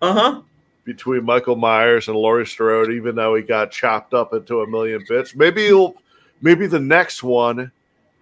Uh 0.01 0.13
huh. 0.13 0.41
between 0.85 1.23
Michael 1.25 1.55
Myers 1.55 2.07
and 2.07 2.17
Laurie 2.17 2.45
Strode, 2.45 2.91
even 2.91 3.15
though 3.15 3.35
he 3.35 3.41
got 3.41 3.71
chopped 3.71 4.13
up 4.13 4.33
into 4.33 4.61
a 4.61 4.67
million 4.67 5.03
bits. 5.07 5.35
Maybe 5.35 5.65
he'll 5.65 5.95
maybe 6.41 6.67
the 6.67 6.79
next 6.79 7.23
one 7.23 7.71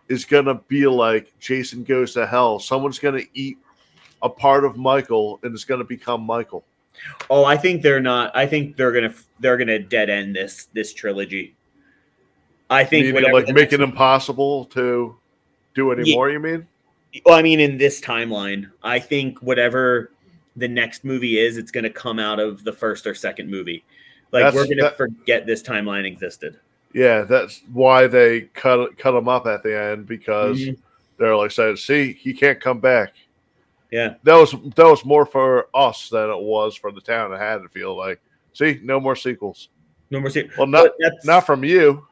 is 0.08 0.24
gonna 0.26 0.56
be 0.68 0.88
like 0.88 1.32
Jason 1.40 1.84
Goes 1.84 2.14
to 2.14 2.26
Hell. 2.26 2.60
Someone's 2.60 3.00
gonna 3.00 3.24
eat 3.34 3.58
a 4.22 4.30
part 4.30 4.64
of 4.66 4.78
Michael 4.78 5.40
and 5.44 5.54
it's 5.54 5.66
gonna 5.66 5.84
become 5.84 6.22
Michael. 6.22 6.64
Oh, 7.30 7.46
I 7.46 7.58
think 7.58 7.84
they're 7.84 8.00
not. 8.00 8.36
I 8.36 8.48
think 8.48 8.76
they're 8.78 8.92
gonna 8.94 9.14
they're 9.40 9.58
gonna 9.58 9.78
dead 9.80 10.10
end 10.10 10.36
this 10.36 10.68
this 10.74 10.94
trilogy. 10.94 11.54
I 12.70 12.84
think 12.84 13.14
Meaning, 13.14 13.32
like 13.32 13.48
make 13.50 13.72
it 13.72 13.82
impossible 13.82 14.66
to 14.66 15.16
do 15.78 15.92
any 15.92 16.10
Yeah. 16.12 16.28
you 16.28 16.40
mean? 16.40 16.68
Well, 17.26 17.36
I 17.36 17.42
mean, 17.42 17.60
in 17.60 17.78
this 17.78 18.02
timeline, 18.02 18.70
I 18.84 19.00
think 19.00 19.40
whatever 19.42 20.12
the 20.58 20.68
next 20.68 21.06
movie 21.06 21.40
is, 21.40 21.58
it's 21.58 21.72
going 21.72 21.84
to 21.84 21.90
come 21.90 22.20
out 22.20 22.40
of 22.40 22.64
the 22.64 22.74
first 22.74 23.06
or 23.08 23.14
second 23.16 23.50
movie. 23.50 23.84
Like 24.32 24.44
That's- 24.44 24.56
we're 24.56 24.66
going 24.66 24.90
to 24.90 24.98
forget 24.98 25.46
this 25.46 25.62
timeline 25.64 26.06
existed. 26.06 26.58
Yeah, 26.94 27.22
that's 27.24 27.62
why 27.72 28.08
they 28.08 28.42
cut 28.54 28.98
cut 28.98 29.14
him 29.14 29.28
up 29.30 29.46
at 29.46 29.62
the 29.62 29.78
end 29.80 30.08
because 30.08 30.60
Mhm. 30.60 30.78
they're 31.18 31.36
like 31.36 31.52
saying, 31.52 31.76
"See, 31.78 32.14
he 32.14 32.34
can't 32.34 32.60
come 32.60 32.80
back." 32.80 33.14
Yeah, 33.92 34.16
That 34.24 34.36
was 34.36 34.52
that 34.76 34.86
was 34.86 35.06
more 35.06 35.26
for 35.26 35.68
us 35.76 36.10
than 36.10 36.30
it 36.30 36.40
was 36.42 36.76
for 36.76 36.92
the 36.92 37.02
town. 37.02 37.34
It 37.34 37.38
had 37.40 37.62
to 37.62 37.70
feel 37.70 37.96
like, 37.96 38.20
"See, 38.54 38.80
no 38.84 39.00
more 39.00 39.16
sequels." 39.16 39.70
no 40.10 40.22
more. 40.22 40.30
Se- 40.30 40.50
Well, 40.58 40.68
not 40.68 40.92
not 41.26 41.46
from 41.46 41.64
you. 41.64 42.07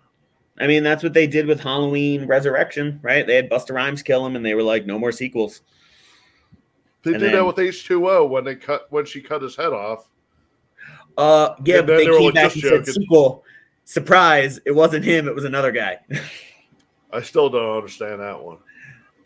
I 0.60 0.68
mean, 0.68 0.84
that's 0.84 1.04
what 1.04 1.14
they 1.14 1.28
did 1.28 1.48
with 1.48 1.60
Halloween 1.60 2.26
Resurrection, 2.28 3.00
right? 3.04 3.28
They 3.28 3.36
had 3.36 3.50
Busta 3.50 3.74
Rhymes 3.76 4.02
kill 4.02 4.26
him, 4.26 4.36
and 4.36 4.46
they 4.46 4.54
were 4.54 4.64
like, 4.64 4.86
"No 4.86 4.98
more 4.98 5.12
sequels." 5.12 5.62
They 7.04 7.12
And 7.12 7.20
did 7.20 7.28
then- 7.28 7.36
that 7.36 7.46
with 7.46 7.60
H 7.60 7.86
two 7.86 8.10
O 8.10 8.26
when 8.26 8.44
they 8.46 8.56
cut 8.56 8.88
when 8.90 9.06
she 9.06 9.22
cut 9.22 9.42
his 9.42 9.56
head 9.56 9.74
off. 9.74 10.10
Uh, 11.18 11.56
yeah, 11.66 11.82
but 11.82 11.98
they 11.98 12.06
they 12.08 12.18
came 12.18 12.32
back 12.34 12.52
"Just 12.54 12.66
and 12.66 12.86
said 12.86 12.94
sequel. 12.96 13.44
Surprise! 13.84 14.60
It 14.66 14.72
wasn't 14.72 15.06
him; 15.06 15.28
it 15.28 15.36
was 15.36 15.44
another 15.46 15.72
guy. 15.72 16.00
I 17.12 17.22
still 17.22 17.50
don't 17.50 17.78
understand 17.78 18.20
that 18.22 18.42
one. 18.44 18.58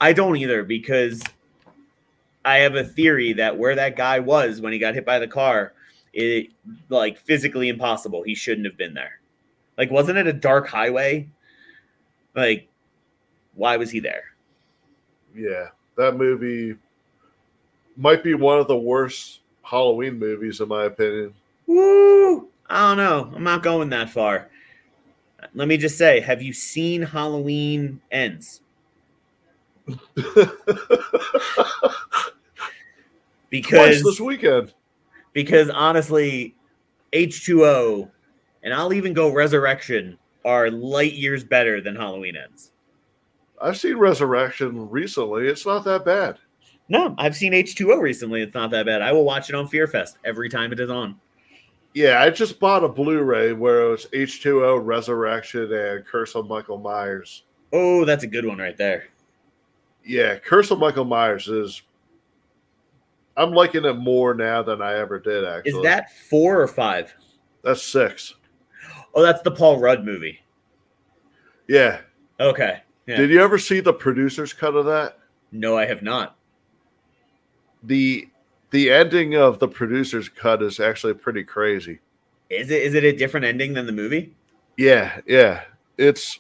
I 0.01 0.13
don't 0.13 0.35
either 0.35 0.63
because 0.63 1.21
I 2.45 2.57
have 2.57 2.75
a 2.75 2.83
theory 2.83 3.33
that 3.33 3.57
where 3.57 3.75
that 3.75 3.95
guy 3.95 4.19
was 4.19 4.61
when 4.61 4.73
he 4.73 4.79
got 4.79 4.93
hit 4.95 5.05
by 5.05 5.19
the 5.19 5.27
car, 5.27 5.73
it 6.13 6.47
like 6.89 7.17
physically 7.19 7.69
impossible. 7.69 8.23
He 8.23 8.35
shouldn't 8.35 8.65
have 8.65 8.77
been 8.77 8.93
there. 8.93 9.18
Like, 9.79 9.89
wasn't 9.89 10.17
it 10.17 10.27
a 10.27 10.33
dark 10.33 10.67
highway? 10.67 11.29
Like, 12.35 12.67
why 13.55 13.77
was 13.77 13.89
he 13.89 14.01
there? 14.01 14.25
Yeah, 15.33 15.69
that 15.95 16.17
movie 16.17 16.75
might 17.95 18.21
be 18.21 18.33
one 18.33 18.59
of 18.59 18.67
the 18.67 18.75
worst 18.77 19.39
Halloween 19.63 20.19
movies 20.19 20.59
in 20.59 20.67
my 20.67 20.83
opinion. 20.83 21.33
Woo! 21.65 22.49
I 22.69 22.89
don't 22.89 22.97
know. 22.97 23.31
I'm 23.33 23.43
not 23.43 23.63
going 23.63 23.89
that 23.91 24.09
far. 24.09 24.49
Let 25.53 25.69
me 25.69 25.77
just 25.77 25.97
say, 25.97 26.19
have 26.19 26.41
you 26.41 26.51
seen 26.51 27.01
Halloween 27.01 28.01
Ends? 28.11 28.59
Twice 29.87 30.45
Because 33.49 34.03
this 34.03 34.19
weekend. 34.19 34.73
because 35.33 35.69
honestly, 35.69 36.53
H2O 37.13 38.11
and 38.63 38.73
I'll 38.73 38.93
even 38.93 39.13
go 39.13 39.31
Resurrection 39.33 40.17
are 40.45 40.69
light 40.69 41.13
years 41.13 41.43
better 41.43 41.81
than 41.81 41.95
Halloween 41.95 42.35
Ends. 42.37 42.71
I've 43.61 43.77
seen 43.77 43.97
Resurrection 43.97 44.89
recently. 44.89 45.47
It's 45.47 45.65
not 45.65 45.83
that 45.85 46.05
bad. 46.05 46.37
No, 46.87 47.13
I've 47.17 47.35
seen 47.35 47.53
H2O 47.53 48.01
recently. 48.01 48.41
It's 48.41 48.55
not 48.55 48.71
that 48.71 48.85
bad. 48.85 49.01
I 49.01 49.11
will 49.11 49.25
watch 49.25 49.49
it 49.49 49.55
on 49.55 49.67
Fear 49.67 49.87
Fest 49.87 50.17
every 50.25 50.49
time 50.49 50.71
it 50.71 50.79
is 50.79 50.89
on. 50.89 51.19
Yeah, 51.93 52.21
I 52.21 52.29
just 52.29 52.59
bought 52.59 52.83
a 52.83 52.87
Blu-ray 52.89 53.53
where 53.53 53.81
it 53.83 53.89
was 53.89 54.05
H2O, 54.13 54.83
Resurrection, 54.83 55.71
and 55.73 56.05
Curse 56.05 56.35
of 56.35 56.47
Michael 56.47 56.77
Myers. 56.77 57.43
Oh, 57.73 58.05
that's 58.05 58.23
a 58.23 58.27
good 58.27 58.45
one 58.45 58.57
right 58.57 58.77
there. 58.77 59.05
Yeah, 60.05 60.37
Curse 60.37 60.71
of 60.71 60.79
Michael 60.79 61.05
Myers 61.05 61.47
is. 61.47 61.81
I'm 63.37 63.51
liking 63.51 63.85
it 63.85 63.93
more 63.93 64.33
now 64.33 64.61
than 64.63 64.81
I 64.81 64.95
ever 64.97 65.19
did. 65.19 65.45
Actually, 65.45 65.71
Is 65.71 65.83
that 65.83 66.11
four 66.29 66.61
or 66.61 66.67
five? 66.67 67.13
that's 67.63 67.83
six? 67.83 68.35
Oh, 69.13 69.21
that's 69.21 69.41
the 69.41 69.51
Paul 69.51 69.79
Rudd 69.79 70.05
movie. 70.05 70.39
Yeah. 71.67 72.01
Okay. 72.39 72.81
Yeah. 73.07 73.17
Did 73.17 73.29
you 73.31 73.41
ever 73.41 73.57
see 73.57 73.79
the 73.79 73.93
producer's 73.93 74.53
cut 74.53 74.75
of 74.75 74.85
that? 74.85 75.17
no, 75.51 75.77
I 75.77 75.85
have 75.85 76.03
not. 76.03 76.35
the 77.83 78.27
The 78.71 78.91
ending 78.91 79.35
of 79.35 79.57
the 79.59 79.67
producer's 79.67 80.29
cut 80.29 80.61
is 80.61 80.79
actually 80.79 81.15
pretty 81.15 81.43
crazy. 81.43 81.99
Is 82.49 82.69
it 82.69 82.81
is 82.83 82.93
it 82.93 83.03
a 83.03 83.15
different 83.15 83.45
ending 83.45 83.73
than 83.73 83.85
the 83.85 83.91
movie? 83.91 84.33
Yeah, 84.77 85.19
yeah. 85.25 85.63
It's. 85.97 86.39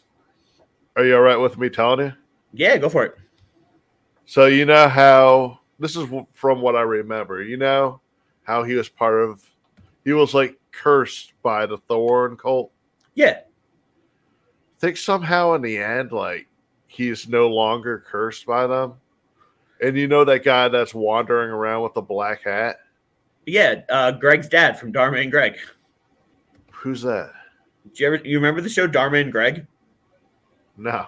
Are 0.95 1.05
you 1.05 1.15
all 1.15 1.21
right 1.21 1.37
with 1.37 1.57
me 1.57 1.69
telling 1.69 2.05
you? 2.07 2.13
Yeah, 2.53 2.77
go 2.77 2.89
for 2.89 3.03
it. 3.05 3.15
So 4.25 4.45
you 4.45 4.65
know 4.65 4.87
how 4.87 5.59
this 5.79 5.95
is 5.95 6.07
from 6.33 6.61
what 6.61 6.75
I 6.75 6.81
remember. 6.81 7.41
You 7.41 7.57
know 7.57 8.01
how 8.43 8.63
he 8.63 8.75
was 8.75 8.89
part 8.89 9.21
of. 9.21 9.43
He 10.05 10.13
was 10.13 10.33
like 10.33 10.58
cursed 10.71 11.33
by 11.41 11.65
the 11.65 11.77
Thorn 11.77 12.37
cult. 12.37 12.71
Yeah. 13.15 13.39
I 13.39 14.79
think 14.79 14.97
somehow 14.97 15.53
in 15.53 15.61
the 15.61 15.77
end, 15.77 16.11
like 16.11 16.47
he's 16.87 17.27
no 17.27 17.47
longer 17.47 18.03
cursed 18.05 18.45
by 18.45 18.67
them. 18.67 18.93
And 19.81 19.97
you 19.97 20.07
know 20.07 20.25
that 20.25 20.43
guy 20.43 20.67
that's 20.67 20.93
wandering 20.93 21.49
around 21.49 21.83
with 21.83 21.93
the 21.93 22.01
black 22.01 22.43
hat? 22.43 22.79
Yeah, 23.45 23.81
uh, 23.89 24.11
Greg's 24.11 24.49
dad 24.49 24.77
from 24.77 24.91
Dharma 24.91 25.17
and 25.17 25.31
Greg. 25.31 25.57
Who's 26.71 27.01
that? 27.03 27.31
Do 27.93 28.03
you 28.03 28.07
ever 28.07 28.15
you 28.23 28.37
remember 28.37 28.61
the 28.61 28.69
show 28.69 28.87
Dharma 28.87 29.17
and 29.17 29.31
Greg? 29.31 29.65
No. 30.77 31.07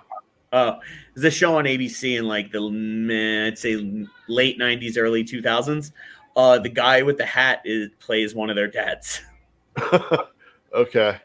Oh, 0.54 0.80
it's 1.16 1.24
a 1.24 1.32
show 1.32 1.58
on 1.58 1.66
ABC 1.66 2.18
in 2.18 2.28
like 2.28 2.52
the 2.52 3.48
I'd 3.48 3.58
say 3.58 4.08
late 4.28 4.60
'90s, 4.60 4.98
early 4.98 5.24
2000s. 5.24 5.92
Uh, 6.36 6.60
the 6.60 6.70
guy 6.70 7.02
with 7.02 7.18
the 7.18 7.26
hat 7.26 7.62
is 7.66 7.90
plays 8.00 8.34
one 8.36 8.50
of 8.50 8.56
their 8.56 8.68
dads. 8.68 9.22
okay. 10.74 11.18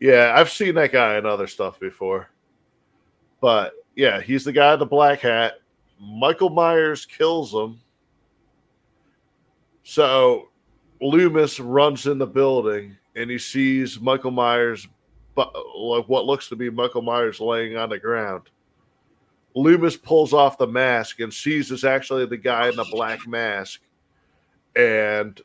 Yeah, 0.00 0.34
I've 0.36 0.50
seen 0.50 0.74
that 0.74 0.92
guy 0.92 1.16
in 1.16 1.26
other 1.26 1.46
stuff 1.46 1.80
before. 1.80 2.28
But 3.40 3.72
yeah, 3.94 4.20
he's 4.20 4.44
the 4.44 4.52
guy 4.52 4.74
in 4.74 4.78
the 4.78 4.86
black 4.86 5.20
hat. 5.20 5.54
Michael 6.00 6.50
Myers 6.50 7.06
kills 7.06 7.52
him. 7.52 7.80
So 9.82 10.48
Loomis 11.00 11.60
runs 11.60 12.06
in 12.06 12.18
the 12.18 12.26
building 12.26 12.96
and 13.14 13.30
he 13.30 13.38
sees 13.38 14.00
Michael 14.00 14.30
Myers, 14.30 14.86
but 15.34 15.54
like 15.76 16.08
what 16.08 16.26
looks 16.26 16.48
to 16.48 16.56
be 16.56 16.70
Michael 16.70 17.02
Myers 17.02 17.40
laying 17.40 17.76
on 17.76 17.88
the 17.88 17.98
ground. 17.98 18.50
Loomis 19.54 19.96
pulls 19.96 20.34
off 20.34 20.58
the 20.58 20.66
mask 20.66 21.20
and 21.20 21.32
sees 21.32 21.70
it's 21.70 21.84
actually 21.84 22.26
the 22.26 22.36
guy 22.36 22.68
in 22.68 22.76
the 22.76 22.86
black 22.90 23.26
mask. 23.26 23.80
And 24.74 25.40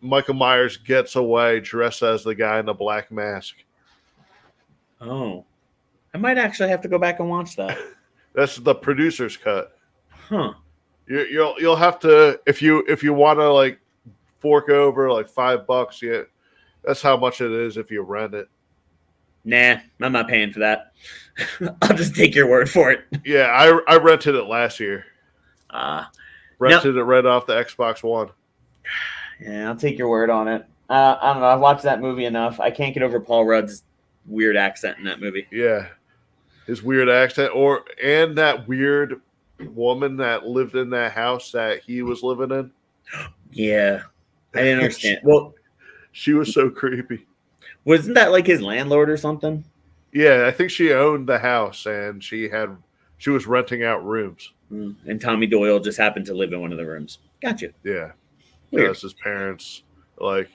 Michael 0.00 0.34
Myers 0.34 0.76
gets 0.76 1.16
away 1.16 1.60
dressed 1.60 2.02
as 2.02 2.22
the 2.22 2.34
guy 2.34 2.58
in 2.58 2.66
the 2.66 2.74
black 2.74 3.10
mask. 3.10 3.56
Oh, 5.00 5.44
I 6.14 6.18
might 6.18 6.38
actually 6.38 6.70
have 6.70 6.80
to 6.82 6.88
go 6.88 6.98
back 6.98 7.20
and 7.20 7.28
watch 7.28 7.56
that. 7.56 7.78
That's 8.34 8.56
the 8.56 8.74
producer's 8.74 9.36
cut. 9.36 9.76
Huh? 10.10 10.52
You, 11.06 11.24
you'll 11.30 11.54
you'll 11.58 11.76
have 11.76 11.98
to 12.00 12.40
if 12.46 12.60
you 12.60 12.84
if 12.88 13.02
you 13.02 13.14
want 13.14 13.38
to 13.38 13.50
like 13.50 13.78
fork 14.38 14.68
over 14.68 15.10
like 15.10 15.28
five 15.28 15.66
bucks. 15.66 16.02
Yeah, 16.02 16.22
that's 16.84 17.00
how 17.00 17.16
much 17.16 17.40
it 17.40 17.52
is 17.52 17.76
if 17.76 17.90
you 17.90 18.02
rent 18.02 18.34
it. 18.34 18.48
Nah, 19.44 19.76
I'm 20.00 20.12
not 20.12 20.28
paying 20.28 20.52
for 20.52 20.58
that. 20.58 20.92
I'll 21.82 21.96
just 21.96 22.16
take 22.16 22.34
your 22.34 22.48
word 22.48 22.68
for 22.68 22.90
it. 22.90 23.04
Yeah, 23.24 23.46
I 23.46 23.94
I 23.94 23.96
rented 23.98 24.34
it 24.34 24.44
last 24.44 24.80
year. 24.80 25.04
Uh, 25.70 26.04
Rented 26.58 26.96
it 26.96 27.02
right 27.02 27.24
off 27.24 27.46
the 27.46 27.52
Xbox 27.54 28.02
One. 28.02 28.30
Yeah, 29.40 29.68
I'll 29.68 29.76
take 29.76 29.98
your 29.98 30.08
word 30.08 30.30
on 30.30 30.48
it. 30.48 30.64
Uh, 30.88 31.16
I 31.20 31.32
don't 31.32 31.40
know. 31.42 31.48
I've 31.48 31.60
watched 31.60 31.82
that 31.82 32.00
movie 32.00 32.24
enough. 32.26 32.60
I 32.60 32.70
can't 32.70 32.94
get 32.94 33.02
over 33.02 33.18
Paul 33.20 33.44
Rudd's 33.44 33.82
weird 34.26 34.56
accent 34.56 34.98
in 34.98 35.04
that 35.04 35.20
movie. 35.20 35.46
Yeah, 35.50 35.88
his 36.66 36.82
weird 36.82 37.08
accent, 37.08 37.52
or 37.54 37.84
and 38.02 38.36
that 38.38 38.66
weird 38.68 39.20
woman 39.70 40.16
that 40.18 40.46
lived 40.46 40.74
in 40.76 40.90
that 40.90 41.12
house 41.12 41.50
that 41.52 41.80
he 41.82 42.02
was 42.02 42.22
living 42.22 42.50
in. 42.50 42.70
Yeah, 43.52 44.02
I 44.54 44.62
didn't 44.62 44.78
understand. 44.82 45.20
Well, 45.22 45.54
She 46.12 46.34
was 46.34 46.52
so 46.52 46.68
creepy. 46.68 47.24
wasn't 47.86 48.16
that 48.16 48.30
like 48.32 48.46
his 48.46 48.60
landlord 48.60 49.08
or 49.08 49.16
something? 49.16 49.64
Yeah, 50.12 50.44
I 50.46 50.50
think 50.50 50.70
she 50.70 50.92
owned 50.92 51.26
the 51.26 51.38
house 51.38 51.86
and 51.86 52.22
she 52.22 52.48
had 52.50 52.76
she 53.18 53.30
was 53.30 53.46
renting 53.46 53.82
out 53.82 54.04
rooms. 54.04 54.52
Mm, 54.70 54.96
And 55.06 55.20
Tommy 55.20 55.46
Doyle 55.46 55.78
just 55.80 55.96
happened 55.96 56.26
to 56.26 56.34
live 56.34 56.52
in 56.52 56.60
one 56.60 56.72
of 56.72 56.76
the 56.76 56.84
rooms. 56.84 57.18
Gotcha. 57.40 57.70
Yeah. 57.82 58.12
Weird. 58.70 58.88
Because 58.88 59.02
his 59.02 59.14
parents 59.14 59.82
like 60.18 60.50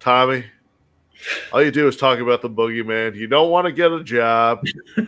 Tommy, 0.00 0.44
all 1.52 1.62
you 1.62 1.70
do 1.70 1.86
is 1.88 1.96
talk 1.96 2.18
about 2.18 2.42
the 2.42 2.50
boogeyman. 2.50 3.14
You 3.14 3.26
don't 3.26 3.50
want 3.50 3.66
to 3.66 3.72
get 3.72 3.92
a 3.92 4.02
job. 4.02 4.64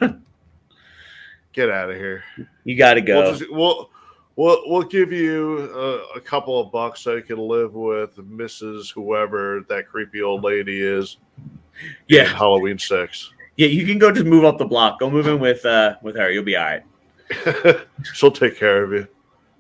get 1.53 1.71
out 1.71 1.91
of 1.91 1.97
here. 1.97 2.25
You 2.65 2.77
got 2.77 2.95
to 2.95 3.01
go. 3.01 3.23
We'll, 3.23 3.37
just, 3.37 3.53
we'll 3.53 3.91
we'll 4.37 4.63
we'll 4.67 4.83
give 4.83 5.13
you 5.13 5.71
a, 5.73 6.17
a 6.17 6.21
couple 6.21 6.61
of 6.61 6.71
bucks 6.71 7.01
so 7.01 7.15
you 7.17 7.23
can 7.23 7.39
live 7.39 7.75
with 7.75 8.17
Mrs. 8.17 8.93
Whoever 8.93 9.65
that 9.69 9.89
creepy 9.89 10.23
old 10.23 10.45
lady 10.45 10.81
is. 10.81 11.17
yeah, 12.09 12.25
Halloween 12.25 12.79
six. 12.79 13.31
yeah. 13.57 13.69
You 13.69 13.87
can 13.87 13.99
go 13.99 14.13
just 14.13 14.27
move 14.27 14.45
up 14.45 14.59
the 14.59 14.65
block. 14.65 15.01
Go 15.01 15.11
move 15.11 15.27
in 15.27 15.41
with 15.41 15.65
uh 15.65 15.97
with 16.03 16.17
her. 16.17 16.31
You'll 16.31 16.45
be 16.45 16.57
all 16.57 16.65
right. 16.65 16.83
She'll 18.13 18.31
take 18.31 18.59
care 18.59 18.85
of 18.85 18.93
you. 18.93 19.09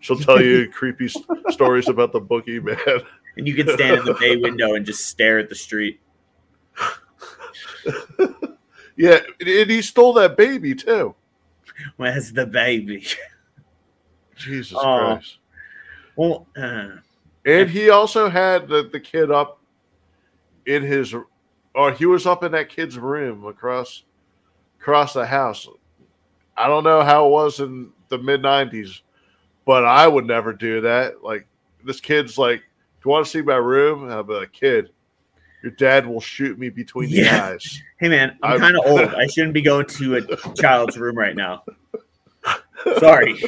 She'll 0.04 0.18
tell 0.18 0.38
you 0.42 0.68
creepy 0.70 1.08
stories 1.48 1.88
about 1.88 2.12
the 2.12 2.20
boogeyman. 2.20 3.04
And 3.36 3.48
you 3.48 3.54
can 3.56 3.66
stand 3.66 3.98
in 3.98 4.04
the 4.04 4.14
bay 4.14 4.36
window 4.36 4.74
and 4.76 4.86
just 4.86 5.06
stare 5.06 5.40
at 5.40 5.48
the 5.48 5.56
street. 5.56 5.98
yeah, 8.96 9.18
and 9.40 9.68
he 9.68 9.82
stole 9.82 10.12
that 10.12 10.36
baby 10.36 10.72
too. 10.72 11.16
Where's 11.96 12.32
the 12.32 12.46
baby? 12.46 13.04
Jesus 14.36 14.78
Oh. 14.80 15.16
Christ. 15.16 15.38
Well, 16.14 16.46
uh, 16.56 16.90
And 17.44 17.68
he 17.68 17.90
also 17.90 18.28
had 18.28 18.68
the, 18.68 18.88
the 18.92 19.00
kid 19.00 19.32
up 19.32 19.58
in 20.66 20.84
his 20.84 21.12
or 21.74 21.90
he 21.90 22.06
was 22.06 22.24
up 22.24 22.44
in 22.44 22.52
that 22.52 22.68
kid's 22.68 22.96
room 22.98 23.46
across 23.46 24.04
across 24.78 25.12
the 25.12 25.26
house. 25.26 25.66
I 26.56 26.68
don't 26.68 26.84
know 26.84 27.02
how 27.02 27.26
it 27.26 27.30
was 27.30 27.58
in 27.58 27.90
the 28.10 28.18
mid 28.18 28.42
nineties, 28.42 29.02
but 29.64 29.84
I 29.84 30.06
would 30.08 30.26
never 30.26 30.52
do 30.52 30.80
that. 30.82 31.22
Like 31.22 31.46
this 31.84 32.00
kid's 32.00 32.36
like, 32.38 32.60
Do 32.60 32.64
you 33.06 33.10
want 33.10 33.24
to 33.26 33.30
see 33.30 33.42
my 33.42 33.56
room? 33.56 34.08
I'll 34.10 34.22
be 34.22 34.34
like, 34.34 34.52
kid, 34.52 34.90
your 35.62 35.72
dad 35.72 36.06
will 36.06 36.20
shoot 36.20 36.58
me 36.58 36.68
between 36.68 37.10
the 37.10 37.16
Yeah. 37.16 37.46
eyes. 37.52 37.82
hey 37.98 38.08
man, 38.08 38.36
I'm 38.42 38.52
I'm- 38.52 38.60
kind 38.60 38.76
of 38.76 38.84
old. 38.86 39.00
I 39.14 39.26
shouldn't 39.28 39.54
be 39.54 39.62
going 39.62 39.86
to 39.86 40.16
a 40.16 40.54
child's 40.54 40.98
room 40.98 41.16
right 41.16 41.36
now. 41.36 41.64
Sorry. 42.98 43.42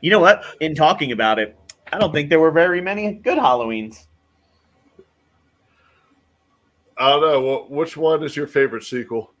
You 0.00 0.10
know 0.10 0.20
what? 0.20 0.42
In 0.60 0.74
talking 0.74 1.12
about 1.12 1.38
it, 1.38 1.58
I 1.92 1.98
don't 1.98 2.12
think 2.12 2.30
there 2.30 2.40
were 2.40 2.50
very 2.50 2.80
many 2.80 3.12
good 3.12 3.36
Halloweens. 3.36 4.06
I 6.96 7.10
don't 7.10 7.20
know. 7.20 7.64
Wh- 7.66 7.70
Which 7.70 7.96
one 7.96 8.22
is 8.22 8.34
your 8.36 8.46
favorite 8.46 8.84
sequel? 8.84 9.34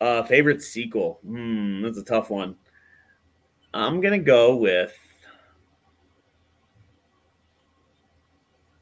Uh, 0.00 0.22
favorite 0.24 0.62
sequel? 0.62 1.20
Hmm, 1.24 1.82
that's 1.82 1.98
a 1.98 2.02
tough 2.04 2.30
one. 2.30 2.56
I'm 3.76 4.00
gonna 4.00 4.18
go 4.18 4.56
with. 4.56 4.96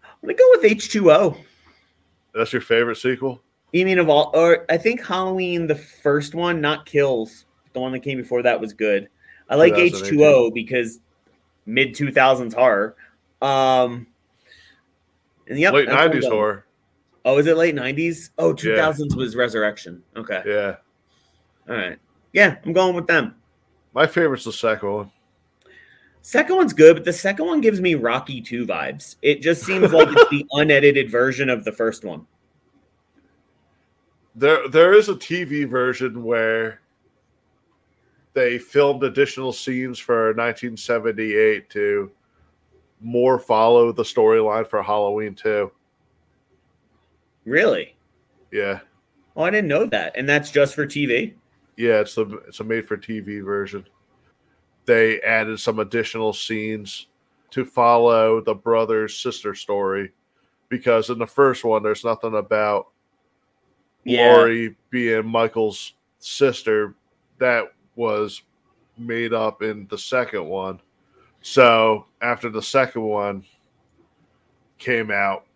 I'm 0.03 0.21
gonna 0.23 0.35
go 0.35 0.51
with 0.53 0.63
H2O. 0.71 1.37
That's 2.33 2.53
your 2.53 2.63
favorite 2.63 2.97
sequel? 2.97 3.43
You 3.73 3.85
mean 3.85 3.99
of 3.99 4.09
all, 4.09 4.31
or 4.35 4.65
I 4.71 4.77
think 4.79 5.05
Halloween, 5.05 5.67
the 5.67 5.75
first 5.75 6.35
one, 6.35 6.61
not 6.61 6.87
Kills, 6.87 7.45
the 7.73 7.81
one 7.81 7.93
that 7.93 8.01
came 8.01 8.19
before 8.19 8.43
that 8.43 8.61
was 8.61 8.73
good. 8.73 9.09
I 9.49 9.57
like 9.57 9.75
H2O 9.75 10.55
because 10.55 11.01
mid 11.67 11.95
2000s 11.95 12.55
horror. 12.55 12.95
Um, 13.43 14.07
and 15.49 15.59
yep, 15.59 15.75
Late 15.75 15.87
that's 15.87 15.97
what 15.97 16.03
I'm 16.05 16.11
nineties 16.11 16.29
horror. 16.29 16.67
Oh, 17.27 17.39
is 17.39 17.47
it 17.47 17.57
late 17.57 17.75
90s? 17.75 18.31
Oh, 18.39 18.51
Yeah. 18.51 18.77
2000s 18.93 19.17
was 19.17 19.35
Resurrection. 19.35 20.03
Okay. 20.17 20.43
Yeah. 20.47 20.77
All 21.69 21.75
right. 21.75 21.99
Yeah, 22.33 22.57
I'm 22.65 22.73
going 22.73 22.95
with 22.95 23.07
them. 23.07 23.35
My 23.95 24.07
favorite's 24.07 24.45
the 24.45 24.53
second 24.53 24.93
one. 24.93 25.11
Second 26.23 26.57
one's 26.57 26.73
good, 26.73 26.97
but 26.97 27.05
the 27.05 27.13
second 27.13 27.47
one 27.47 27.61
gives 27.61 27.81
me 27.81 27.95
Rocky 27.95 28.41
2 28.41 28.67
vibes. 28.67 29.17
It 29.23 29.43
just 29.43 29.63
seems 29.63 29.93
like 29.93 30.09
it's 30.11 30.31
the 30.31 30.47
unedited 30.53 31.11
version 31.11 31.51
of 31.51 31.65
the 31.65 31.73
first 31.73 32.05
one. 32.05 32.27
There, 34.35 34.69
there 34.69 34.95
is 34.95 35.09
a 35.09 35.15
TV 35.15 35.69
version 35.69 36.25
where 36.25 36.81
they 38.33 38.59
filmed 38.59 39.05
additional 39.05 39.53
scenes 39.53 39.99
for 39.99 40.29
1978 40.29 41.71
to 41.71 42.11
more 43.01 43.39
follow 43.39 43.93
the 43.93 44.03
storyline 44.03 44.67
for 44.67 44.83
Halloween 44.83 45.35
2. 45.35 45.71
Really? 47.45 47.95
Yeah, 48.51 48.81
Oh, 49.37 49.43
I 49.43 49.51
didn't 49.51 49.69
know 49.69 49.87
that. 49.87 50.17
And 50.17 50.29
that's 50.29 50.51
just 50.51 50.75
for 50.75 50.87
TV? 50.87 51.35
Yeah, 51.77 52.01
it's 52.01 52.17
a 52.19 52.23
it's 52.49 52.61
a 52.61 52.65
made 52.65 52.87
for 52.87 52.97
TV 52.97 53.45
version. 53.45 53.87
They 54.87 55.21
added 55.23 55.59
some 55.59 55.79
additional 55.79 56.33
scenes 56.33 57.09
to 57.51 57.65
follow 57.65 58.41
the 58.41 58.55
brother 58.55 59.09
sister 59.09 59.55
story 59.55 60.13
because 60.69 61.11
in 61.11 61.19
the 61.19 61.27
first 61.27 61.65
one 61.65 61.83
there's 61.83 62.05
nothing 62.05 62.35
about 62.35 62.89
Yeah. 64.05 64.35
Laurie 64.35 64.77
being 64.91 65.27
Michael's 65.27 65.95
sister 66.19 66.95
that 67.39 67.73
was 67.97 68.43
made 68.99 69.33
up 69.33 69.63
in 69.63 69.87
the 69.89 69.99
second 69.99 70.45
one. 70.47 70.81
So 71.43 72.07
after 72.23 72.49
the 72.49 72.63
second 72.63 73.03
one 73.03 73.45
came 74.79 75.11
out, 75.11 75.47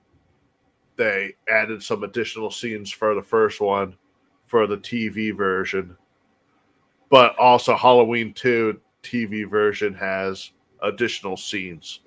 they 0.97 1.35
added 1.49 1.83
some 1.83 2.03
additional 2.03 2.51
scenes 2.51 2.91
for 2.91 3.15
the 3.15 3.23
first 3.23 3.61
one 3.61 3.97
for 4.47 4.67
the 4.67 4.77
TV 4.79 5.35
version. 5.37 5.97
But 7.11 7.37
also 7.39 7.75
Halloween 7.77 8.33
2 8.35 8.79
TV 9.03 9.49
version 9.49 9.95
has 9.95 10.51
additional 10.83 11.37
scenes. 11.37 12.01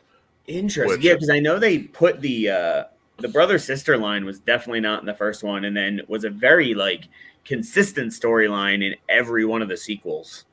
Interesting. 0.48 0.98
Which- 0.98 1.04
yeah, 1.06 1.14
because 1.14 1.30
I 1.30 1.40
know 1.40 1.60
they 1.60 1.80
put 1.80 2.22
the 2.22 2.50
uh 2.50 2.84
the 3.18 3.28
brother 3.28 3.60
sister 3.60 3.98
line 3.98 4.26
was 4.26 4.40
definitely 4.40 4.80
not 4.80 5.00
in 5.00 5.06
the 5.06 5.14
first 5.14 5.44
one, 5.44 5.66
and 5.66 5.78
then 5.78 6.02
was 6.08 6.24
a 6.24 6.30
very 6.30 6.74
like 6.74 7.04
consistent 7.46 8.12
storyline 8.12 8.84
in 8.84 8.96
every 9.10 9.46
one 9.46 9.62
of 9.62 9.70
the 9.70 9.78
sequels. 9.78 10.46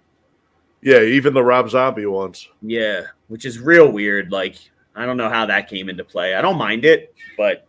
Yeah, 0.83 1.01
even 1.01 1.35
the 1.35 1.43
Rob 1.43 1.69
Zombie 1.71 2.07
ones. 2.07 2.49
Yeah, 2.63 3.03
which 3.29 3.45
is 3.45 3.59
real 3.59 3.91
weird. 3.91 4.31
Like, 4.31 4.57
I 4.95 5.07
don't 5.07 5.17
know 5.17 5.29
how 5.31 5.47
that 5.47 5.69
came 5.69 5.89
into 5.89 6.05
play. 6.05 6.35
I 6.35 6.43
don't 6.43 6.59
mind 6.59 6.85
it, 6.85 7.15
but 7.37 7.67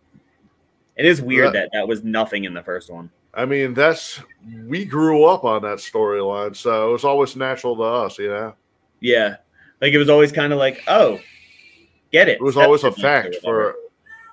it 0.95 1.05
is 1.05 1.21
weird 1.21 1.53
Yeah. 1.55 1.61
that 1.61 1.69
that 1.73 1.87
was 1.87 2.03
nothing 2.03 2.43
in 2.43 2.53
the 2.53 2.61
first 2.61 2.91
one. 2.91 3.09
I 3.33 3.45
mean, 3.45 3.73
that's 3.73 4.21
we 4.65 4.85
grew 4.85 5.25
up 5.25 5.43
on 5.43 5.61
that 5.61 5.77
storyline, 5.77 6.55
so 6.55 6.89
it 6.89 6.91
was 6.91 7.03
always 7.05 7.35
natural 7.35 7.75
to 7.75 7.83
us, 7.83 8.17
you 8.17 8.29
know. 8.29 8.53
Yeah, 8.99 9.37
like 9.81 9.93
it 9.93 9.97
was 9.97 10.09
always 10.09 10.31
kind 10.31 10.51
of 10.51 10.59
like, 10.59 10.81
oh, 10.87 11.19
get 12.11 12.27
it. 12.27 12.33
It 12.33 12.41
was 12.41 12.57
always 12.57 12.83
a 12.83 12.91
fact 12.91 13.35
for 13.43 13.75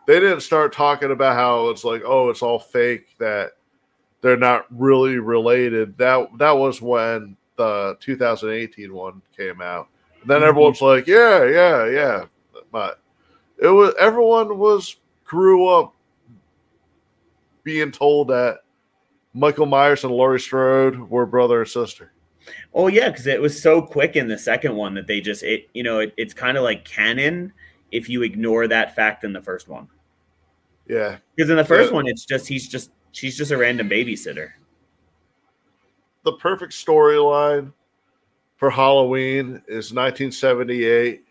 they 0.07 0.19
didn't 0.21 0.41
start 0.41 0.73
talking 0.73 1.11
about 1.11 1.37
how 1.37 1.69
it's 1.69 1.85
like, 1.85 2.03
oh, 2.05 2.31
it's 2.31 2.43
all 2.43 2.59
fake 2.59 3.09
that 3.19 3.53
they're 4.23 4.37
not 4.37 4.67
really 4.71 5.19
related. 5.19 5.97
That 5.99 6.29
that 6.39 6.53
was 6.53 6.81
when 6.81 7.37
the 7.57 7.97
2018 8.01 8.93
one 8.95 9.21
came 9.37 9.61
out. 9.61 9.89
And 10.21 10.31
then 10.31 10.41
Mhm. 10.41 10.49
everyone's 10.49 10.81
like, 10.83 11.07
yeah, 11.07 11.45
yeah, 11.45 11.87
yeah. 11.87 12.25
But 12.73 13.01
it 13.59 13.69
was 13.69 13.95
everyone 13.99 14.59
was 14.59 14.97
grew 15.25 15.67
up 15.69 15.95
being 17.63 17.91
told 17.91 18.29
that 18.29 18.61
Michael 19.37 19.67
Myers 19.67 20.03
and 20.03 20.13
Laurie 20.13 20.41
Strode 20.41 20.99
were 21.11 21.27
brother 21.27 21.61
and 21.61 21.69
sister. 21.69 22.13
Oh 22.75 22.87
yeah, 22.89 23.11
because 23.11 23.27
it 23.27 23.41
was 23.41 23.61
so 23.61 23.83
quick 23.83 24.17
in 24.17 24.29
the 24.29 24.39
second 24.39 24.75
one 24.75 24.95
that 24.95 25.07
they 25.07 25.21
just 25.21 25.43
it 25.43 25.69
you 25.75 25.83
know 25.83 25.99
it, 26.01 26.15
it's 26.17 26.33
kind 26.33 26.57
of 26.57 26.63
like 26.65 26.85
canon 26.85 27.53
if 27.93 28.09
you 28.09 28.23
ignore 28.23 28.67
that 28.69 28.95
fact 28.97 29.25
in 29.25 29.33
the 29.33 29.43
first 29.43 29.69
one. 29.69 29.89
Yeah. 30.89 31.19
Because 31.35 31.51
in 31.51 31.57
the 31.57 31.65
first 31.65 31.91
Yeah. 31.91 31.97
one, 31.97 32.07
it's 32.09 32.25
just 32.25 32.47
he's 32.49 32.69
just 32.69 32.93
she's 33.13 33.37
just 33.37 33.51
a 33.51 33.57
random 33.57 33.89
babysitter. 33.91 34.51
the 36.25 36.33
perfect 36.33 36.73
storyline 36.73 37.73
for 38.57 38.69
Halloween 38.71 39.63
is 39.69 39.93
1978. 39.93 41.23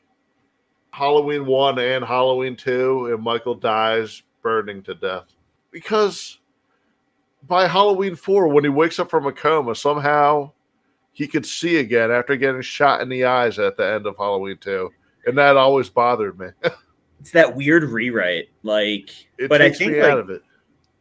Halloween 0.91 1.45
1 1.45 1.79
and 1.79 2.05
Halloween 2.05 2.55
2, 2.55 3.11
and 3.13 3.21
Michael 3.21 3.55
dies 3.55 4.23
burning 4.41 4.81
to 4.83 4.93
death. 4.95 5.25
Because 5.71 6.39
by 7.47 7.67
Halloween 7.67 8.15
4, 8.15 8.47
when 8.47 8.63
he 8.63 8.69
wakes 8.69 8.99
up 8.99 9.09
from 9.09 9.25
a 9.27 9.31
coma, 9.31 9.75
somehow 9.75 10.51
he 11.11 11.27
could 11.27 11.45
see 11.45 11.77
again 11.77 12.11
after 12.11 12.35
getting 12.35 12.61
shot 12.61 13.01
in 13.01 13.09
the 13.09 13.25
eyes 13.25 13.57
at 13.59 13.77
the 13.77 13.85
end 13.85 14.05
of 14.05 14.17
Halloween 14.17 14.57
2. 14.59 14.91
And 15.27 15.37
that 15.37 15.57
always 15.57 15.89
bothered 15.89 16.39
me. 16.39 16.47
It's 17.21 17.31
that 17.31 17.55
weird 17.55 17.85
rewrite, 17.85 18.49
like. 18.61 19.09
It 19.39 19.49
but 19.49 19.59
I 19.61 19.71
think 19.71 19.93
like, 19.93 20.03
out 20.03 20.19
of 20.19 20.29
it. 20.29 20.43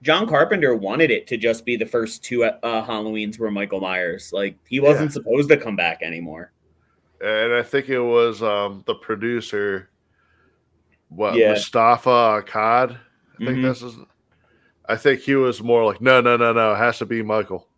John 0.00 0.26
Carpenter 0.26 0.74
wanted 0.74 1.10
it 1.10 1.26
to 1.26 1.36
just 1.36 1.66
be 1.66 1.76
the 1.76 1.84
first 1.84 2.22
two 2.24 2.44
uh, 2.44 2.86
Halloweens 2.86 3.38
were 3.38 3.50
Michael 3.50 3.80
Myers. 3.80 4.32
Like 4.32 4.56
he 4.66 4.80
wasn't 4.80 5.10
Yeah. 5.10 5.14
supposed 5.14 5.50
to 5.50 5.56
come 5.58 5.76
back 5.76 6.02
anymore. 6.02 6.52
And 7.20 7.52
I 7.52 7.62
think 7.62 7.88
it 7.90 8.00
was 8.00 8.42
um, 8.42 8.84
the 8.86 8.94
producer, 8.94 9.90
what 11.08 11.34
Yeah. 11.34 11.50
Moustapha 11.50 12.42
Akkad. 12.42 12.96
I 13.34 13.44
think 13.44 13.58
Mhm. 13.58 13.62
this 13.62 13.82
is 13.82 13.96
I 14.86 14.96
think 14.96 15.20
he 15.20 15.34
was 15.34 15.62
more 15.62 15.84
like, 15.84 16.00
no, 16.00 16.20
no, 16.20 16.36
no, 16.36 16.52
no, 16.52 16.72
it 16.72 16.76
has 16.76 16.98
to 16.98 17.06
be 17.06 17.22
Michael. 17.22 17.68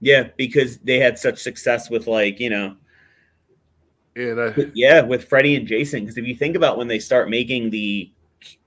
Yeah, 0.00 0.28
because 0.36 0.78
they 0.78 0.98
had 0.98 1.18
such 1.18 1.38
success 1.38 1.88
with 1.90 2.06
like 2.06 2.40
you 2.40 2.50
know, 2.50 2.76
And 4.16 4.40
I, 4.40 4.54
yeah, 4.74 5.00
with 5.00 5.28
Freddy 5.28 5.56
and 5.56 5.66
Jason. 5.66 6.00
Because 6.00 6.18
if 6.18 6.26
you 6.26 6.34
think 6.34 6.56
about 6.56 6.76
when 6.76 6.88
they 6.88 6.98
start 6.98 7.30
making 7.30 7.70
the 7.70 8.12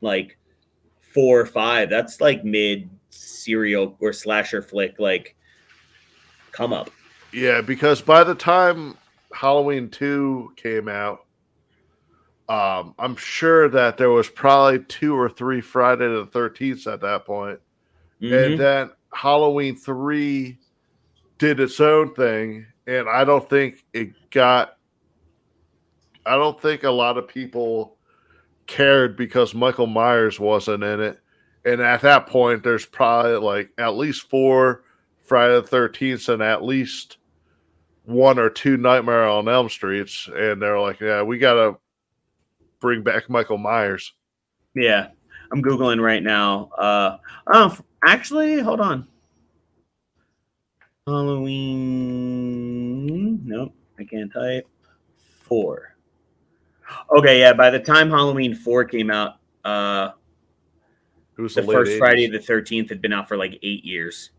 like 0.01 0.37
four 0.99 1.39
or 1.39 1.45
five, 1.45 1.89
that's 1.89 2.21
like 2.21 2.43
mid 2.43 2.89
serial 3.09 3.95
or 3.99 4.13
slasher 4.13 4.61
flick, 4.61 4.99
like 4.99 5.35
come 6.51 6.73
up. 6.73 6.89
yeah, 7.33 7.61
because 7.61 8.01
by 8.01 8.23
the 8.23 8.35
time 8.35 8.97
Halloween 9.33 9.89
2 9.89 10.53
came 10.55 10.87
out, 10.87 11.25
um, 12.47 12.93
I'm 12.99 13.15
sure 13.15 13.67
that 13.69 13.97
there 13.97 14.11
was 14.11 14.29
probably 14.29 14.79
two 14.85 15.17
or 15.17 15.29
three 15.29 15.61
Friday 15.61 16.07
the 16.07 16.27
13th 16.27 16.91
at 16.91 17.01
that 17.01 17.25
point. 17.25 17.59
Mhm. 18.21 18.45
And 18.45 18.59
then 18.59 18.89
Halloween 19.13 19.75
3 19.75 20.57
did 21.37 21.59
its 21.59 21.79
own 21.79 22.13
thing. 22.13 22.65
And 22.87 23.09
I 23.09 23.23
don't 23.23 23.49
think 23.49 23.83
it 23.93 24.13
got, 24.31 24.77
I 26.25 26.35
don't 26.35 26.59
think 26.59 26.83
a 26.83 26.91
lot 26.91 27.17
of 27.17 27.27
people 27.27 27.97
cared 28.67 29.15
because 29.17 29.53
Michael 29.53 29.87
Myers 29.87 30.39
wasn't 30.39 30.83
in 30.83 30.99
it. 31.01 31.19
And 31.65 31.81
at 31.81 32.01
that 32.01 32.27
point, 32.27 32.63
there's 32.63 32.85
probably 32.85 33.37
like 33.37 33.69
at 33.77 33.95
least 33.95 34.29
four 34.29 34.83
Friday 35.23 35.55
the 35.55 35.63
13th 35.63 36.29
and 36.29 36.41
at 36.43 36.63
least 36.63 37.17
one 38.03 38.37
or 38.37 38.49
two 38.51 38.77
Nightmare 38.77 39.27
on 39.27 39.47
Elm 39.49 39.67
Streets. 39.69 40.29
And 40.31 40.61
they're 40.61 40.79
like, 40.79 40.99
yeah, 40.99 41.23
we 41.23 41.39
got 41.39 41.55
to 41.55 41.77
bring 42.79 43.01
back 43.01 43.29
Michael 43.29 43.57
Myers. 43.57 44.13
Yeah, 44.75 45.07
I'm 45.51 45.63
googling 45.63 45.99
right 46.01 46.21
now. 46.21 46.69
Uh, 46.77 47.17
oh, 47.47 47.65
f- 47.67 47.81
actually, 48.05 48.59
hold 48.59 48.81
on. 48.81 49.07
Halloween. 51.07 53.41
Nope, 53.45 53.73
I 53.99 54.03
can't 54.03 54.33
type. 54.33 54.67
Four. 55.43 55.95
Okay, 57.15 57.39
yeah. 57.39 57.53
By 57.53 57.69
the 57.69 57.79
time 57.79 58.09
Halloween 58.09 58.55
four 58.55 58.83
came 58.85 59.11
out, 59.11 59.35
uh, 59.63 60.09
It 61.37 61.41
was 61.41 61.53
the 61.55 61.61
late 61.61 61.75
first 61.75 61.91
80s. 61.91 61.99
Friday 61.99 62.27
the 62.27 62.39
Thirteenth 62.39 62.89
had 62.89 63.01
been 63.01 63.13
out 63.13 63.27
for 63.27 63.37
like 63.37 63.59
eight 63.61 63.85
years. 63.85 64.31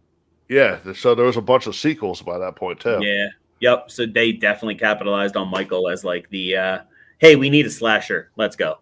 Yeah, 0.48 0.78
so 0.94 1.14
there 1.14 1.26
was 1.26 1.36
a 1.36 1.42
bunch 1.42 1.66
of 1.66 1.76
sequels 1.76 2.22
by 2.22 2.38
that 2.38 2.56
point 2.56 2.80
too. 2.80 2.98
Yeah. 3.00 3.28
Yep. 3.60 3.90
So 3.90 4.06
they 4.06 4.32
definitely 4.32 4.76
capitalized 4.76 5.36
on 5.36 5.48
Michael 5.48 5.88
as 5.88 6.04
like 6.04 6.28
the 6.30 6.56
uh, 6.56 6.78
hey, 7.18 7.36
we 7.36 7.50
need 7.50 7.66
a 7.66 7.70
slasher. 7.70 8.30
Let's 8.36 8.56
go. 8.56 8.78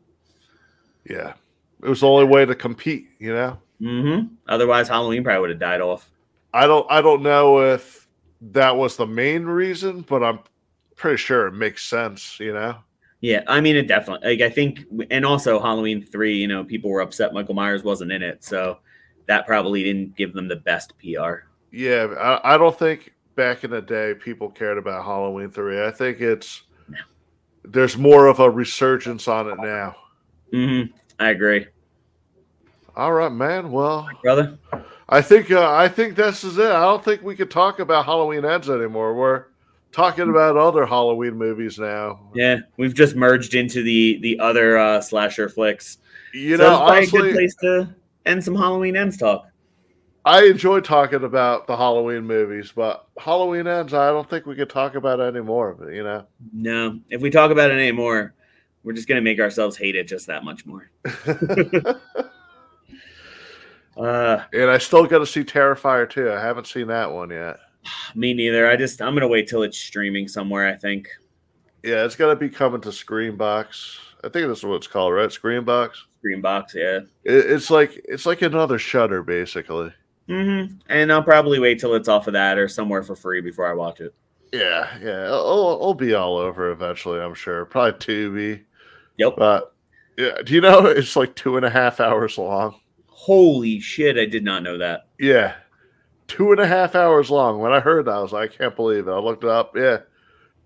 Yeah. 1.09 1.35
It 1.83 1.89
was 1.89 2.01
the 2.01 2.09
only 2.09 2.25
way 2.25 2.47
to 2.47 2.55
compete, 2.55 3.09
you 3.19 3.35
know? 3.35 3.59
Mm-hmm. 3.81 4.35
Otherwise, 4.49 4.89
Halloween 4.89 5.25
probably 5.25 5.41
would 5.41 5.51
have 5.51 5.59
died 5.59 5.81
off. 5.81 6.11
I 6.53 6.67
don't 6.67 6.87
I 6.91 7.03
don't 7.03 7.23
know 7.23 7.61
if 7.61 8.09
that 8.41 8.77
was 8.77 8.97
the 8.97 9.07
main 9.07 9.45
reason, 9.45 10.03
but 10.03 10.23
I'm 10.23 10.41
pretty 10.97 11.17
sure 11.17 11.47
it 11.47 11.53
makes 11.53 11.85
sense, 11.85 12.39
you 12.39 12.53
know? 12.53 12.77
Yeah, 13.21 13.43
I 13.47 13.61
mean 13.61 13.77
it 13.77 13.89
definitely. 13.89 14.37
Like 14.37 14.41
I 14.43 14.51
think, 14.51 14.81
and 15.11 15.25
also 15.25 15.59
Halloween 15.59 16.03
three. 16.03 16.37
You 16.37 16.47
know, 16.47 16.63
people 16.63 16.91
were 16.91 17.01
upset 17.01 17.33
Michael 17.33 17.55
Myers 17.55 17.83
wasn't 17.83 18.13
in 18.13 18.23
it, 18.23 18.45
so 18.45 18.79
that 19.27 19.47
probably 19.47 19.83
didn't 19.83 20.17
give 20.17 20.35
them 20.35 20.47
the 20.47 20.57
best 20.57 20.93
PR. 20.99 21.47
Yeah, 21.73 22.07
I, 22.19 22.55
I 22.55 22.59
don't 22.59 22.79
think 22.79 23.15
back 23.35 23.65
in 23.65 23.71
the 23.71 23.81
day 23.81 24.15
people 24.15 24.51
cared 24.51 24.79
about 24.79 25.05
Halloween 25.05 25.51
3. 25.51 25.85
I 25.87 25.91
think 25.91 26.21
it's 26.21 26.65
there's 27.65 27.97
more 27.97 28.27
of 28.27 28.41
a 28.41 28.51
resurgence 28.51 29.27
on 29.27 29.49
it 29.49 29.59
now. 29.59 29.97
Mm-hmm. 30.53 30.95
I 31.19 31.31
agree, 31.31 31.67
All 32.97 33.13
right, 33.13 33.33
man. 33.33 33.73
Well, 33.73 34.09
brother. 34.23 34.59
I 35.09 35.21
think 35.21 35.51
uh, 35.51 35.73
I 35.73 35.89
think 35.89 36.15
this 36.15 36.45
is 36.45 36.59
it. 36.59 36.71
I 36.71 36.81
don't 36.81 37.05
think 37.05 37.23
we 37.23 37.35
could 37.35 37.51
talk 37.51 37.81
about 37.81 38.05
Halloween 38.05 38.45
ends 38.45 38.71
anymore. 38.71 39.15
We're 39.15 39.47
talking 39.91 40.31
about 40.31 40.57
other 40.57 40.87
Halloween 40.87 41.35
movies 41.35 41.79
now. 41.79 42.21
Yeah, 42.35 42.59
we've 42.77 42.95
just 42.95 43.17
merged 43.17 43.55
into 43.55 43.83
the 43.83 44.19
the 44.23 44.39
other 44.39 44.79
uh, 44.79 45.01
slasher 45.01 45.49
flicks. 45.49 45.99
You 46.33 46.57
so 46.57 46.63
know, 46.63 46.79
probably 46.79 47.05
a 47.05 47.11
good 47.11 47.35
place 47.35 47.55
to 47.57 47.95
end 48.27 48.45
some 48.45 48.55
Halloween 48.55 48.97
ends 48.97 49.17
talk. 49.17 49.49
I 50.25 50.45
enjoy 50.45 50.81
talking 50.81 51.25
about 51.25 51.67
the 51.67 51.77
Halloween 51.77 52.25
movies, 52.25 52.73
but 52.75 53.07
Halloween 53.19 53.67
ends. 53.67 53.93
I 53.93 54.09
don't 54.09 54.29
think 54.31 54.47
we 54.47 54.55
could 54.55 54.71
talk 54.71 54.95
about 54.95 55.21
any 55.21 55.41
more 55.41 55.71
of 55.71 55.83
it. 55.83 55.95
You 55.95 56.05
know. 56.05 56.27
No, 56.53 57.01
if 57.11 57.21
we 57.21 57.31
talk 57.31 57.51
about 57.51 57.73
it 57.73 57.75
anymore, 57.75 58.35
we're 58.85 58.95
just 58.95 59.09
gonna 59.09 59.21
make 59.21 59.41
ourselves 59.41 59.77
hate 59.77 59.97
it 59.97 60.07
just 60.07 60.29
that 60.29 60.45
much 60.45 60.65
more. 60.65 60.91
Uh, 63.97 64.43
and 64.53 64.71
I 64.71 64.79
still 64.79 65.07
got 65.07 65.19
to 65.19 65.27
see 65.27 65.45
Terrifier 65.45 66.09
too. 66.09 66.31
I 66.33 66.41
haven't 66.41 66.67
seen 66.67 66.89
that 66.89 67.13
one 67.13 67.31
yet. 67.31 67.59
me 68.15 68.35
neither. 68.35 68.69
I 68.69 68.77
just 68.77 69.01
I'm 69.01 69.15
gonna 69.15 69.29
wait 69.29 69.49
till 69.49 69.63
it's 69.63 69.79
streaming 69.79 70.29
somewhere. 70.29 70.69
I 70.69 70.77
think. 70.77 71.09
Yeah, 71.83 72.05
it's 72.05 72.17
to 72.17 72.35
be 72.37 72.49
coming 72.49 72.81
to 72.81 72.89
Screambox. 72.89 73.99
I 74.25 74.31
think 74.31 74.49
that's 74.49 74.63
what 74.65 74.77
it's 74.77 74.87
called, 74.87 75.13
right? 75.13 75.29
Screambox. 75.29 75.97
Screambox, 76.25 76.75
yeah. 76.75 77.01
It, 77.25 77.51
it's 77.51 77.71
like 77.71 78.01
it's 78.07 78.25
like 78.25 78.41
another 78.41 78.79
Shutter, 78.79 79.23
basically. 79.23 79.93
Mm-hmm. 80.29 80.77
And 80.89 81.13
I'll 81.13 81.23
probably 81.23 81.59
wait 81.59 81.79
till 81.79 81.95
it's 81.95 82.09
off 82.09 82.27
of 82.27 82.33
that 82.33 82.57
or 82.57 82.69
somewhere 82.69 83.03
for 83.03 83.15
free 83.15 83.43
before 83.43 83.71
I 83.71 83.75
watch 83.75 84.01
it. 84.01 84.15
Yeah, 84.53 84.89
yeah. 85.03 85.27
It'll, 85.27 85.75
it'll 85.75 85.95
be 85.95 86.15
all 86.15 86.39
over 86.39 86.71
eventually. 86.71 87.21
I'm 87.21 87.35
sure. 87.35 87.67
Probably 87.67 87.93
Tubi, 87.99 88.63
Yep. 89.19 89.35
but 89.37 89.75
yeah. 90.17 90.39
Do 90.43 90.55
you 90.55 90.63
know 90.63 90.87
it's 90.87 91.17
like 91.17 91.35
two 91.35 91.57
and 91.59 91.67
a 91.67 91.71
half 91.71 92.01
hours 92.01 92.39
long? 92.39 92.81
Holy 93.25 93.81
shit! 93.81 94.19
I 94.19 94.27
did 94.27 94.45
not 94.45 94.63
know 94.63 94.77
that. 94.77 95.07
Yeah, 95.19 95.55
two 96.29 96.53
and 96.53 96.61
a 96.61 96.67
half 96.67 96.95
hours 96.95 97.31
long. 97.31 97.59
When 97.59 97.73
I 97.73 97.81
heard 97.81 98.05
that, 98.05 98.17
I 98.17 98.21
was 98.21 98.33
like, 98.33 98.53
I 98.53 98.57
can't 98.57 98.77
believe 98.77 99.09
it. 99.09 99.11
I 99.11 99.19
looked 99.19 99.45
it 99.45 99.49
up. 99.49 99.75
Yeah, 99.75 100.01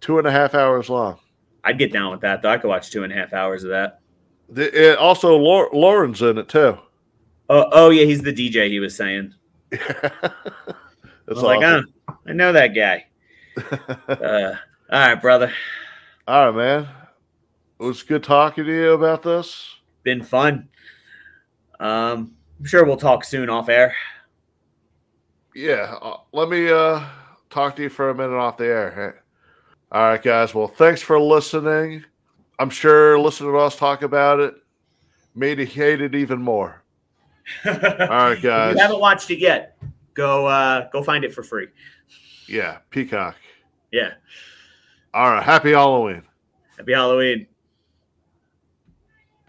two 0.01 0.19
and 0.19 0.27
a 0.27 0.33
half 0.33 0.55
hours 0.55 0.89
long. 0.91 1.21
I'd 1.63 1.79
get 1.79 1.93
down 1.93 2.11
with 2.11 2.21
that 2.23 2.43
though. 2.43 2.51
I 2.51 2.59
could 2.59 2.67
watch 2.67 2.91
two 2.91 3.05
and 3.05 3.13
a 3.13 3.17
half 3.17 3.33
hours 3.33 3.63
of 3.63 3.71
that. 3.71 4.01
The, 4.49 4.93
it, 4.93 4.99
also, 4.99 5.37
Lau- 5.37 5.71
Lauren's 5.73 6.21
in 6.21 6.37
it 6.37 6.49
too. 6.49 6.77
Oh, 7.49 7.69
oh 7.71 7.91
yeah, 7.91 8.07
he's 8.07 8.23
the 8.23 8.33
DJ. 8.33 8.69
He 8.69 8.81
was 8.81 8.97
saying. 8.97 9.35
It's 11.31 11.39
I 11.39 11.43
was 11.43 11.43
like, 11.43 11.63
awesome. 11.63 11.93
oh, 12.09 12.17
I 12.27 12.33
know 12.33 12.53
that 12.53 12.69
guy. 12.69 13.07
Uh, 14.09 14.55
all 14.91 14.99
right, 14.99 15.21
brother. 15.21 15.53
All 16.27 16.51
right, 16.51 16.57
man. 16.57 16.89
It 17.79 17.83
was 17.85 18.03
good 18.03 18.23
talking 18.25 18.65
to 18.65 18.73
you 18.73 18.93
about 18.93 19.23
this. 19.23 19.69
Been 20.03 20.23
fun. 20.23 20.71
Um, 21.79 22.35
I'm 22.59 22.65
sure 22.65 22.85
we'll 22.85 22.97
talk 22.97 23.25
soon 23.25 23.49
off 23.49 23.69
air. 23.69 23.95
Yeah, 25.55 25.97
uh, 26.01 26.19
let 26.33 26.49
me 26.49 26.71
uh 26.71 27.05
talk 27.51 27.77
to 27.77 27.83
you 27.83 27.89
for 27.89 28.11
a 28.11 28.15
minute 28.15 28.37
off 28.37 28.57
the 28.57 28.67
air. 28.67 29.23
All 29.91 30.03
right, 30.03 30.23
guys. 30.23 30.55
Well, 30.55 30.69
thanks 30.69 31.01
for 31.01 31.21
listening. 31.21 32.05
I'm 32.59 32.71
sure 32.71 33.19
listening 33.19 33.53
to 33.53 33.59
us 33.59 33.77
talk 33.77 34.03
about 34.03 34.41
it 34.41 34.55
made 35.35 35.59
you 35.59 35.67
hate 35.67 36.01
it 36.01 36.15
even 36.15 36.43
more. 36.43 36.83
All 37.65 37.73
right, 37.73 38.41
guys. 38.41 38.73
If 38.73 38.77
you 38.77 38.83
haven't 38.83 39.01
watched 39.01 39.31
it 39.31 39.39
yet, 39.39 39.79
go 40.15 40.47
uh, 40.47 40.89
go 40.91 41.03
find 41.03 41.25
it 41.25 41.33
for 41.33 41.43
free. 41.43 41.69
Yeah, 42.47 42.79
Peacock. 42.91 43.37
Yeah. 43.91 44.15
All 45.15 45.31
right. 45.31 45.43
Happy 45.43 45.73
Halloween. 45.73 46.23
Happy 46.77 46.93
Halloween. 46.93 47.47